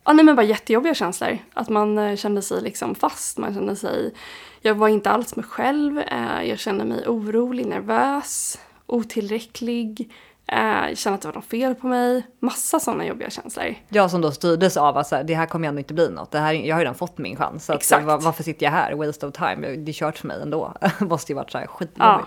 Ja, 0.05 0.13
nej 0.13 0.25
men 0.25 0.37
bara 0.37 0.47
jättejobbiga 0.47 0.95
känslor. 0.95 1.39
Att 1.55 1.69
man 1.69 1.99
eh, 1.99 2.17
kände 2.17 2.43
sig 2.43 2.63
liksom 2.63 2.95
fast, 2.95 3.39
man 3.39 3.55
kände 3.55 3.77
sig... 3.77 4.15
Jag 4.61 4.75
var 4.75 4.89
inte 4.89 5.11
alls 5.11 5.37
mig 5.37 5.45
själv, 5.45 5.99
eh, 5.99 6.43
jag 6.43 6.59
kände 6.59 6.85
mig 6.85 7.07
orolig, 7.07 7.67
nervös, 7.67 8.59
otillräcklig. 8.87 10.13
Eh, 10.53 10.89
jag 10.89 10.99
kände 10.99 11.15
att 11.15 11.23
det 11.23 11.29
var 11.29 11.35
något 11.35 11.45
fel 11.45 11.75
på 11.75 11.87
mig. 11.87 12.27
Massa 12.41 12.81
sådana 12.81 13.07
jobbiga 13.07 13.31
känslor. 13.31 13.75
Jag 13.89 14.11
som 14.11 14.21
då 14.21 14.33
styrdes 14.33 14.77
av 14.77 14.97
att 14.99 15.07
så 15.07 15.17
här, 15.17 15.25
det 15.25 15.35
här 15.35 15.47
kommer 15.47 15.69
ändå 15.69 15.79
inte 15.79 15.95
bli 15.95 16.11
något. 16.11 16.31
Det 16.31 16.39
här, 16.39 16.53
jag 16.53 16.75
har 16.75 16.81
ju 16.81 16.85
redan 16.85 16.95
fått 16.95 17.19
min 17.19 17.37
chans. 17.37 17.65
Så 17.65 17.73
Exakt. 17.73 18.01
Att, 18.01 18.07
var, 18.07 18.19
varför 18.19 18.43
sitter 18.43 18.67
jag 18.67 18.71
här? 18.71 18.93
Waste 18.93 19.27
of 19.27 19.35
time. 19.35 19.69
Det 19.77 19.91
är 19.91 19.93
kört 19.93 20.19
för 20.19 20.27
mig 20.27 20.43
ändå. 20.43 20.75
Måste 21.01 21.33
ju 21.33 21.37
varit 21.37 21.51
så 21.51 21.59
här 21.59 21.67
skitjobbigt. 21.67 21.99
Ja. 21.99 22.27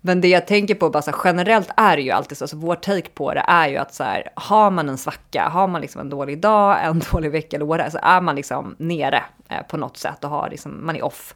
Men 0.00 0.20
det 0.20 0.28
jag 0.28 0.46
tänker 0.46 0.74
på 0.74 0.90
bara 0.90 1.02
så 1.02 1.10
här, 1.10 1.18
generellt 1.24 1.70
är 1.76 1.96
det 1.96 2.02
ju 2.02 2.10
alltid 2.10 2.38
så, 2.38 2.44
alltså 2.44 2.56
vår 2.56 2.74
take 2.74 3.08
på 3.08 3.34
det 3.34 3.44
är 3.48 3.68
ju 3.68 3.76
att 3.76 3.94
så 3.94 4.04
här, 4.04 4.28
har 4.34 4.70
man 4.70 4.88
en 4.88 4.98
svacka, 4.98 5.48
har 5.48 5.68
man 5.68 5.80
liksom 5.80 6.00
en 6.00 6.10
dålig 6.10 6.40
dag, 6.40 6.84
en 6.84 7.02
dålig 7.12 7.30
vecka 7.30 7.56
eller 7.56 7.66
vad 7.66 7.80
det 7.80 7.90
så 7.90 7.98
är 8.02 8.20
man 8.20 8.36
liksom 8.36 8.76
nere 8.78 9.22
eh, 9.48 9.62
på 9.62 9.76
något 9.76 9.96
sätt 9.96 10.24
och 10.24 10.30
har 10.30 10.50
liksom, 10.50 10.86
man 10.86 10.96
är 10.96 11.04
off. 11.04 11.34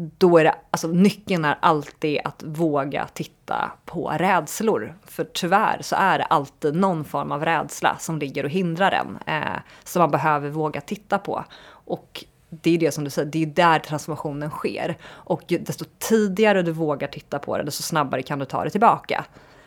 Då 0.00 0.38
är 0.38 0.44
det, 0.44 0.54
alltså 0.70 0.88
nyckeln 0.88 1.44
är 1.44 1.58
alltid 1.60 2.20
att 2.24 2.42
våga 2.46 3.08
titta 3.12 3.70
på 3.84 4.10
rädslor. 4.18 4.94
För 5.06 5.24
tyvärr 5.24 5.78
så 5.82 5.96
är 5.96 6.18
det 6.18 6.24
alltid 6.24 6.74
någon 6.76 7.04
form 7.04 7.32
av 7.32 7.44
rädsla 7.44 7.96
som 7.98 8.18
ligger 8.18 8.44
och 8.44 8.50
hindrar 8.50 8.92
en. 8.92 9.18
Eh, 9.26 9.58
som 9.84 10.00
man 10.00 10.10
behöver 10.10 10.50
våga 10.50 10.80
titta 10.80 11.18
på. 11.18 11.44
Och 11.70 12.24
det 12.50 12.74
är 12.74 12.78
det 12.78 12.92
som 12.92 13.04
du 13.04 13.10
säger, 13.10 13.30
det 13.30 13.42
är 13.42 13.46
där 13.46 13.78
transformationen 13.78 14.50
sker. 14.50 14.96
Och 15.08 15.42
ju- 15.48 15.58
desto 15.58 15.84
tidigare 15.98 16.62
du 16.62 16.72
vågar 16.72 17.08
titta 17.08 17.38
på 17.38 17.58
det, 17.58 17.64
desto 17.64 17.82
snabbare 17.82 18.22
kan 18.22 18.38
du 18.38 18.44
ta 18.44 18.64
det 18.64 18.70
tillbaka. 18.70 19.24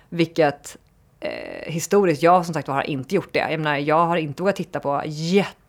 Vilket 0.09 0.77
eh, 1.19 1.71
historiskt, 1.71 2.23
jag 2.23 2.45
som 2.45 2.53
sagt 2.53 2.67
har 2.67 2.81
inte 2.89 3.15
gjort 3.15 3.33
det. 3.33 3.47
Jag 3.51 3.59
menar, 3.59 3.77
jag 3.77 4.05
har 4.05 4.17
inte 4.17 4.43
vågat 4.43 4.55
titta 4.55 4.79
på 4.79 5.01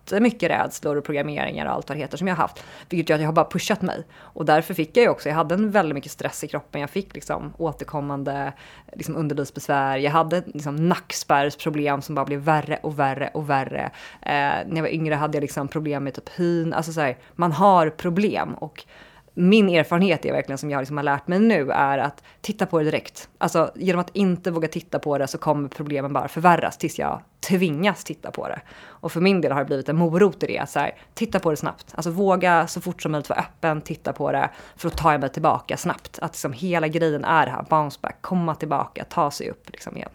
jättemycket 0.03 0.49
rädslor 0.49 0.95
och 0.95 1.03
programmeringar 1.03 1.65
och 1.65 1.71
allt 1.71 1.89
vad 1.89 1.97
det 1.97 2.01
heter 2.01 2.17
som 2.17 2.27
jag 2.27 2.35
har 2.35 2.41
haft. 2.41 2.63
Vilket 2.89 3.09
gör 3.09 3.15
att 3.15 3.21
jag 3.21 3.27
har 3.27 3.33
bara 3.33 3.49
pushat 3.49 3.81
mig. 3.81 4.03
Och 4.15 4.45
därför 4.45 4.73
fick 4.73 4.97
jag 4.97 5.03
ju 5.03 5.09
också, 5.09 5.29
jag 5.29 5.35
hade 5.35 5.55
en 5.55 5.71
väldigt 5.71 5.95
mycket 5.95 6.11
stress 6.11 6.43
i 6.43 6.47
kroppen. 6.47 6.81
Jag 6.81 6.89
fick 6.89 7.13
liksom 7.13 7.53
återkommande 7.57 8.53
liksom 8.93 9.15
underlivsbesvär. 9.15 9.97
Jag 9.97 10.11
hade 10.11 10.43
liksom 10.45 10.75
nackspärrsproblem 10.89 12.01
som 12.01 12.15
bara 12.15 12.25
blev 12.25 12.39
värre 12.39 12.79
och 12.83 12.99
värre 12.99 13.29
och 13.33 13.49
värre. 13.49 13.91
Eh, 14.21 14.31
när 14.31 14.75
jag 14.75 14.81
var 14.81 14.93
yngre 14.93 15.15
hade 15.15 15.37
jag 15.37 15.41
liksom 15.41 15.67
problem 15.67 16.03
med 16.03 16.13
typ 16.13 16.29
hyn. 16.29 16.73
Alltså 16.73 16.93
så 16.93 17.01
här, 17.01 17.17
man 17.35 17.51
har 17.51 17.89
problem. 17.89 18.53
Och 18.53 18.85
min 19.33 19.69
erfarenhet 19.69 20.25
är 20.25 20.31
verkligen 20.31 20.57
som 20.57 20.69
jag 20.69 20.79
liksom 20.79 20.97
har 20.97 21.03
lärt 21.03 21.27
mig 21.27 21.39
nu 21.39 21.71
är 21.71 21.97
att 21.97 22.23
titta 22.41 22.65
på 22.65 22.79
det 22.79 22.85
direkt. 22.85 23.29
Alltså 23.37 23.71
genom 23.75 24.01
att 24.01 24.15
inte 24.15 24.51
våga 24.51 24.67
titta 24.67 24.99
på 24.99 25.17
det 25.17 25.27
så 25.27 25.37
kommer 25.37 25.69
problemen 25.69 26.13
bara 26.13 26.27
förvärras 26.27 26.77
tills 26.77 26.99
jag 26.99 27.21
tvingas 27.47 28.03
titta 28.03 28.31
på 28.31 28.47
det. 28.47 28.61
Och 28.85 29.11
för 29.11 29.21
min 29.21 29.41
del 29.41 29.51
har 29.51 29.59
det 29.59 29.65
blivit 29.65 29.89
en 29.89 29.95
morot 29.95 30.43
i 30.43 30.47
det. 30.47 30.59
att 30.59 30.69
Så 30.69 30.79
här, 30.79 30.95
titta 31.13 31.39
på 31.39 31.51
det 31.51 31.57
snabbt. 31.57 31.85
Alltså 31.95 32.11
våga 32.11 32.67
så 32.67 32.81
fort 32.81 33.01
som 33.01 33.11
möjligt 33.11 33.29
vara 33.29 33.39
öppen, 33.39 33.81
titta 33.81 34.13
på 34.13 34.31
det. 34.31 34.49
För 34.75 34.87
att 34.87 34.97
ta 34.97 35.17
mig 35.17 35.29
tillbaka 35.29 35.77
snabbt. 35.77 36.19
Att 36.19 36.33
liksom 36.33 36.53
hela 36.53 36.87
grejen 36.87 37.25
är 37.25 37.45
det 37.45 37.51
här, 37.51 37.65
bounce 37.69 37.99
back, 38.01 38.17
komma 38.21 38.55
tillbaka, 38.55 39.03
ta 39.09 39.31
sig 39.31 39.49
upp 39.49 39.69
liksom 39.69 39.97
igen. 39.97 40.09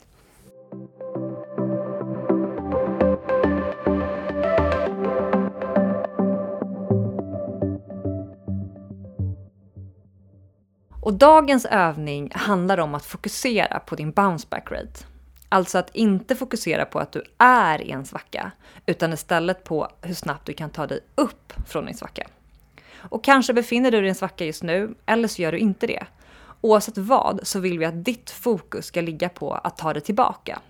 Och 11.00 11.14
dagens 11.14 11.64
övning 11.64 12.30
handlar 12.34 12.78
om 12.78 12.94
att 12.94 13.04
fokusera 13.04 13.78
på 13.78 13.96
din 13.96 14.10
bounce 14.10 14.46
back 14.50 14.70
rate. 14.70 15.04
Alltså 15.48 15.78
att 15.78 15.96
inte 15.96 16.36
fokusera 16.36 16.84
på 16.84 16.98
att 16.98 17.12
du 17.12 17.22
är 17.38 17.82
i 17.82 17.90
en 17.90 18.04
svacka, 18.04 18.50
utan 18.86 19.12
istället 19.12 19.64
på 19.64 19.88
hur 20.02 20.14
snabbt 20.14 20.46
du 20.46 20.52
kan 20.52 20.70
ta 20.70 20.86
dig 20.86 21.00
upp 21.14 21.52
från 21.66 21.86
din 21.86 21.94
svacka. 21.94 22.26
Och 22.96 23.24
kanske 23.24 23.52
befinner 23.52 23.90
du 23.90 23.96
dig 23.98 24.06
i 24.06 24.08
en 24.08 24.14
svacka 24.14 24.44
just 24.44 24.62
nu, 24.62 24.94
eller 25.06 25.28
så 25.28 25.42
gör 25.42 25.52
du 25.52 25.58
inte 25.58 25.86
det. 25.86 26.06
Oavsett 26.60 26.98
vad 26.98 27.40
så 27.42 27.60
vill 27.60 27.78
vi 27.78 27.84
att 27.84 28.04
ditt 28.04 28.30
fokus 28.30 28.86
ska 28.86 29.00
ligga 29.00 29.28
på 29.28 29.52
att 29.52 29.76
ta 29.76 29.92
dig 29.92 30.02
tillbaka. 30.02 30.60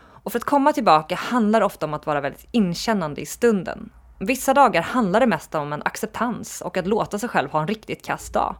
Och 0.00 0.32
för 0.32 0.38
att 0.38 0.44
komma 0.44 0.72
tillbaka 0.72 1.14
handlar 1.14 1.60
det 1.60 1.66
ofta 1.66 1.86
om 1.86 1.94
att 1.94 2.06
vara 2.06 2.20
väldigt 2.20 2.46
inkännande 2.50 3.20
i 3.20 3.26
stunden. 3.26 3.90
Vissa 4.20 4.54
dagar 4.54 4.82
handlar 4.82 5.20
det 5.20 5.26
mest 5.26 5.54
om 5.54 5.72
en 5.72 5.82
acceptans 5.82 6.60
och 6.60 6.76
att 6.76 6.86
låta 6.86 7.18
sig 7.18 7.28
själv 7.28 7.50
ha 7.50 7.60
en 7.60 7.68
riktigt 7.68 8.04
kass 8.04 8.30
dag. 8.30 8.56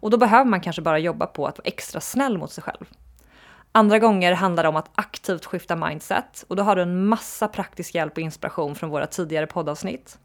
Och 0.00 0.10
då 0.10 0.16
behöver 0.16 0.44
man 0.44 0.60
kanske 0.60 0.82
bara 0.82 0.98
jobba 0.98 1.26
på 1.26 1.46
att 1.46 1.58
vara 1.58 1.68
extra 1.68 2.00
snäll 2.00 2.38
mot 2.38 2.52
sig 2.52 2.64
själv. 2.64 2.84
Andra 3.72 3.98
gånger 3.98 4.32
handlar 4.32 4.62
det 4.62 4.68
om 4.68 4.76
att 4.76 4.90
aktivt 4.94 5.44
skifta 5.44 5.76
mindset 5.76 6.44
och 6.48 6.56
då 6.56 6.62
har 6.62 6.76
du 6.76 6.82
en 6.82 7.06
massa 7.06 7.48
praktisk 7.48 7.94
hjälp 7.94 8.12
och 8.12 8.18
inspiration 8.18 8.74
från 8.74 8.90
våra 8.90 9.06
tidigare 9.06 9.46
poddavsnitt. 9.46 10.18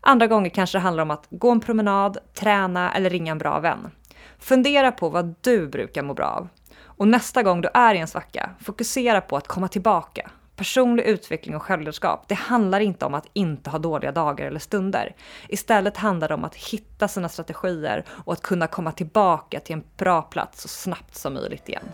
Andra 0.00 0.26
gånger 0.26 0.50
kanske 0.50 0.78
det 0.78 0.82
handlar 0.82 1.02
om 1.02 1.10
att 1.10 1.26
gå 1.30 1.50
en 1.50 1.60
promenad, 1.60 2.18
träna 2.34 2.94
eller 2.94 3.10
ringa 3.10 3.32
en 3.32 3.38
bra 3.38 3.60
vän. 3.60 3.90
Fundera 4.38 4.92
på 4.92 5.08
vad 5.08 5.34
du 5.40 5.68
brukar 5.68 6.02
må 6.02 6.14
bra 6.14 6.26
av. 6.26 6.48
Och 6.82 7.08
nästa 7.08 7.42
gång 7.42 7.60
du 7.60 7.68
är 7.74 7.94
i 7.94 7.98
en 7.98 8.08
svacka, 8.08 8.50
fokusera 8.60 9.20
på 9.20 9.36
att 9.36 9.48
komma 9.48 9.68
tillbaka. 9.68 10.30
Personlig 10.56 11.04
utveckling 11.04 11.56
och 11.56 11.62
självledarskap, 11.62 12.28
det 12.28 12.34
handlar 12.34 12.80
inte 12.80 13.04
om 13.04 13.14
att 13.14 13.26
inte 13.32 13.70
ha 13.70 13.78
dåliga 13.78 14.12
dagar 14.12 14.46
eller 14.46 14.60
stunder. 14.60 15.14
Istället 15.48 15.96
handlar 15.96 16.28
det 16.28 16.34
om 16.34 16.44
att 16.44 16.54
hitta 16.54 17.08
sina 17.08 17.28
strategier 17.28 18.04
och 18.08 18.32
att 18.32 18.42
kunna 18.42 18.66
komma 18.66 18.92
tillbaka 18.92 19.60
till 19.60 19.72
en 19.74 19.84
bra 19.96 20.22
plats 20.22 20.62
så 20.62 20.68
snabbt 20.68 21.16
som 21.16 21.34
möjligt 21.34 21.68
igen. 21.68 21.84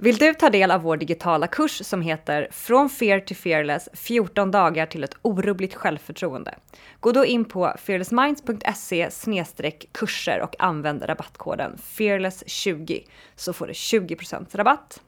Vill 0.00 0.16
du 0.16 0.34
ta 0.34 0.50
del 0.50 0.70
av 0.70 0.82
vår 0.82 0.96
digitala 0.96 1.46
kurs 1.46 1.84
som 1.84 2.02
heter 2.02 2.48
Från 2.50 2.90
Fear 2.90 3.20
to 3.20 3.34
Fearless 3.34 3.88
14 3.92 4.50
dagar 4.50 4.86
till 4.86 5.04
ett 5.04 5.14
orubbligt 5.22 5.74
självförtroende? 5.74 6.54
Gå 7.00 7.12
då 7.12 7.26
in 7.26 7.44
på 7.44 7.74
fearlessminds.se 7.78 9.70
kurser 9.92 10.40
och 10.40 10.56
använd 10.58 11.08
rabattkoden 11.08 11.76
fearless20 11.76 13.04
så 13.36 13.52
får 13.52 13.66
du 13.66 13.72
20% 13.72 14.56
rabatt. 14.56 15.00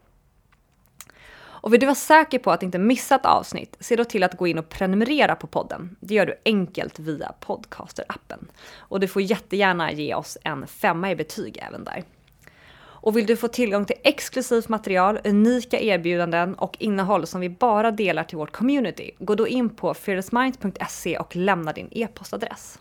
Och 1.40 1.72
vill 1.72 1.81
du 1.81 1.87
vara 1.87 1.94
säker 1.94 2.38
på 2.38 2.50
att 2.50 2.62
inte 2.62 2.79
missa 2.79 3.14
ett 3.14 3.26
avsnitt, 3.26 3.76
se 3.81 3.96
då 3.96 4.05
till 4.05 4.22
att 4.22 4.37
gå 4.37 4.46
in 4.46 4.59
och 4.59 4.68
prenumerera 4.68 5.37
på 5.37 5.46
podden. 5.46 5.96
Det 6.00 6.14
gör 6.14 6.26
du 6.26 6.35
enkelt 6.44 6.98
via 6.98 7.33
Podcaster-appen. 7.40 8.48
Och 8.76 9.00
du 9.00 9.09
får 9.09 9.22
jättegärna 9.22 9.92
ge 9.92 10.14
oss 10.14 10.38
en 10.44 10.66
femma 10.66 11.11
i 11.11 11.16
betyg 11.16 11.59
även 11.68 11.85
där. 11.85 12.05
Och 13.03 13.17
vill 13.17 13.27
du 13.27 13.37
få 13.37 13.49
tillgång 13.49 13.85
till 13.85 13.97
exklusivt 14.05 14.69
material, 14.69 15.19
unika 15.25 15.81
erbjudanden 15.81 16.55
och 16.55 16.77
innehåll 16.79 17.27
som 17.27 17.41
vi 17.41 17.49
bara 17.49 17.91
delar 17.91 18.25
till 18.25 18.39
vårt 18.39 18.53
community, 18.53 19.11
gå 19.19 19.35
då 19.35 19.49
in 19.49 19.71
på 19.71 19.95
fearlessminds.se 19.95 21.19
och 21.19 21.37
lämna 21.37 21.73
din 21.73 21.89
e-postadress. 21.91 22.79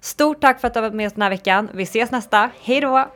Stort 0.00 0.40
tack 0.40 0.60
för 0.60 0.68
att 0.68 0.74
du 0.74 0.80
har 0.80 0.88
varit 0.88 0.96
med 0.96 1.06
oss 1.06 1.12
den 1.12 1.22
här 1.22 1.30
veckan. 1.30 1.70
Vi 1.74 1.82
ses 1.82 2.10
nästa. 2.10 2.50
Hej 2.62 2.80
då! 2.80 3.08